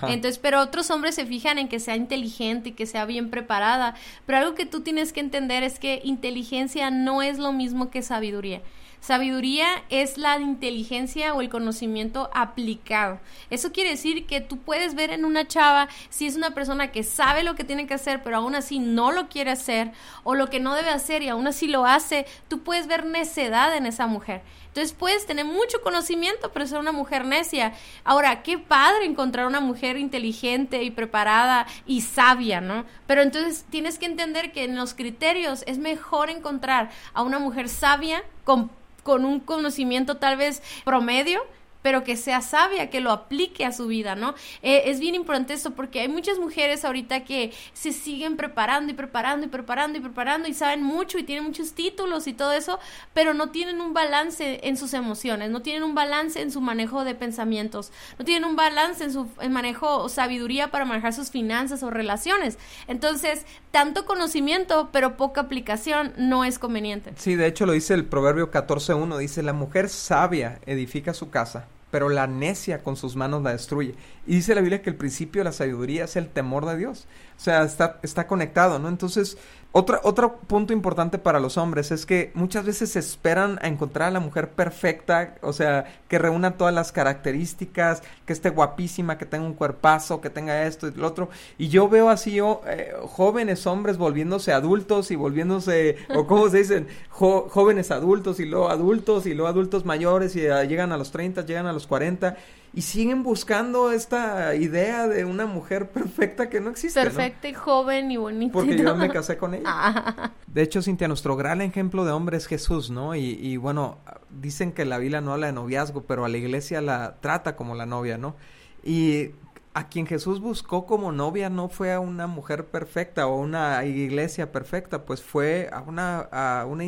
Entonces, 0.09 0.39
pero 0.39 0.61
otros 0.61 0.91
hombres 0.91 1.15
se 1.15 1.27
fijan 1.27 1.59
en 1.59 1.69
que 1.69 1.79
sea 1.79 1.97
inteligente 1.97 2.71
y 2.71 2.73
que 2.73 2.87
sea 2.87 3.05
bien 3.05 3.31
preparada. 3.31 3.95
Pero 4.25 4.39
algo 4.39 4.55
que 4.55 4.65
tú 4.65 4.81
tienes 4.81 5.13
que 5.13 5.21
entender 5.21 5.63
es 5.63 5.79
que 5.79 6.01
inteligencia 6.05 6.91
no 6.91 7.23
es 7.23 7.39
lo 7.39 7.53
mismo 7.53 7.91
que 7.91 8.03
sabiduría. 8.03 8.63
Sabiduría 9.05 9.67
es 9.91 10.17
la 10.17 10.39
inteligencia 10.39 11.35
o 11.35 11.43
el 11.43 11.51
conocimiento 11.51 12.31
aplicado. 12.33 13.21
Eso 13.51 13.71
quiere 13.71 13.91
decir 13.91 14.25
que 14.27 14.41
tú 14.41 14.57
puedes 14.57 14.95
ver 14.95 15.11
en 15.11 15.27
una 15.27 15.47
chava 15.47 15.89
si 16.09 16.27
es 16.27 16.37
una 16.37 16.53
persona 16.53 16.91
que 16.91 17.03
sabe 17.03 17.43
lo 17.43 17.55
que 17.55 17.65
tiene 17.65 17.87
que 17.87 17.93
hacer, 17.93 18.23
pero 18.23 18.39
aún 18.39 18.55
así 18.55 18.79
no 18.79 19.13
lo 19.13 19.29
quiere 19.29 19.51
hacer, 19.51 19.93
o 20.23 20.35
lo 20.35 20.49
que 20.49 20.59
no 20.59 20.75
debe 20.75 20.89
hacer 20.89 21.23
y 21.23 21.29
aún 21.29 21.47
así 21.47 21.69
lo 21.69 21.85
hace, 21.85 22.25
tú 22.49 22.63
puedes 22.63 22.87
ver 22.87 23.05
necedad 23.05 23.77
en 23.77 23.85
esa 23.85 24.07
mujer. 24.07 24.41
Entonces 24.69 24.95
puedes 24.95 25.27
tener 25.27 25.45
mucho 25.45 25.83
conocimiento, 25.83 26.51
pero 26.53 26.67
ser 26.67 26.79
una 26.79 26.91
mujer 26.91 27.27
necia. 27.27 27.75
Ahora, 28.05 28.43
qué 28.43 28.57
padre 28.57 29.05
encontrar 29.05 29.47
una 29.47 29.61
mujer 29.61 29.99
inteligente 29.99 30.83
y 30.83 30.91
preparada 30.91 31.67
y 31.85 32.01
sabia, 32.01 32.63
¿no? 32.63 32.87
Pero 33.07 33.21
entonces 33.21 33.67
tienes 33.69 33.99
que 33.99 34.07
entender 34.07 34.51
que 34.51 34.65
en 34.65 34.77
los 34.77 34.95
criterios 34.95 35.63
es 35.67 35.77
mejor 35.77 36.31
encontrar 36.31 36.91
a 37.13 37.21
una 37.21 37.39
mujer 37.39 37.69
sabia 37.69 38.25
con 38.45 38.71
con 39.05 39.25
un 39.25 39.39
conocimiento 39.39 40.17
tal 40.17 40.37
vez 40.37 40.61
promedio, 40.85 41.47
pero 41.85 42.03
que 42.03 42.17
sea 42.17 42.41
sabia, 42.41 42.89
que 42.89 43.01
lo 43.01 43.11
aplique 43.11 43.67
a 43.67 43.71
su 43.71 43.87
vida, 43.87 44.15
¿no? 44.15 44.35
Eh, 44.63 44.85
es 44.87 45.01
bien 45.01 45.15
importante 45.15 45.53
eso 45.53 45.73
porque 45.73 46.01
hay 46.01 46.09
muchas 46.09 46.39
mujeres 46.39 46.83
ahorita 46.83 47.25
que 47.25 47.53
se 47.75 47.93
siguen 47.93 48.39
preparando 48.39 48.91
y 48.91 48.95
preparando 48.95 49.45
y 49.45 49.51
preparando 49.51 49.99
y 49.99 50.01
preparando 50.01 50.49
y 50.49 50.55
saben 50.55 50.83
mucho 50.83 51.19
y 51.19 51.25
tienen 51.25 51.45
muchos 51.45 51.75
títulos 51.75 52.27
y 52.27 52.33
todo 52.33 52.53
eso, 52.53 52.79
pero 53.13 53.35
no 53.35 53.51
tienen 53.51 53.83
un 53.83 53.93
balance 53.93 54.61
en 54.63 54.79
sus 54.79 54.95
emociones, 54.95 55.51
no 55.51 55.61
tienen 55.61 55.83
un 55.83 55.95
balance 55.95 56.41
en 56.41 56.51
su 56.51 56.63
manejo 56.63 57.05
de 57.05 57.15
pensamientos, 57.15 57.93
no 58.19 58.25
tienen 58.25 58.49
un 58.49 58.57
balance 58.57 59.05
en 59.05 59.13
su 59.13 59.29
manejo 59.51 59.99
o 59.99 60.09
sabiduría 60.09 60.71
para 60.71 60.87
manejar 60.87 61.13
sus 61.13 61.31
finanzas 61.31 61.83
o 61.83 61.91
relaciones. 61.91 62.57
Entonces, 62.89 63.45
tanto 63.73 64.07
conocimiento, 64.07 64.89
pero 64.91 65.19
poca 65.19 65.43
aplicación 65.43 66.15
no 66.17 66.47
es 66.47 66.59
conveniente. 66.59 67.13
Sí, 67.17 67.35
de 67.35 67.47
hecho 67.47 67.67
lo 67.67 67.73
dice 67.73 67.93
el 67.93 68.07
Proverbio 68.07 68.51
14.1, 68.51 69.19
dice, 69.19 69.43
la 69.43 69.53
mujer 69.53 69.91
sabia 69.91 70.61
edifica 70.65 71.13
su 71.13 71.29
casa 71.29 71.69
pero 71.95 72.09
la 72.09 72.27
necia 72.27 72.83
con 72.83 72.97
sus 72.97 73.15
manos 73.15 73.45
la 73.45 73.53
destruye. 73.53 73.95
Y 74.27 74.35
dice 74.35 74.57
la 74.57 74.63
Biblia 74.63 74.83
que 74.83 74.91
el 74.91 74.97
principio 74.97 75.43
de 75.43 75.45
la 75.45 75.53
sabiduría 75.53 76.07
es 76.07 76.17
el 76.17 76.29
temor 76.29 76.67
de 76.67 76.77
Dios. 76.77 77.07
O 77.37 77.41
sea, 77.41 77.63
está, 77.63 78.01
está 78.03 78.27
conectado, 78.27 78.81
¿no? 78.81 78.89
Entonces, 78.89 79.39
otro, 79.77 79.99
otro 80.05 80.37
punto 80.37 80.73
importante 80.73 81.19
para 81.19 81.41
los 81.41 81.57
hombres 81.57 81.91
es 81.91 82.07
que 82.07 82.31
muchas 82.35 82.65
veces 82.65 82.95
esperan 82.95 83.59
a 83.61 83.67
encontrar 83.67 84.07
a 84.07 84.11
la 84.13 84.21
mujer 84.21 84.51
perfecta, 84.51 85.35
o 85.43 85.53
sea, 85.53 85.85
que 86.07 86.17
reúna 86.21 86.57
todas 86.57 86.73
las 86.73 86.93
características, 86.93 88.05
que 88.25 88.33
esté 88.33 88.51
guapísima, 88.51 89.19
que 89.19 89.27
tenga 89.27 89.45
un 89.45 89.55
cuerpazo, 89.55 90.21
que 90.21 90.31
tenga 90.31 90.63
esto 90.63 90.87
y 90.87 90.93
lo 90.93 91.09
otro. 91.09 91.29
Y 91.59 91.71
yo 91.71 91.89
veo 91.89 92.09
así 92.09 92.39
eh, 92.39 92.93
jóvenes 93.03 93.67
hombres 93.67 93.99
volviéndose 93.99 94.53
adultos 94.53 95.11
y 95.11 95.17
volviéndose, 95.17 95.97
o 96.15 96.25
como 96.29 96.49
se 96.51 96.59
dicen, 96.59 96.87
jóvenes 97.11 97.91
adultos 97.91 98.39
y 98.39 98.45
luego 98.45 98.71
adultos 98.71 99.27
y 99.27 99.35
luego 99.35 99.49
adultos 99.49 99.85
mayores 99.85 100.37
y 100.37 100.43
llegan 100.43 100.93
a 100.93 100.97
los 100.97 101.11
30, 101.11 101.45
llegan 101.47 101.67
a 101.67 101.73
los 101.73 101.89
40 101.89 102.37
y 102.75 102.83
siguen 102.83 103.23
buscando 103.23 103.93
esta 103.93 104.55
idea 104.57 105.07
de 105.07 105.25
una 105.25 105.47
mujer 105.47 105.91
perfecta 105.91 106.51
que 106.51 106.61
no 106.61 106.71
existe. 106.71 107.01
Perfecta 107.01 107.49
y 107.49 107.55
joven 107.55 108.11
y 108.11 108.17
bonita. 108.17 108.53
Porque 108.53 108.77
yo 108.77 108.97
me 108.97 109.09
casé 109.11 109.37
con 109.37 109.55
ella. 109.55 109.65
Ah. 109.67 110.33
De 110.47 110.63
hecho, 110.63 110.83
Cintia, 110.83 111.07
nuestro 111.07 111.37
gran 111.37 111.61
ejemplo 111.61 112.05
de 112.05 112.13
hombre 112.13 112.37
es 112.37 112.47
Jesús, 112.47 112.91
¿no? 112.91 113.15
Y, 113.15 113.39
y 113.41 113.57
bueno, 113.57 113.99
dicen 114.31 114.73
que 114.73 114.85
la 114.85 114.99
Biblia 114.99 115.21
no 115.21 115.33
habla 115.33 115.47
de 115.47 115.53
noviazgo, 115.53 116.03
pero 116.03 116.25
a 116.25 116.29
la 116.29 116.37
iglesia 116.37 116.81
la 116.81 117.17
trata 117.21 117.55
como 117.55 117.77
la 117.77 117.87
novia, 117.87 118.19
¿no? 118.19 118.35
Y 118.83 119.31
a 119.75 119.89
quien 119.89 120.07
Jesús 120.07 120.41
buscó 120.41 120.87
como 120.87 121.13
novia 121.13 121.51
no 121.51 121.69
fue 121.69 121.93
a 121.93 122.01
una 122.01 122.27
mujer 122.27 122.67
perfecta 122.67 123.27
o 123.27 123.37
una 123.41 123.85
iglesia 123.85 124.53
perfecta, 124.53 125.05
pues 125.05 125.23
fue 125.23 125.69
a 125.73 125.81
una, 125.81 126.21
a 126.33 126.65
una 126.67 126.85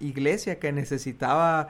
iglesia 0.00 0.58
que 0.58 0.72
necesitaba 0.72 1.68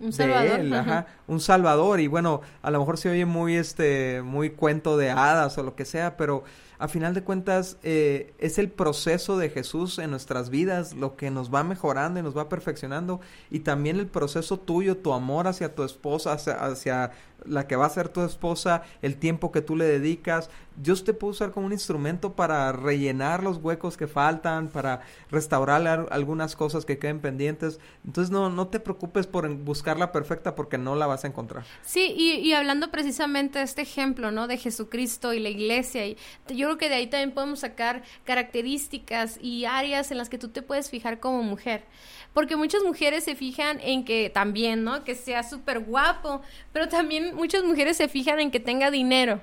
un 0.00 0.12
salvador. 0.12 0.74
ajá, 0.74 1.06
un 1.26 1.40
salvador 1.40 2.00
y 2.00 2.06
bueno, 2.06 2.40
a 2.62 2.70
lo 2.70 2.78
mejor 2.78 2.98
se 2.98 3.10
oye 3.10 3.26
muy 3.26 3.56
este 3.56 4.22
muy 4.22 4.50
cuento 4.50 4.96
de 4.96 5.10
hadas 5.10 5.58
o 5.58 5.62
lo 5.62 5.74
que 5.74 5.84
sea, 5.84 6.16
pero 6.16 6.44
a 6.78 6.86
final 6.86 7.12
de 7.12 7.24
cuentas 7.24 7.76
eh, 7.82 8.32
es 8.38 8.58
el 8.58 8.70
proceso 8.70 9.36
de 9.36 9.50
Jesús 9.50 9.98
en 9.98 10.10
nuestras 10.10 10.50
vidas 10.50 10.94
lo 10.94 11.16
que 11.16 11.30
nos 11.30 11.52
va 11.52 11.64
mejorando 11.64 12.20
y 12.20 12.22
nos 12.22 12.36
va 12.36 12.48
perfeccionando 12.48 13.20
y 13.50 13.60
también 13.60 13.96
el 13.96 14.06
proceso 14.06 14.58
tuyo, 14.60 14.96
tu 14.96 15.12
amor 15.12 15.48
hacia 15.48 15.74
tu 15.74 15.82
esposa, 15.82 16.32
hacia 16.34 17.10
la 17.44 17.66
que 17.66 17.76
va 17.76 17.86
a 17.86 17.90
ser 17.90 18.08
tu 18.08 18.22
esposa, 18.22 18.82
el 19.02 19.16
tiempo 19.16 19.52
que 19.52 19.62
tú 19.62 19.76
le 19.76 19.84
dedicas. 19.84 20.50
Dios 20.76 21.04
te 21.04 21.12
puede 21.12 21.32
usar 21.32 21.50
como 21.50 21.66
un 21.66 21.72
instrumento 21.72 22.34
para 22.34 22.70
rellenar 22.72 23.42
los 23.42 23.58
huecos 23.58 23.96
que 23.96 24.06
faltan, 24.06 24.68
para 24.68 25.00
restaurar 25.30 26.06
algunas 26.10 26.54
cosas 26.54 26.84
que 26.84 26.98
queden 26.98 27.20
pendientes. 27.20 27.80
Entonces 28.04 28.30
no, 28.30 28.48
no 28.50 28.68
te 28.68 28.78
preocupes 28.78 29.26
por 29.26 29.48
buscar 29.56 29.98
la 29.98 30.12
perfecta 30.12 30.54
porque 30.54 30.78
no 30.78 30.94
la 30.94 31.06
vas 31.06 31.24
a 31.24 31.28
encontrar. 31.28 31.64
Sí, 31.82 32.14
y, 32.16 32.34
y 32.34 32.52
hablando 32.52 32.90
precisamente 32.90 33.58
de 33.58 33.64
este 33.64 33.82
ejemplo, 33.82 34.30
¿no? 34.30 34.46
De 34.46 34.56
Jesucristo 34.56 35.32
y 35.32 35.40
la 35.40 35.48
iglesia, 35.48 36.06
y 36.06 36.16
yo 36.48 36.66
creo 36.66 36.78
que 36.78 36.88
de 36.88 36.96
ahí 36.96 37.06
también 37.08 37.32
podemos 37.32 37.60
sacar 37.60 38.02
características 38.24 39.38
y 39.42 39.64
áreas 39.64 40.10
en 40.10 40.18
las 40.18 40.28
que 40.28 40.38
tú 40.38 40.48
te 40.48 40.62
puedes 40.62 40.90
fijar 40.90 41.18
como 41.18 41.42
mujer 41.42 41.84
porque 42.32 42.56
muchas 42.56 42.82
mujeres 42.82 43.24
se 43.24 43.34
fijan 43.34 43.80
en 43.80 44.04
que 44.04 44.30
también, 44.30 44.84
¿no? 44.84 45.04
Que 45.04 45.14
sea 45.14 45.42
súper 45.42 45.80
guapo, 45.80 46.42
pero 46.72 46.88
también 46.88 47.34
muchas 47.34 47.64
mujeres 47.64 47.96
se 47.96 48.08
fijan 48.08 48.40
en 48.40 48.50
que 48.50 48.60
tenga 48.60 48.90
dinero. 48.90 49.40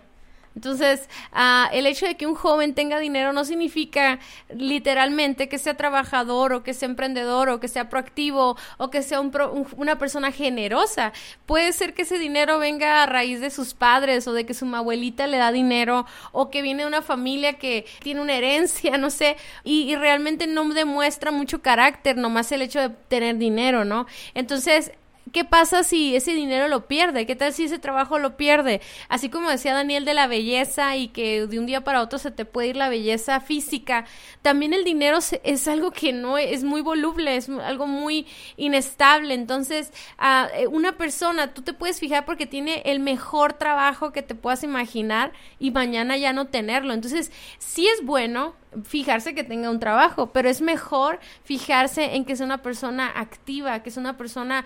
Entonces, 0.56 1.10
uh, 1.34 1.68
el 1.74 1.86
hecho 1.86 2.06
de 2.06 2.16
que 2.16 2.28
un 2.28 2.36
joven 2.36 2.74
tenga 2.74 3.00
dinero 3.00 3.34
no 3.34 3.46
significa 3.46 4.20
literalmente 4.50 5.50
que 5.50 5.58
sea 5.58 5.76
trabajador 5.76 6.54
o 6.54 6.64
que 6.64 6.74
sea 6.74 6.88
emprendedor 6.88 7.50
o 7.50 7.60
que 7.60 7.68
sea 7.68 7.90
proactivo 7.90 8.58
o 8.78 8.90
que 8.90 9.04
sea 9.04 9.20
un 9.20 9.32
una 9.76 9.98
persona 9.98 10.32
generosa. 10.32 11.12
Puede 11.46 11.74
ser 11.74 11.94
que 11.94 12.04
ese 12.04 12.18
dinero 12.18 12.58
venga 12.60 13.04
a 13.04 13.06
raíz 13.06 13.42
de 13.42 13.50
sus 13.50 13.74
padres 13.74 14.28
o 14.28 14.34
de 14.34 14.46
que 14.46 14.54
su 14.54 14.66
abuelita 14.74 15.28
le 15.28 15.38
da 15.38 15.52
dinero 15.52 16.06
o 16.32 16.50
que 16.50 16.62
viene 16.62 16.84
de 16.84 16.88
una 16.88 17.02
familia 17.02 17.54
que 17.54 17.86
tiene 18.02 18.22
una 18.22 18.34
herencia, 18.34 18.98
no 18.98 19.10
sé, 19.10 19.38
y, 19.64 19.92
y 19.92 19.96
realmente 19.96 20.48
no 20.48 20.66
demuestra 20.74 21.32
mucho 21.32 21.62
carácter, 21.62 22.18
nomás 22.18 22.52
el 22.52 22.62
hecho 22.62 22.80
de 22.80 22.90
tener 22.90 23.38
dinero, 23.38 23.86
¿no? 23.86 24.06
Entonces, 24.34 24.92
¿qué 25.36 25.44
pasa 25.44 25.84
si 25.84 26.16
ese 26.16 26.34
dinero 26.34 26.70
lo 26.70 26.88
pierde? 26.88 27.26
¿Qué 27.26 27.36
tal 27.36 27.52
si 27.52 27.66
ese 27.66 27.78
trabajo 27.78 28.20
lo 28.20 28.38
pierde? 28.38 28.80
Así 29.10 29.28
como 29.28 29.50
decía 29.50 29.74
Daniel 29.74 30.06
de 30.06 30.14
la 30.14 30.28
belleza 30.28 30.96
y 30.96 31.10
que 31.10 31.46
de 31.46 31.60
un 31.60 31.66
día 31.66 31.84
para 31.84 32.02
otro 32.02 32.20
se 32.20 32.32
te 32.32 32.46
puede 32.46 32.70
ir 32.70 32.78
la 32.78 32.88
belleza 32.88 33.42
física, 33.42 34.06
también 34.42 34.74
el 34.74 34.86
dinero 34.86 35.18
es 35.44 35.68
algo 35.68 35.92
que 35.92 36.14
no 36.14 36.38
es 36.38 36.64
muy 36.64 36.80
voluble, 36.80 37.36
es 37.36 37.50
algo 37.50 37.86
muy 37.86 38.28
inestable. 38.56 39.34
Entonces, 39.34 39.92
a 40.18 40.48
eh, 40.56 40.68
una 40.68 40.94
persona, 40.94 41.54
tú 41.54 41.64
te 41.64 41.74
puedes 41.74 42.00
fijar 42.00 42.24
porque 42.24 42.46
tiene 42.46 42.84
el 42.86 43.02
mejor 43.02 43.52
trabajo 43.52 44.14
que 44.14 44.22
te 44.22 44.36
puedas 44.36 44.64
imaginar 44.64 45.34
y 45.60 45.72
mañana 45.72 46.16
ya 46.16 46.32
no 46.32 46.48
tenerlo. 46.48 46.94
Entonces, 46.94 47.34
sí 47.58 47.86
es 47.88 48.06
bueno 48.06 48.56
fijarse 48.84 49.34
que 49.34 49.44
tenga 49.44 49.70
un 49.70 49.80
trabajo, 49.80 50.32
pero 50.32 50.50
es 50.50 50.62
mejor 50.62 51.20
fijarse 51.44 52.16
en 52.16 52.26
que 52.26 52.36
sea 52.36 52.46
una 52.46 52.62
persona 52.62 53.12
activa, 53.16 53.82
que 53.82 53.90
es 53.90 53.98
una 53.98 54.18
persona 54.18 54.66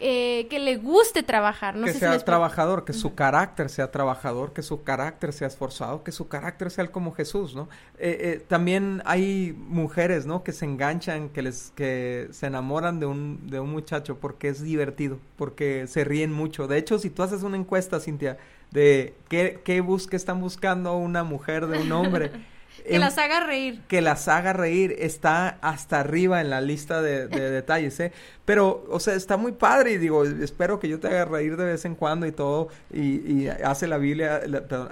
eh, 0.00 0.46
que 0.48 0.58
le 0.58 0.76
guste 0.76 1.22
trabajar. 1.22 1.76
No 1.76 1.86
que 1.86 1.92
sea 1.92 2.18
trabajador, 2.18 2.84
que 2.84 2.92
su 2.92 3.14
carácter 3.14 3.70
sea 3.70 3.90
trabajador, 3.90 4.52
que 4.52 4.62
su 4.62 4.82
carácter 4.82 5.32
sea 5.32 5.48
esforzado, 5.48 6.02
que 6.04 6.12
su 6.12 6.28
carácter 6.28 6.70
sea 6.70 6.86
como 6.88 7.12
Jesús, 7.12 7.54
¿no? 7.54 7.68
Eh, 7.98 8.18
eh, 8.20 8.44
también 8.46 9.02
hay 9.04 9.56
mujeres, 9.56 10.26
¿no? 10.26 10.42
Que 10.42 10.52
se 10.52 10.64
enganchan, 10.64 11.28
que 11.28 11.42
les, 11.42 11.72
que 11.74 12.28
se 12.32 12.46
enamoran 12.46 13.00
de 13.00 13.06
un, 13.06 13.48
de 13.48 13.60
un 13.60 13.70
muchacho 13.70 14.18
porque 14.18 14.48
es 14.48 14.62
divertido, 14.62 15.18
porque 15.36 15.86
se 15.86 16.04
ríen 16.04 16.32
mucho. 16.32 16.66
De 16.66 16.78
hecho, 16.78 16.98
si 16.98 17.10
tú 17.10 17.22
haces 17.22 17.42
una 17.42 17.56
encuesta, 17.56 18.00
Cintia, 18.00 18.38
de 18.70 19.14
qué, 19.28 19.60
qué, 19.64 19.80
bus 19.80 20.06
qué 20.06 20.16
están 20.16 20.40
buscando 20.40 20.96
una 20.96 21.24
mujer 21.24 21.66
de 21.66 21.78
un 21.78 21.92
hombre, 21.92 22.30
Que 22.84 22.98
las 22.98 23.16
haga 23.16 23.40
reír. 23.40 23.80
Que 23.88 24.02
las 24.02 24.28
haga 24.28 24.52
reír. 24.52 24.94
Está 24.98 25.58
hasta 25.62 26.00
arriba 26.00 26.40
en 26.40 26.50
la 26.50 26.60
lista 26.60 27.00
de, 27.00 27.28
detalles, 27.28 27.98
¿eh? 28.00 28.12
Pero, 28.44 28.84
o 28.90 29.00
sea, 29.00 29.14
está 29.14 29.36
muy 29.36 29.52
padre 29.52 29.92
y 29.92 29.98
digo, 29.98 30.24
espero 30.24 30.78
que 30.78 30.88
yo 30.88 31.00
te 31.00 31.08
haga 31.08 31.24
reír 31.24 31.56
de 31.56 31.64
vez 31.64 31.84
en 31.84 31.94
cuando 31.94 32.26
y 32.26 32.32
todo. 32.32 32.68
Y, 32.92 33.48
hace 33.48 33.86
la 33.86 33.96
Biblia, 33.96 34.42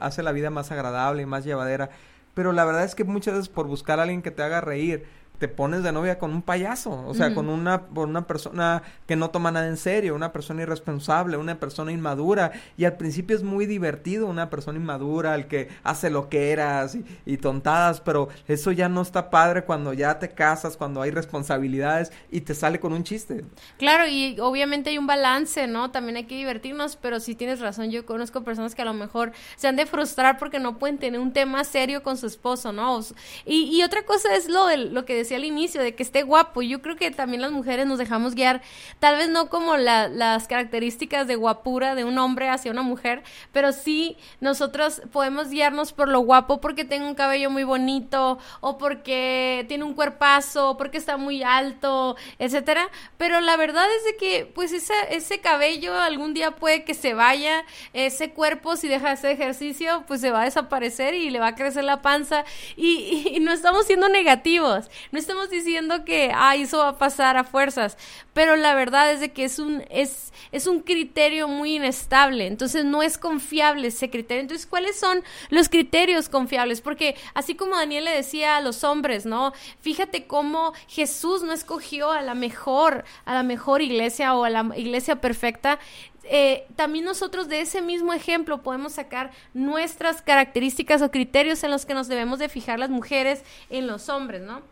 hace 0.01 0.22
la 0.22 0.32
vida 0.32 0.51
más 0.51 0.72
agradable 0.72 1.22
y 1.22 1.26
más 1.26 1.45
llevadera. 1.45 1.90
Pero 2.34 2.53
la 2.53 2.64
verdad 2.64 2.84
es 2.84 2.95
que 2.95 3.05
muchas 3.05 3.34
veces 3.34 3.49
por 3.51 3.66
buscar 3.66 3.99
a 3.99 4.03
alguien 4.03 4.22
que 4.22 4.30
te 4.30 4.43
haga 4.43 4.62
reír, 4.62 5.05
te 5.43 5.49
pones 5.49 5.82
de 5.82 5.90
novia 5.90 6.20
con 6.20 6.30
un 6.30 6.40
payaso, 6.40 7.05
o 7.05 7.14
sea, 7.14 7.34
con 7.34 7.49
una, 7.49 7.82
una 7.97 8.28
persona 8.28 8.84
que 9.09 9.16
no 9.16 9.30
toma 9.30 9.51
nada 9.51 9.66
en 9.66 9.76
serio, 9.76 10.14
una 10.14 10.32
persona 10.32 10.62
irresponsable, 10.62 11.36
una 11.36 11.59
persona 11.59 11.90
inmadura, 11.90 12.53
y 12.76 12.84
al 12.84 12.97
principio 12.97 13.34
es 13.34 13.43
muy 13.43 13.66
divertido 13.66 14.28
una 14.28 14.51
persona 14.51 14.78
inmadura, 14.78 15.34
el 15.34 15.49
que 15.49 15.68
hace 15.82 16.11
lo 16.11 16.28
que 16.28 16.53
eras 16.53 16.97
y, 17.26 17.36
tontadas, 17.38 18.01
pero 18.01 18.28
eso 18.47 18.70
ya 18.70 18.88
no 18.88 19.03
está 19.03 19.30
padre 19.30 19.64
cuando 19.64 19.93
ya 19.93 20.20
te 20.20 20.28
casas, 20.28 20.76
cuando 20.76 21.03
hay 21.03 21.11
responsabilidades 21.11 22.12
y 22.30 22.43
te 22.43 22.55
sale 22.55 22.78
con 22.78 22.93
un 22.93 23.03
chiste. 23.03 23.45
Claro, 23.78 24.07
y 24.07 24.38
obviamente 24.38 24.90
hay 24.90 24.99
un 24.99 25.09
balance, 25.09 25.66
¿no? 25.66 25.90
También 25.90 26.18
hay 26.18 26.26
que 26.26 26.36
divertirnos, 26.36 26.95
pero 26.95 27.18
sí 27.18 27.34
tienes 27.34 27.59
razón, 27.59 27.90
yo 27.90 28.07
conozco 28.07 28.45
personas 28.45 28.76
que 28.76 28.82
a 28.82 28.84
lo 28.84 28.95
mejor 28.95 29.32
se 29.57 29.66
han 29.66 29.74
de 29.74 29.86
frustrar 29.86 30.38
porque 30.38 30.61
no 30.61 30.78
pueden 30.78 30.99
tener 30.99 31.18
un 31.18 31.32
tema 31.32 31.64
serio 31.64 32.05
con 32.05 32.16
su 32.16 32.28
esposo, 32.28 32.72
¿no? 32.72 33.01
Y, 33.45 33.76
y 33.76 33.82
otra 33.82 34.05
cosa 34.05 34.36
es 34.36 34.49
lo, 34.49 34.68
lo 34.76 35.05
que 35.05 35.16
decía 35.16 35.32
al 35.37 35.45
inicio, 35.45 35.83
de 35.83 35.95
que 35.95 36.03
esté 36.03 36.22
guapo. 36.22 36.62
Yo 36.62 36.83
creo 36.83 36.97
que 36.97 37.11
también 37.11 37.43
las 37.43 37.53
mujeres 37.53 37.87
nos 37.87 37.99
dejamos 37.99 38.35
guiar, 38.35 38.62
tal 38.99 39.16
vez 39.16 39.28
no 39.28 39.49
como 39.49 39.76
las 39.76 40.47
características 40.49 41.26
de 41.26 41.37
guapura 41.37 41.95
de 41.95 42.05
un 42.05 42.18
hombre 42.18 42.49
hacia 42.49 42.70
una 42.70 42.83
mujer, 42.83 43.22
pero 43.53 43.72
sí 43.72 44.16
nosotros 44.41 45.03
podemos 45.12 45.51
guiarnos 45.51 45.93
por 45.93 46.09
lo 46.09 46.20
guapo 46.20 46.61
porque 46.61 46.85
tiene 46.85 47.07
un 47.07 47.14
cabello 47.14 47.51
muy 47.51 47.64
bonito 47.64 48.39
o 48.61 48.78
porque 48.78 49.64
tiene 49.68 49.85
un 49.85 49.95
cuerpazo, 49.95 50.76
porque 50.76 50.99
está 50.99 51.16
muy 51.16 51.43
alto, 51.43 52.16
etcétera. 52.39 52.89
Pero 53.16 53.41
la 53.41 53.57
verdad 53.57 53.87
es 53.97 54.05
de 54.05 54.16
que, 54.16 54.47
pues, 54.47 54.72
ese, 54.72 54.95
ese 55.11 55.41
cabello 55.41 55.95
algún 55.99 56.35
día 56.35 56.53
puede 56.53 56.85
que 56.85 56.95
se 56.95 57.14
vaya, 57.14 57.64
ese 57.93 58.33
cuerpo, 58.33 58.76
si 58.76 58.89
deja 58.89 59.12
ese 59.12 59.30
ejercicio, 59.33 60.05
pues 60.07 60.20
se 60.20 60.30
va 60.30 60.43
a 60.43 60.45
desaparecer 60.45 61.14
y 61.14 61.30
le 61.30 61.41
va 61.41 61.49
a 61.49 61.55
crecer 61.55 61.85
la 61.85 62.03
panza. 62.03 62.45
Y 62.76 63.39
no 63.41 63.53
estamos 63.53 63.87
siendo 63.87 64.09
negativos, 64.09 64.91
no 65.13 65.19
estamos 65.19 65.51
diciendo 65.51 66.05
que, 66.05 66.33
ay, 66.35 66.63
eso 66.63 66.79
va 66.79 66.89
a 66.89 66.99
pasar 66.99 67.37
a 67.37 67.45
fuerzas, 67.45 67.99
pero 68.33 68.57
la 68.57 68.75
verdad 68.75 69.13
es 69.13 69.21
de 69.21 69.31
que 69.31 69.45
es 69.45 69.59
un, 69.59 69.85
es, 69.91 70.33
es 70.53 70.67
un 70.67 70.81
criterio 70.81 71.49
muy 71.49 71.77
inestable, 71.77 72.47
entonces 72.47 72.87
no 72.87 73.03
es 73.03 73.19
confiable 73.19 73.89
ese 73.89 74.11
criterio. 74.11 74.41
Entonces, 74.41 74.67
¿cuáles 74.67 74.99
son 74.99 75.23
los 75.51 75.69
criterios 75.69 76.31
confiables? 76.31 76.81
Porque 76.81 77.15
así 77.35 77.55
como 77.55 77.77
Daniel 77.77 78.07
le 78.07 78.13
decía 78.13 78.57
a 78.57 78.63
los 78.63 78.85
hombres, 78.85 79.27
¿no? 79.27 79.53
Fíjate 79.83 80.27
cómo 80.27 80.73
Jesús 80.89 81.43
no 81.43 81.53
escogió 81.53 82.11
a 82.11 82.23
la 82.23 82.35
mejor, 82.35 83.05
a 83.27 83.35
la 83.35 83.43
mejor 83.43 83.83
iglesia 83.83 84.35
o 84.35 84.45
a 84.45 84.51
la 84.51 84.67
iglesia 84.77 85.21
perfecta, 85.21 85.79
eh, 86.25 86.67
también 86.77 87.05
nosotros 87.05 87.49
de 87.49 87.61
ese 87.61 87.83
mismo 87.83 88.15
ejemplo 88.15 88.63
podemos 88.63 88.93
sacar 88.93 89.33
nuestras 89.53 90.23
características 90.23 91.03
o 91.03 91.11
criterios 91.11 91.63
en 91.65 91.71
los 91.71 91.85
que 91.85 91.95
nos 91.95 92.09
debemos 92.09 92.39
de 92.39 92.49
fijar 92.49 92.79
las 92.79 92.91
mujeres 92.91 93.43
en 93.69 93.87
los 93.87 94.09
hombres, 94.09 94.41
¿no? 94.41 94.63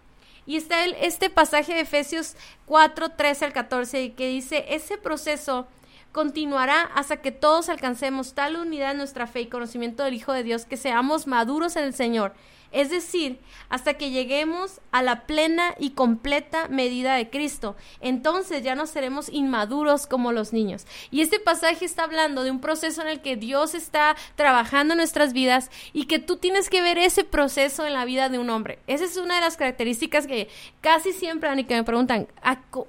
Y 0.47 0.57
está 0.57 0.85
el, 0.85 0.95
este 1.01 1.31
pasaje 1.31 1.75
de 1.75 1.81
Efesios 1.81 2.37
4, 2.67 3.11
13 3.11 3.45
al 3.45 3.53
14 3.53 4.13
que 4.13 4.29
dice, 4.29 4.65
ese 4.69 4.99
proceso 4.99 5.69
continuará 6.13 6.83
hasta 6.83 7.19
que 7.19 7.33
todos 7.33 7.69
alcancemos 7.69 8.35
tal 8.35 8.57
unidad 8.57 8.93
en 8.93 8.99
nuestra 8.99 9.27
fe 9.27 9.43
y 9.43 9.47
conocimiento 9.47 10.03
del 10.03 10.15
Hijo 10.15 10.33
de 10.33 10.43
Dios 10.43 10.65
que 10.65 10.77
seamos 10.77 11.27
maduros 11.27 11.77
en 11.77 11.85
el 11.85 11.95
Señor 11.95 12.35
es 12.73 12.91
decir, 12.91 13.39
hasta 13.69 13.95
que 13.95 14.11
lleguemos 14.11 14.81
a 14.93 15.03
la 15.03 15.27
plena 15.27 15.75
y 15.79 15.91
completa 15.91 16.69
medida 16.69 17.15
de 17.15 17.31
Cristo. 17.31 17.77
Entonces 18.01 18.63
ya 18.63 18.75
no 18.75 18.87
seremos 18.87 19.29
inmaduros 19.29 20.07
como 20.07 20.33
los 20.33 20.53
niños. 20.53 20.87
Y 21.11 21.21
este 21.21 21.41
pasaje 21.41 21.85
está 21.85 22.05
hablando 22.05 22.43
de 22.43 22.51
un 22.51 22.61
proceso 22.61 23.03
en 23.03 23.09
el 23.09 23.21
que 23.21 23.37
Dios 23.37 23.75
está 23.75 24.17
trabajando 24.37 24.95
en 24.95 24.99
nuestras 24.99 25.33
vidas 25.33 25.71
y 25.93 26.05
que 26.05 26.19
tú 26.19 26.37
tienes 26.37 26.71
que 26.71 26.83
ver 26.83 26.99
ese 26.99 27.25
proceso 27.25 27.87
en 27.87 27.95
la 27.95 28.05
vida 28.05 28.29
de 28.29 28.39
un 28.39 28.51
hombre. 28.51 28.79
Esa 28.87 29.05
es 29.05 29.17
una 29.17 29.37
de 29.37 29.41
las 29.41 29.57
características 29.57 30.27
que 30.27 30.49
casi 30.81 31.13
siempre, 31.13 31.49
Ani, 31.49 31.65
que 31.65 31.75
me 31.75 31.85
preguntan, 31.85 32.29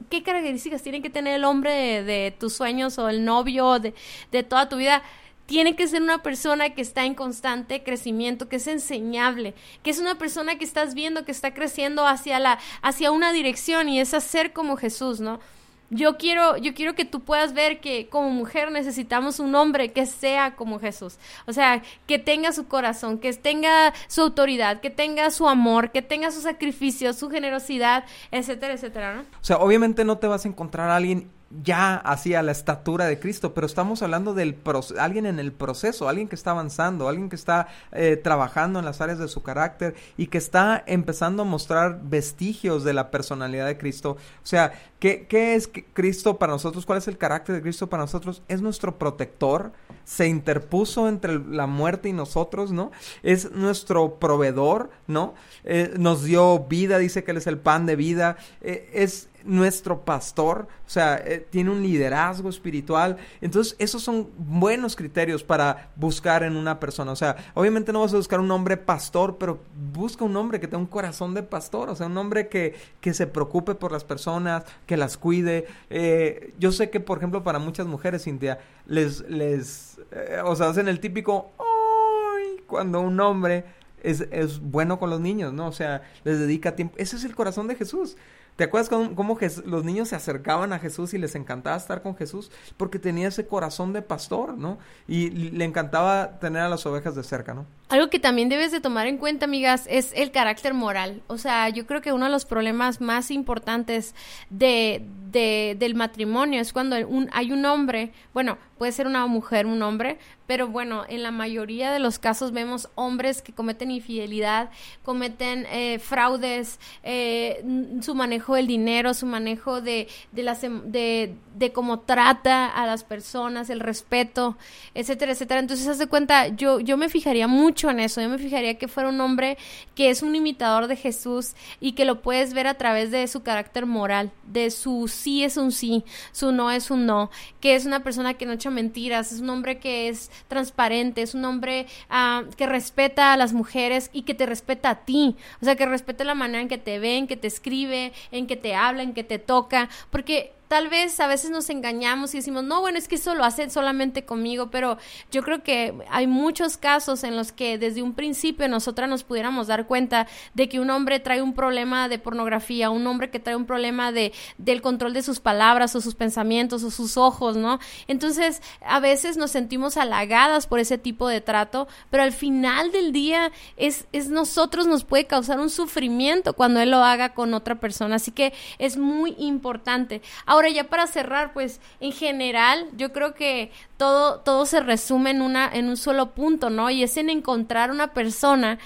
¿qué 0.10 0.24
características 0.24 0.82
tiene 0.82 1.02
que 1.02 1.10
tener 1.10 1.36
el 1.36 1.44
hombre 1.44 2.04
de, 2.04 2.36
tus 2.38 2.54
sueños 2.54 2.98
o 2.98 3.10
el 3.10 3.26
novio 3.26 3.80
de, 3.80 3.94
de 4.32 4.44
toda 4.44 4.70
tu 4.70 4.78
vida? 4.78 5.04
Tiene 5.52 5.76
que 5.76 5.86
ser 5.86 6.02
una 6.02 6.24
persona 6.24 6.70
que 6.70 6.82
está 6.82 7.04
en 7.04 7.14
constante 7.14 7.84
crecimiento, 7.84 8.48
que 8.48 8.56
es 8.56 8.68
enseñable, 8.68 9.54
que 9.84 9.90
es 9.90 10.00
una 10.00 10.18
persona 10.18 10.58
que 10.58 10.64
estás 10.64 10.94
viendo 10.94 11.26
que 11.26 11.34
está 11.34 11.54
creciendo 11.54 12.08
hacia 12.08 12.40
la 12.40 12.58
hacia 12.82 13.12
una 13.12 13.34
dirección 13.34 13.90
y 13.90 14.00
es 14.00 14.14
hacer 14.14 14.54
como 14.54 14.78
Jesús, 14.78 15.20
¿no? 15.20 15.42
Yo 15.90 16.18
quiero, 16.18 16.56
yo 16.56 16.74
quiero 16.74 16.96
que 16.96 17.04
tú 17.04 17.20
puedas 17.20 17.52
ver 17.54 17.82
que 17.82 18.08
como 18.08 18.30
mujer 18.30 18.72
necesitamos 18.72 19.42
un 19.42 19.54
hombre 19.56 19.92
que 19.92 20.06
sea 20.06 20.56
como 20.56 20.80
Jesús. 20.80 21.18
O 21.48 21.52
sea, 21.52 21.82
que 22.08 22.18
tenga 22.18 22.54
su 22.54 22.70
corazón, 22.70 23.18
que 23.18 23.34
tenga 23.34 23.94
su 24.08 24.22
autoridad, 24.22 24.80
que 24.80 24.90
tenga 24.90 25.30
su 25.32 25.50
amor, 25.50 25.92
que 25.92 26.02
tenga 26.02 26.32
su 26.32 26.40
sacrificio, 26.40 27.12
su 27.12 27.30
generosidad, 27.30 28.06
etcétera, 28.32 28.76
etcétera, 28.76 29.16
¿no? 29.16 29.22
O 29.24 29.44
sea, 29.44 29.58
obviamente 29.58 30.06
no 30.06 30.18
te 30.18 30.28
vas 30.28 30.46
a 30.46 30.48
encontrar 30.48 30.90
a 30.90 30.96
alguien 30.96 31.30
ya 31.64 31.96
hacia 31.96 32.42
la 32.42 32.52
estatura 32.52 33.06
de 33.06 33.20
Cristo, 33.20 33.54
pero 33.54 33.68
estamos 33.68 34.02
hablando 34.02 34.34
del 34.34 34.58
alguien 34.98 35.26
en 35.26 35.40
el 35.40 35.52
proceso, 35.52 36.08
alguien 36.08 36.28
que 36.28 36.36
está 36.36 36.52
avanzando, 36.52 37.08
alguien 37.08 37.30
que 37.30 37.36
está 37.36 37.68
eh, 37.92 38.18
trabajando 38.18 38.80
en 38.80 38.86
las 38.86 39.02
áreas 39.02 39.20
de 39.20 39.28
su 39.28 39.44
carácter 39.44 39.96
y 40.18 40.28
que 40.28 40.38
está 40.38 40.84
empezando 40.86 41.44
a 41.44 41.46
mostrar 41.46 42.00
vestigios 42.04 42.84
de 42.84 42.94
la 42.94 43.12
personalidad 43.12 43.68
de 43.68 43.78
Cristo. 43.78 44.12
O 44.12 44.46
sea, 44.46 44.74
¿qué, 45.00 45.26
qué 45.28 45.56
es 45.56 45.70
Cristo 45.94 46.38
para 46.38 46.54
nosotros? 46.54 46.86
¿Cuál 46.86 47.00
es 47.00 47.08
el 47.08 47.18
carácter 47.18 47.56
de 47.56 47.62
Cristo 47.62 47.88
para 47.88 48.04
nosotros? 48.04 48.44
Es 48.48 48.62
nuestro 48.62 48.98
protector, 48.98 49.72
se 50.04 50.28
interpuso 50.28 51.08
entre 51.08 51.40
la 51.40 51.68
muerte 51.68 52.10
y 52.10 52.14
nosotros, 52.14 52.72
¿no? 52.72 52.92
Es 53.24 53.52
nuestro 53.52 54.20
proveedor, 54.20 54.90
¿no? 55.08 55.34
Eh, 55.64 55.94
nos 55.98 56.24
dio 56.24 56.60
vida, 56.60 56.98
dice 56.98 57.24
que 57.24 57.32
Él 57.32 57.38
es 57.38 57.48
el 57.48 57.58
pan 57.58 57.86
de 57.86 57.96
vida, 57.96 58.38
eh, 58.62 58.90
es 58.94 59.30
nuestro 59.46 60.02
pastor, 60.06 60.68
o 60.86 60.90
sea, 60.90 61.22
eh, 61.26 61.46
tiene 61.50 61.70
un 61.70 61.82
liderazgo 61.82 62.50
espiritual. 62.50 63.18
Entonces, 63.42 63.76
esos 63.80 64.02
son 64.02 64.30
buenos 64.38 64.96
criterios 64.96 65.44
para 65.44 65.90
buscar 65.96 66.44
en 66.44 66.56
una 66.56 66.80
persona. 66.80 67.12
O 67.12 67.16
sea, 67.16 67.36
obviamente 67.54 67.92
no 67.92 68.02
vas 68.02 68.14
a 68.14 68.18
buscar 68.18 68.40
un 68.40 68.52
hombre 68.52 68.78
pastor, 68.78 69.38
pero 69.38 69.60
busca 69.94 70.26
un 70.26 70.36
hombre 70.36 70.60
que 70.60 70.68
tenga 70.68 70.80
un 70.80 70.88
corazón 70.88 71.34
de 71.34 71.44
pastor, 71.44 71.90
o 71.90 71.96
sea, 71.96 72.08
un 72.08 72.18
hombre 72.18 72.48
que, 72.48 72.76
que 73.00 73.14
se 73.14 73.28
preocupe 73.28 73.76
por 73.76 73.92
las 73.92 74.04
personas, 74.04 74.64
que 74.86 74.98
las 74.98 75.18
cuide. 75.18 75.68
Eh, 75.90 76.54
yo 76.60 76.72
sé 76.72 76.90
que, 76.90 77.00
por 77.00 77.18
ejemplo, 77.18 77.44
para 77.44 77.60
muchas 77.60 77.88
mujeres, 77.88 78.24
Cintia, 78.24 78.60
les, 78.86 79.22
les, 79.30 80.00
eh, 80.12 80.42
o 80.44 80.56
sea, 80.56 80.70
hacen 80.70 80.88
el 80.88 81.00
típico, 81.00 81.52
¡ay! 81.60 82.64
Cuando 82.68 83.02
un 83.02 83.20
hombre 83.20 83.66
es, 84.04 84.22
es 84.32 84.60
bueno 84.60 85.00
con 85.00 85.10
los 85.10 85.20
niños, 85.20 85.54
¿no? 85.54 85.68
O 85.68 85.72
sea, 85.72 86.02
les 86.24 86.40
dedica 86.40 86.76
tiempo. 86.76 86.96
Ese 86.98 87.16
es 87.16 87.24
el 87.24 87.36
corazón 87.36 87.68
de 87.68 87.76
Jesús. 87.76 88.18
¿Te 88.56 88.66
acuerdas 88.66 88.90
cómo, 88.90 89.38
los 89.66 89.84
niños 89.84 90.10
se 90.10 90.16
acercaban 90.16 90.74
a 90.74 90.80
Jesús 90.80 91.14
y 91.14 91.18
les 91.18 91.36
encantaba 91.36 91.78
estar 91.78 92.02
con 92.02 92.16
Jesús? 92.16 92.52
Porque 92.78 93.00
tenía 93.00 93.30
ese 93.30 93.48
corazón 93.48 93.94
de 93.94 94.02
pastor, 94.02 94.58
¿no? 94.58 94.78
Y 95.08 95.30
le 95.30 95.66
encantaba 95.66 96.40
tener 96.40 96.62
a 96.62 96.70
las 96.70 96.86
ovejas 96.86 97.16
de 97.16 97.24
cerca, 97.24 97.54
¿no? 97.54 97.66
Algo 97.90 98.10
que 98.10 98.20
también 98.20 98.50
debes 98.50 98.72
de 98.72 98.80
tomar 98.80 99.08
en 99.08 99.18
cuenta, 99.18 99.46
amigas, 99.46 99.86
es 99.90 100.12
el 100.16 100.32
carácter 100.32 100.74
moral. 100.74 101.24
O 101.28 101.38
sea, 101.38 101.70
yo 101.70 101.86
creo 101.86 102.02
que 102.02 102.14
uno 102.14 102.26
de 102.26 102.32
los 102.32 102.46
problemas 102.46 103.02
más 103.02 103.32
importantes 103.32 104.16
de, 104.50 105.06
del 105.32 105.96
matrimonio 105.96 106.62
es 106.62 106.72
cuando 106.72 106.96
hay 107.32 107.52
un 107.52 107.66
hombre, 107.66 108.12
bueno, 108.34 108.58
puede 108.78 108.92
ser 108.92 109.08
una 109.08 109.26
mujer, 109.28 109.66
un 109.66 109.82
hombre, 109.82 110.20
pero 110.52 110.68
bueno, 110.68 111.06
en 111.08 111.24
la 111.24 111.32
mayoría 111.32 111.94
de 111.94 112.00
los 112.00 112.20
casos 112.20 112.52
vemos 112.52 112.90
hombres 112.96 113.42
que 113.42 113.54
cometen 113.54 113.90
infidelidad, 113.90 114.70
cometen 115.02 115.66
eh, 115.72 115.98
fraudes, 115.98 116.78
eh, 117.04 117.64
su 118.02 118.16
manejo 118.16 118.56
del 118.56 118.68
dinero, 118.68 119.14
su 119.14 119.26
manejo 119.26 119.80
de, 119.80 120.10
de, 120.34 120.44
las, 120.44 120.62
em, 120.66 120.92
de, 120.92 121.36
de 121.56 121.72
cómo 121.72 122.02
trata 122.02 122.68
a 122.68 122.86
las 122.86 123.06
personas, 123.06 123.70
el 123.70 123.80
respeto, 123.80 124.58
etcétera, 124.94 125.32
etcétera. 125.32 125.62
Entonces, 125.62 125.88
haz 125.88 126.00
de 126.00 126.08
cuenta, 126.08 126.50
yo, 126.50 126.82
yo 126.82 126.98
me 126.98 127.08
fijaría 127.08 127.48
mucho 127.48 127.90
en 127.90 128.02
eso, 128.02 128.20
yo 128.20 128.28
me 128.28 128.38
fijaría 128.38 128.78
que 128.78 128.90
fuera 128.90 129.08
un 129.08 129.22
hombre 129.22 129.58
que 129.96 130.10
es 130.10 130.22
un 130.22 130.36
imitador 130.36 130.88
de 130.88 130.98
Jesús 130.98 131.54
y 131.80 131.94
que 131.94 132.04
lo 132.04 132.22
puedes 132.22 132.54
ver 132.54 132.68
a 132.68 132.74
través 132.74 133.10
de 133.10 133.26
su 133.30 133.42
carácter 133.42 133.86
moral, 133.86 134.34
de 134.48 134.70
su 134.70 135.08
sí 135.08 135.46
es 135.46 135.56
un 135.56 135.72
sí, 135.72 136.04
su 136.34 136.52
no 136.52 136.72
es 136.72 136.92
un 136.92 137.06
no, 137.06 137.32
que 137.62 137.76
es 137.76 137.86
una 137.86 138.04
persona 138.04 138.34
que 138.34 138.46
no 138.46 138.52
echa 138.52 138.70
mentiras, 138.70 139.32
es 139.32 139.40
un 139.40 139.50
hombre 139.50 139.80
que 139.80 140.10
es 140.10 140.30
transparente, 140.48 141.22
es 141.22 141.34
un 141.34 141.46
hombre 141.46 141.88
ah, 142.10 142.44
que 142.58 142.66
respeta 142.66 143.34
a 143.34 143.38
las 143.38 143.54
mujeres 143.54 144.10
y 144.14 144.24
que 144.24 144.34
te 144.34 144.46
respeta 144.46 144.90
a 144.90 145.06
ti, 145.06 145.36
o 145.62 145.66
sea, 145.66 145.76
que 145.76 145.86
respeta 145.86 146.24
la 146.24 146.36
manera 146.36 146.62
en 146.62 146.68
que 146.68 146.78
te 146.78 147.00
ven, 147.00 147.28
que 147.28 147.38
te 147.38 147.48
escribe, 147.48 148.14
en 148.32 148.48
que 148.48 148.56
te 148.56 148.76
habla, 148.76 149.04
en 149.04 149.14
que 149.14 149.24
te 149.24 149.40
toca, 149.40 149.90
porque 150.10 150.54
tal 150.72 150.88
vez 150.88 151.20
a 151.20 151.28
veces 151.28 151.52
nos 151.52 151.70
engañamos 151.70 152.34
y 152.34 152.38
decimos, 152.38 152.64
no, 152.64 152.80
bueno, 152.80 152.98
es 152.98 153.10
que 153.10 153.16
eso 153.16 153.36
lo 153.36 153.44
hacen 153.44 153.70
solamente 153.70 154.24
conmigo, 154.24 154.72
pero 154.72 154.98
yo 155.30 155.44
creo 155.44 155.64
que 155.64 155.94
hay 156.10 156.28
muchos 156.28 156.78
casos 156.78 157.26
en 157.26 157.36
los 157.36 157.52
que 157.52 157.78
desde 157.78 158.02
un 158.02 158.14
principio 158.14 158.70
nosotras 158.70 159.10
nos 159.10 159.26
pudiéramos 159.26 159.68
dar 159.68 159.86
cuenta 159.86 160.28
de 160.54 160.70
que 160.70 160.80
un 160.80 160.90
hombre 160.90 161.20
trae 161.20 161.42
un 161.42 161.56
problema 161.56 162.08
de 162.08 162.20
pornografía, 162.20 162.90
un 162.90 163.06
hombre 163.06 163.30
que 163.30 163.42
trae 163.42 163.58
un 163.58 163.66
problema 163.66 164.14
de, 164.14 164.32
del 164.58 164.82
control 164.82 165.12
de 165.12 165.24
sus 165.24 165.42
palabras 165.42 165.94
o 165.98 166.00
sus 166.00 166.16
pensamientos 166.16 166.86
o 166.86 166.90
sus 166.90 167.18
ojos, 167.18 167.58
¿no? 167.58 167.80
Entonces, 168.08 168.62
a 168.80 169.02
veces 169.02 169.36
nos 169.36 169.52
sentimos 169.52 169.98
halagadas 169.98 170.68
por 170.68 170.80
ese 170.80 170.98
tipo 170.98 171.28
de 171.28 171.42
trato, 171.42 171.90
pero 172.10 172.24
al 172.24 172.32
final 172.32 172.94
del 172.94 173.12
día 173.12 173.52
es, 173.76 174.08
es 174.14 174.30
nosotros 174.30 174.88
nos 174.88 175.04
puede 175.04 175.28
causar 175.28 175.60
un 175.60 175.70
sufrimiento 175.70 176.54
cuando 176.54 176.80
él 176.80 176.92
lo 176.92 177.04
haga 177.04 177.34
con 177.34 177.54
otra 177.54 177.76
persona, 177.82 178.16
así 178.16 178.32
que 178.32 178.54
es 178.80 178.96
muy 178.96 179.36
importante. 179.38 180.22
Ahora, 180.46 180.61
Ahora 180.62 180.74
ya 180.74 180.84
para 180.84 181.08
cerrar, 181.08 181.54
pues 181.54 181.82
en 182.00 182.12
general 182.12 182.88
yo 182.96 183.12
creo 183.12 183.34
que 183.34 183.72
todo, 183.98 184.42
todo 184.42 184.68
se 184.68 184.80
resume 184.80 185.32
en, 185.32 185.42
una, 185.42 185.68
en 185.74 185.90
un 185.90 185.98
solo 185.98 186.36
punto, 186.36 186.70
¿no? 186.70 186.92
Y 186.92 187.02
es 187.02 187.18
en 187.18 187.32
encontrar 187.32 187.90
una 187.90 188.14
persona 188.14 188.78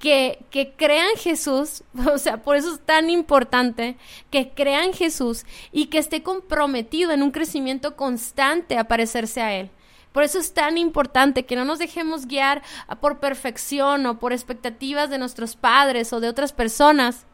que, 0.00 0.40
que 0.50 0.72
crea 0.72 1.08
en 1.08 1.16
Jesús, 1.16 1.84
o 2.12 2.18
sea, 2.18 2.38
por 2.38 2.56
eso 2.56 2.74
es 2.74 2.80
tan 2.80 3.10
importante 3.10 3.96
que 4.32 4.50
crea 4.50 4.84
en 4.84 4.92
Jesús 4.92 5.46
y 5.70 5.86
que 5.86 5.98
esté 5.98 6.24
comprometido 6.24 7.12
en 7.12 7.22
un 7.22 7.30
crecimiento 7.30 7.94
constante 7.94 8.76
a 8.76 8.88
parecerse 8.88 9.40
a 9.40 9.54
Él. 9.54 9.70
Por 10.10 10.24
eso 10.24 10.40
es 10.40 10.52
tan 10.52 10.78
importante 10.78 11.46
que 11.46 11.54
no 11.54 11.64
nos 11.64 11.78
dejemos 11.78 12.26
guiar 12.26 12.62
por 13.00 13.20
perfección 13.20 14.04
o 14.06 14.18
por 14.18 14.32
expectativas 14.32 15.10
de 15.10 15.18
nuestros 15.18 15.54
padres 15.54 16.12
o 16.12 16.18
de 16.18 16.28
otras 16.28 16.52
personas, 16.52 17.24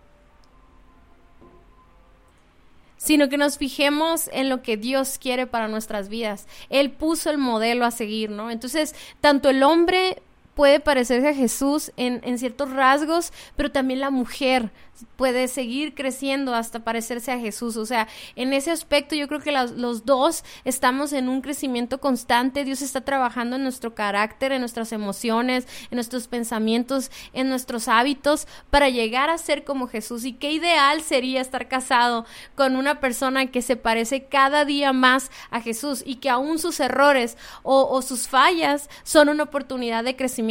sino 2.96 3.28
que 3.28 3.38
nos 3.38 3.58
fijemos 3.58 4.28
en 4.32 4.48
lo 4.48 4.62
que 4.62 4.76
Dios 4.76 5.18
quiere 5.18 5.46
para 5.46 5.68
nuestras 5.68 6.08
vidas. 6.08 6.46
Él 6.70 6.90
puso 6.90 7.30
el 7.30 7.38
modelo 7.38 7.84
a 7.84 7.90
seguir, 7.90 8.30
¿no? 8.30 8.50
Entonces, 8.50 8.94
tanto 9.20 9.50
el 9.50 9.62
hombre 9.62 10.22
puede 10.56 10.80
parecerse 10.80 11.28
a 11.28 11.34
Jesús 11.34 11.92
en, 11.98 12.38
ciertos 12.38 12.70
rasgos, 12.70 13.30
pero 13.56 13.70
también 13.70 14.00
la 14.00 14.10
mujer 14.10 14.72
puede 15.16 15.48
seguir 15.48 15.94
creciendo 15.94 16.54
hasta 16.54 16.82
parecerse 16.82 17.30
a 17.30 17.38
Jesús. 17.38 17.76
O 17.76 17.84
sea, 17.84 18.08
en 18.36 18.54
ese 18.54 18.70
aspecto 18.70 19.14
yo 19.14 19.28
creo 19.28 19.40
que 19.40 19.52
los 19.52 20.06
dos 20.06 20.44
estamos 20.64 21.12
en 21.12 21.28
un 21.28 21.42
crecimiento 21.42 22.00
constante. 22.00 22.64
Dios 22.64 22.80
está 22.80 23.02
trabajando 23.02 23.56
en 23.56 23.64
nuestro 23.64 23.94
carácter, 23.94 24.52
en 24.52 24.60
nuestras 24.60 24.92
emociones, 24.92 25.68
en 25.90 25.96
nuestros 25.96 26.26
pensamientos, 26.26 27.10
en 27.34 27.50
nuestros 27.50 27.86
hábitos 27.86 28.48
para 28.70 28.88
llegar 28.88 29.28
a 29.28 29.36
ser 29.36 29.62
como 29.62 29.88
Jesús. 29.88 30.24
Y 30.24 30.32
qué 30.32 30.52
ideal 30.52 31.02
sería 31.02 31.42
estar 31.42 31.68
casado 31.68 32.24
con 32.54 32.76
una 32.76 32.98
persona 32.98 33.48
que 33.48 33.60
se 33.60 33.76
parece 33.76 34.24
cada 34.24 34.64
día 34.64 34.94
más 34.94 35.30
a 35.50 35.60
Jesús 35.60 36.02
y 36.06 36.14
que 36.14 36.30
aún 36.30 36.58
sus 36.58 36.80
errores 36.80 37.36
o 37.62 38.00
sus 38.00 38.26
fallas 38.26 38.88
son 39.04 39.28
una 39.28 39.42
oportunidad 39.42 40.02
de 40.02 40.16
crecimiento. 40.16 40.45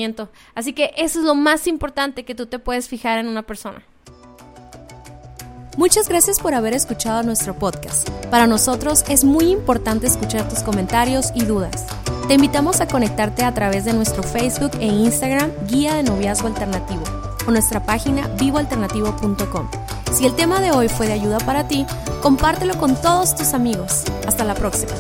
Así 0.53 0.73
que 0.73 0.91
eso 0.97 1.19
es 1.19 1.25
lo 1.25 1.35
más 1.35 1.67
importante 1.67 2.25
que 2.25 2.35
tú 2.35 2.45
te 2.45 2.59
puedes 2.59 2.87
fijar 2.87 3.19
en 3.19 3.27
una 3.27 3.43
persona. 3.43 3.83
Muchas 5.77 6.07
gracias 6.07 6.39
por 6.39 6.53
haber 6.53 6.73
escuchado 6.73 7.21
nuestro 7.23 7.53
podcast. 7.53 8.09
Para 8.31 8.47
nosotros 8.47 9.03
es 9.09 9.25
muy 9.25 9.51
importante 9.51 10.07
escuchar 10.07 10.47
tus 10.47 10.59
comentarios 10.59 11.31
y 11.35 11.43
dudas. 11.43 11.85
Te 12.27 12.35
invitamos 12.35 12.79
a 12.79 12.87
conectarte 12.87 13.43
a 13.43 13.53
través 13.53 13.83
de 13.83 13.93
nuestro 13.93 14.23
Facebook 14.23 14.71
e 14.79 14.85
Instagram 14.85 15.51
Guía 15.67 15.95
de 15.95 16.03
Noviazgo 16.03 16.47
Alternativo 16.47 17.03
o 17.45 17.51
nuestra 17.51 17.85
página 17.85 18.27
vivoalternativo.com. 18.39 19.69
Si 20.13 20.25
el 20.25 20.33
tema 20.33 20.61
de 20.61 20.71
hoy 20.71 20.87
fue 20.87 21.07
de 21.07 21.13
ayuda 21.13 21.39
para 21.39 21.67
ti, 21.67 21.85
compártelo 22.21 22.77
con 22.77 22.95
todos 23.01 23.35
tus 23.35 23.53
amigos. 23.53 24.05
Hasta 24.25 24.45
la 24.45 24.55
próxima. 24.55 24.93